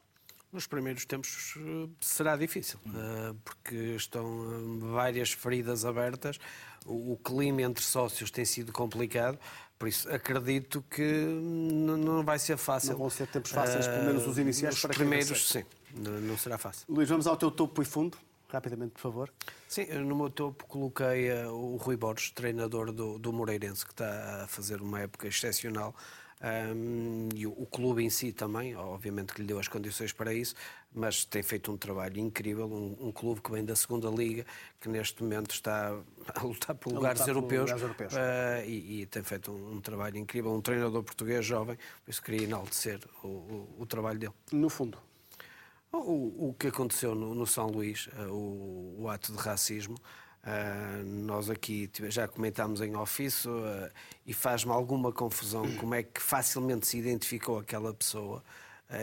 Nos 0.53 0.67
primeiros 0.67 1.07
tempos 1.07 1.55
eh, 1.57 1.89
será 1.99 2.37
difícil, 2.37 2.79
eh, 2.87 3.35
porque 3.43 3.75
estão 3.97 4.79
várias 4.79 5.33
feridas 5.33 5.87
abertas, 5.87 6.39
o 6.85 7.17
clima 7.17 7.63
entre 7.63 7.83
sócios 7.83 8.31
tem 8.31 8.45
sido 8.45 8.73
complicado. 8.73 9.39
Por 9.79 9.89
isso, 9.89 10.09
acredito 10.11 10.83
que 10.91 11.03
não 11.03 12.25
vai 12.25 12.39
ser 12.39 12.57
fácil. 12.57 12.93
Não 12.93 12.99
vão 12.99 13.11
ser 13.11 13.27
tempos 13.27 13.51
fáceis, 13.51 13.87
pelo 13.87 14.05
menos 14.05 14.27
os 14.27 14.39
iniciais. 14.39 14.75
Os 14.75 14.81
para 14.81 14.95
primeiros, 14.95 15.49
sim. 15.49 15.65
Não 15.95 16.37
será 16.39 16.57
fácil. 16.57 16.85
Luís, 16.89 17.09
vamos 17.09 17.27
ao 17.27 17.37
teu 17.37 17.51
topo 17.51 17.83
e 17.83 17.85
fundo. 17.85 18.17
Rapidamente, 18.49 18.93
por 18.93 19.01
favor. 19.01 19.33
Sim, 19.69 19.87
no 19.87 20.15
meu 20.15 20.31
topo 20.31 20.65
coloquei 20.67 21.31
uh, 21.31 21.53
o 21.53 21.77
Rui 21.77 21.97
Borges, 21.97 22.31
treinador 22.31 22.93
do, 22.93 23.19
do 23.19 23.33
Moreirense, 23.33 23.85
que 23.85 23.93
está 23.93 24.45
a 24.45 24.47
fazer 24.47 24.81
uma 24.81 25.01
época 25.01 25.27
excepcional. 25.27 25.95
Um, 26.41 27.29
e 27.35 27.47
o, 27.47 27.51
o, 27.51 27.67
clube 27.67 28.05
em 28.05 28.11
si 28.11 28.31
também, 28.31 28.77
obviamente 28.77 29.33
que 29.33 29.41
lhe 29.41 29.47
deu 29.47 29.59
as 29.59 29.69
condições 29.69 30.13
para 30.13 30.35
isso, 30.35 30.55
mas 30.97 31.27
tem 31.27 31.43
feito 31.43 31.71
um 31.71 31.77
trabalho 31.77 32.19
incrível. 32.19 32.67
Um, 32.67 33.09
um 33.09 33.13
clube 33.13 33.43
que 33.43 33.51
vem 33.51 33.63
da 33.63 33.77
segunda 33.77 34.09
Liga, 34.09 34.47
que 34.81 34.89
neste 34.89 35.23
momento 35.23 35.51
está 35.51 35.95
a 36.35 36.43
lutar 36.43 36.75
por 36.75 36.91
lugares 36.91 37.21
lutar 37.21 37.35
europeus, 37.35 37.71
por 37.71 37.77
lugares 37.77 37.83
europeus. 37.83 38.13
Uh, 38.15 38.67
e, 38.67 39.03
e, 39.03 39.07
tem 39.07 39.23
feito 39.23 39.53
um, 39.53 39.75
um, 39.75 39.81
trabalho 39.81 40.17
incrível. 40.17 40.53
Um 40.53 40.63
treinador 40.63 41.03
português 41.03 41.45
jovem, 41.45 41.77
por 42.03 42.11
isso 42.11 42.23
queria 42.23 42.45
enaltecer 42.45 42.99
o, 43.23 43.27
o, 43.29 43.77
o 43.81 43.87
trabalho 43.87 44.19
dele. 44.19 44.33
No 44.51 44.71
fundo. 44.71 44.99
O, 45.93 46.49
o 46.49 46.55
que 46.59 46.69
aconteceu 46.69 47.15
no, 47.15 47.35
no 47.35 47.47
São 47.47 47.67
Luís, 47.67 48.09
uh, 48.19 48.33
o, 48.99 49.09
ato 49.09 49.33
de 49.33 49.39
racismo, 49.39 49.97
Uh, 50.47 51.05
nós 51.05 51.51
aqui 51.51 51.91
já 52.09 52.29
comentámos 52.29 52.81
em 52.81 52.95
ofício 52.95 53.51
e 54.25 54.33
faz-me 54.33 54.71
alguma 54.71 55.11
confusão 55.11 55.65
como 55.75 55.93
é 55.93 56.05
que 56.05 56.23
facilmente 56.23 56.87
se 56.87 56.97
identificou 56.97 57.59
aquela 57.59 57.93
pessoa 57.93 58.45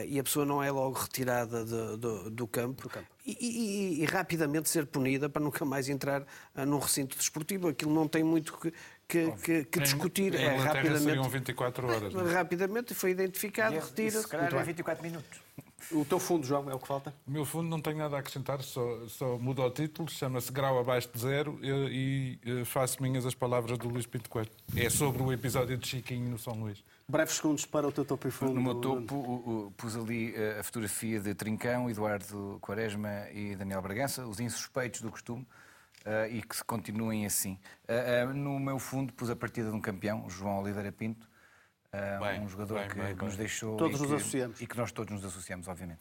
e 0.08 0.20
a 0.20 0.24
pessoa 0.24 0.46
não 0.46 0.64
é 0.64 0.72
logo 0.72 0.98
retirada 0.98 1.66
de, 1.66 1.98
de, 1.98 2.30
do 2.30 2.48
campo, 2.48 2.88
campo. 2.88 3.08
E, 3.26 3.38
e, 3.40 4.02
e, 4.02 4.06
rapidamente 4.06 4.70
ser 4.70 4.86
punida 4.86 5.30
para 5.30 5.42
nunca 5.42 5.64
mais 5.66 5.90
entrar 5.90 6.26
num 6.68 6.80
recinto 6.80 7.18
desportivo. 7.18 7.68
Aquilo 7.70 7.94
não 7.94 8.08
tem 8.08 8.24
muito 8.24 8.58
que, 8.58 8.74
que, 9.08 9.32
que, 9.32 9.64
que 9.66 9.80
discutir. 9.80 10.36
Em, 10.36 10.40
em 10.40 10.46
é, 10.46 10.56
rapidamente, 10.58 11.04
seriam 11.04 11.30
24 11.30 11.88
horas. 11.88 12.16
É? 12.16 12.34
Rapidamente 12.34 12.94
foi 12.94 13.12
identificado, 13.12 13.76
retira-se. 13.76 14.22
Se 14.22 14.28
calhar 14.28 14.54
é 14.54 14.64
24 14.64 15.04
minutos. 15.04 15.43
O 15.92 16.06
teu 16.06 16.20
fundo, 16.20 16.46
João, 16.46 16.70
é 16.70 16.74
o 16.74 16.80
que 16.80 16.88
falta? 16.88 17.14
O 17.28 17.32
meu 17.32 17.46
fundo 17.46 17.68
não 17.70 17.82
tem 17.82 17.94
nada 17.94 18.16
a 18.16 18.20
acrescentar, 18.20 18.62
só, 18.62 19.08
só 19.08 19.38
muda 19.38 19.62
o 19.62 19.70
título, 19.70 20.10
chama-se 20.10 20.52
Grau 20.52 20.80
Abaixo 20.80 21.10
de 21.14 21.20
Zero 21.20 21.60
e, 21.62 22.40
e, 22.44 22.66
faço 22.66 23.02
minhas 23.02 23.26
as 23.26 23.36
palavras 23.36 23.78
do 23.78 23.88
Luís 23.88 24.06
Pinto 24.06 24.30
Coelho. 24.30 24.50
É 24.76 24.90
sobre 24.90 25.22
o 25.22 25.32
episódio 25.32 25.78
de 25.78 25.88
Chiquinho 25.88 26.30
no 26.30 26.38
São 26.38 26.54
Luís. 26.54 26.84
Breves 27.08 27.36
segundos 27.36 27.66
para 27.66 27.88
o 27.88 27.92
teu 27.92 28.06
topo 28.06 28.28
e 28.28 28.32
fundo. 28.32 28.54
No 28.54 28.62
meu 28.62 28.76
topo 28.76 29.16
o, 29.16 29.68
o, 29.68 29.72
pus 29.72 29.96
ali 29.96 30.34
eh, 30.36 30.58
a 30.60 30.64
fotografia 30.64 31.20
de 31.20 31.34
Trincão, 31.36 31.90
Eduardo 31.90 32.58
Quaresma 32.62 33.28
e 33.32 33.56
Daniel 33.56 33.82
Bragança, 33.82 34.26
os 34.26 34.40
insuspeitos 34.40 35.02
do 35.02 35.12
costume. 35.12 35.46
Uh, 36.06 36.28
e 36.30 36.42
que 36.42 36.58
se 36.58 36.64
continuem 36.66 37.26
assim. 37.26 37.58
Uh, 37.88 38.30
uh, 38.30 38.34
no 38.34 38.60
meu 38.60 38.78
fundo 38.78 39.14
pus 39.14 39.30
a 39.30 39.38
partida 39.38 39.70
de 39.70 39.76
um 39.76 39.80
campeão, 39.80 40.30
João 40.30 40.60
Oliveira 40.60 40.92
Pinto, 40.92 41.26
bem, 42.20 42.42
um 42.42 42.50
jogador 42.50 42.80
bem, 42.80 42.88
que, 42.88 42.96
bem, 42.96 43.16
que, 43.16 43.24
nos 43.24 43.38
deixou 43.38 43.78
todos 43.78 44.00
e, 44.00 44.02
nos 44.02 44.10
que, 44.10 44.16
associamos. 44.16 44.62
e 44.62 44.68
que 44.68 44.78
nós 44.78 44.92
todos 44.92 45.14
nos 45.14 45.24
associamos, 45.24 45.68
obviamente. 45.68 46.00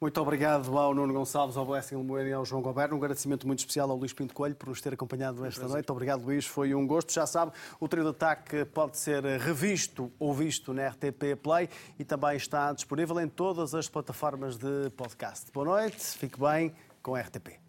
Muito 0.00 0.20
obrigado 0.20 0.76
ao 0.78 0.94
Nuno 0.94 1.12
Gonçalves, 1.12 1.56
ao 1.56 1.66
Blessing 1.66 1.96
Moeira 1.96 2.30
e 2.30 2.32
ao 2.32 2.44
João 2.44 2.62
Goberno. 2.62 2.94
Um 2.94 2.98
agradecimento 2.98 3.46
muito 3.46 3.58
especial 3.58 3.90
ao 3.90 3.96
Luís 3.96 4.12
Pinto 4.12 4.32
Coelho 4.32 4.54
por 4.54 4.68
nos 4.68 4.80
ter 4.80 4.94
acompanhado 4.94 5.44
esta 5.44 5.68
noite. 5.68 5.90
Obrigado, 5.92 6.24
Luís. 6.24 6.46
Foi 6.46 6.74
um 6.74 6.86
gosto. 6.86 7.12
Já 7.12 7.26
sabe, 7.26 7.52
o 7.78 7.86
trio 7.86 8.04
de 8.04 8.10
ataque 8.10 8.64
pode 8.64 8.96
ser 8.96 9.22
revisto 9.38 10.10
ou 10.18 10.32
visto 10.32 10.72
na 10.72 10.88
RTP 10.88 11.36
Play 11.42 11.68
e 11.98 12.04
também 12.04 12.36
está 12.36 12.72
disponível 12.72 13.20
em 13.20 13.28
todas 13.28 13.74
as 13.74 13.88
plataformas 13.88 14.56
de 14.56 14.90
podcast. 14.96 15.50
Boa 15.52 15.66
noite, 15.66 16.00
fique 16.18 16.40
bem 16.40 16.74
com 17.02 17.14
a 17.14 17.20
RTP. 17.20 17.65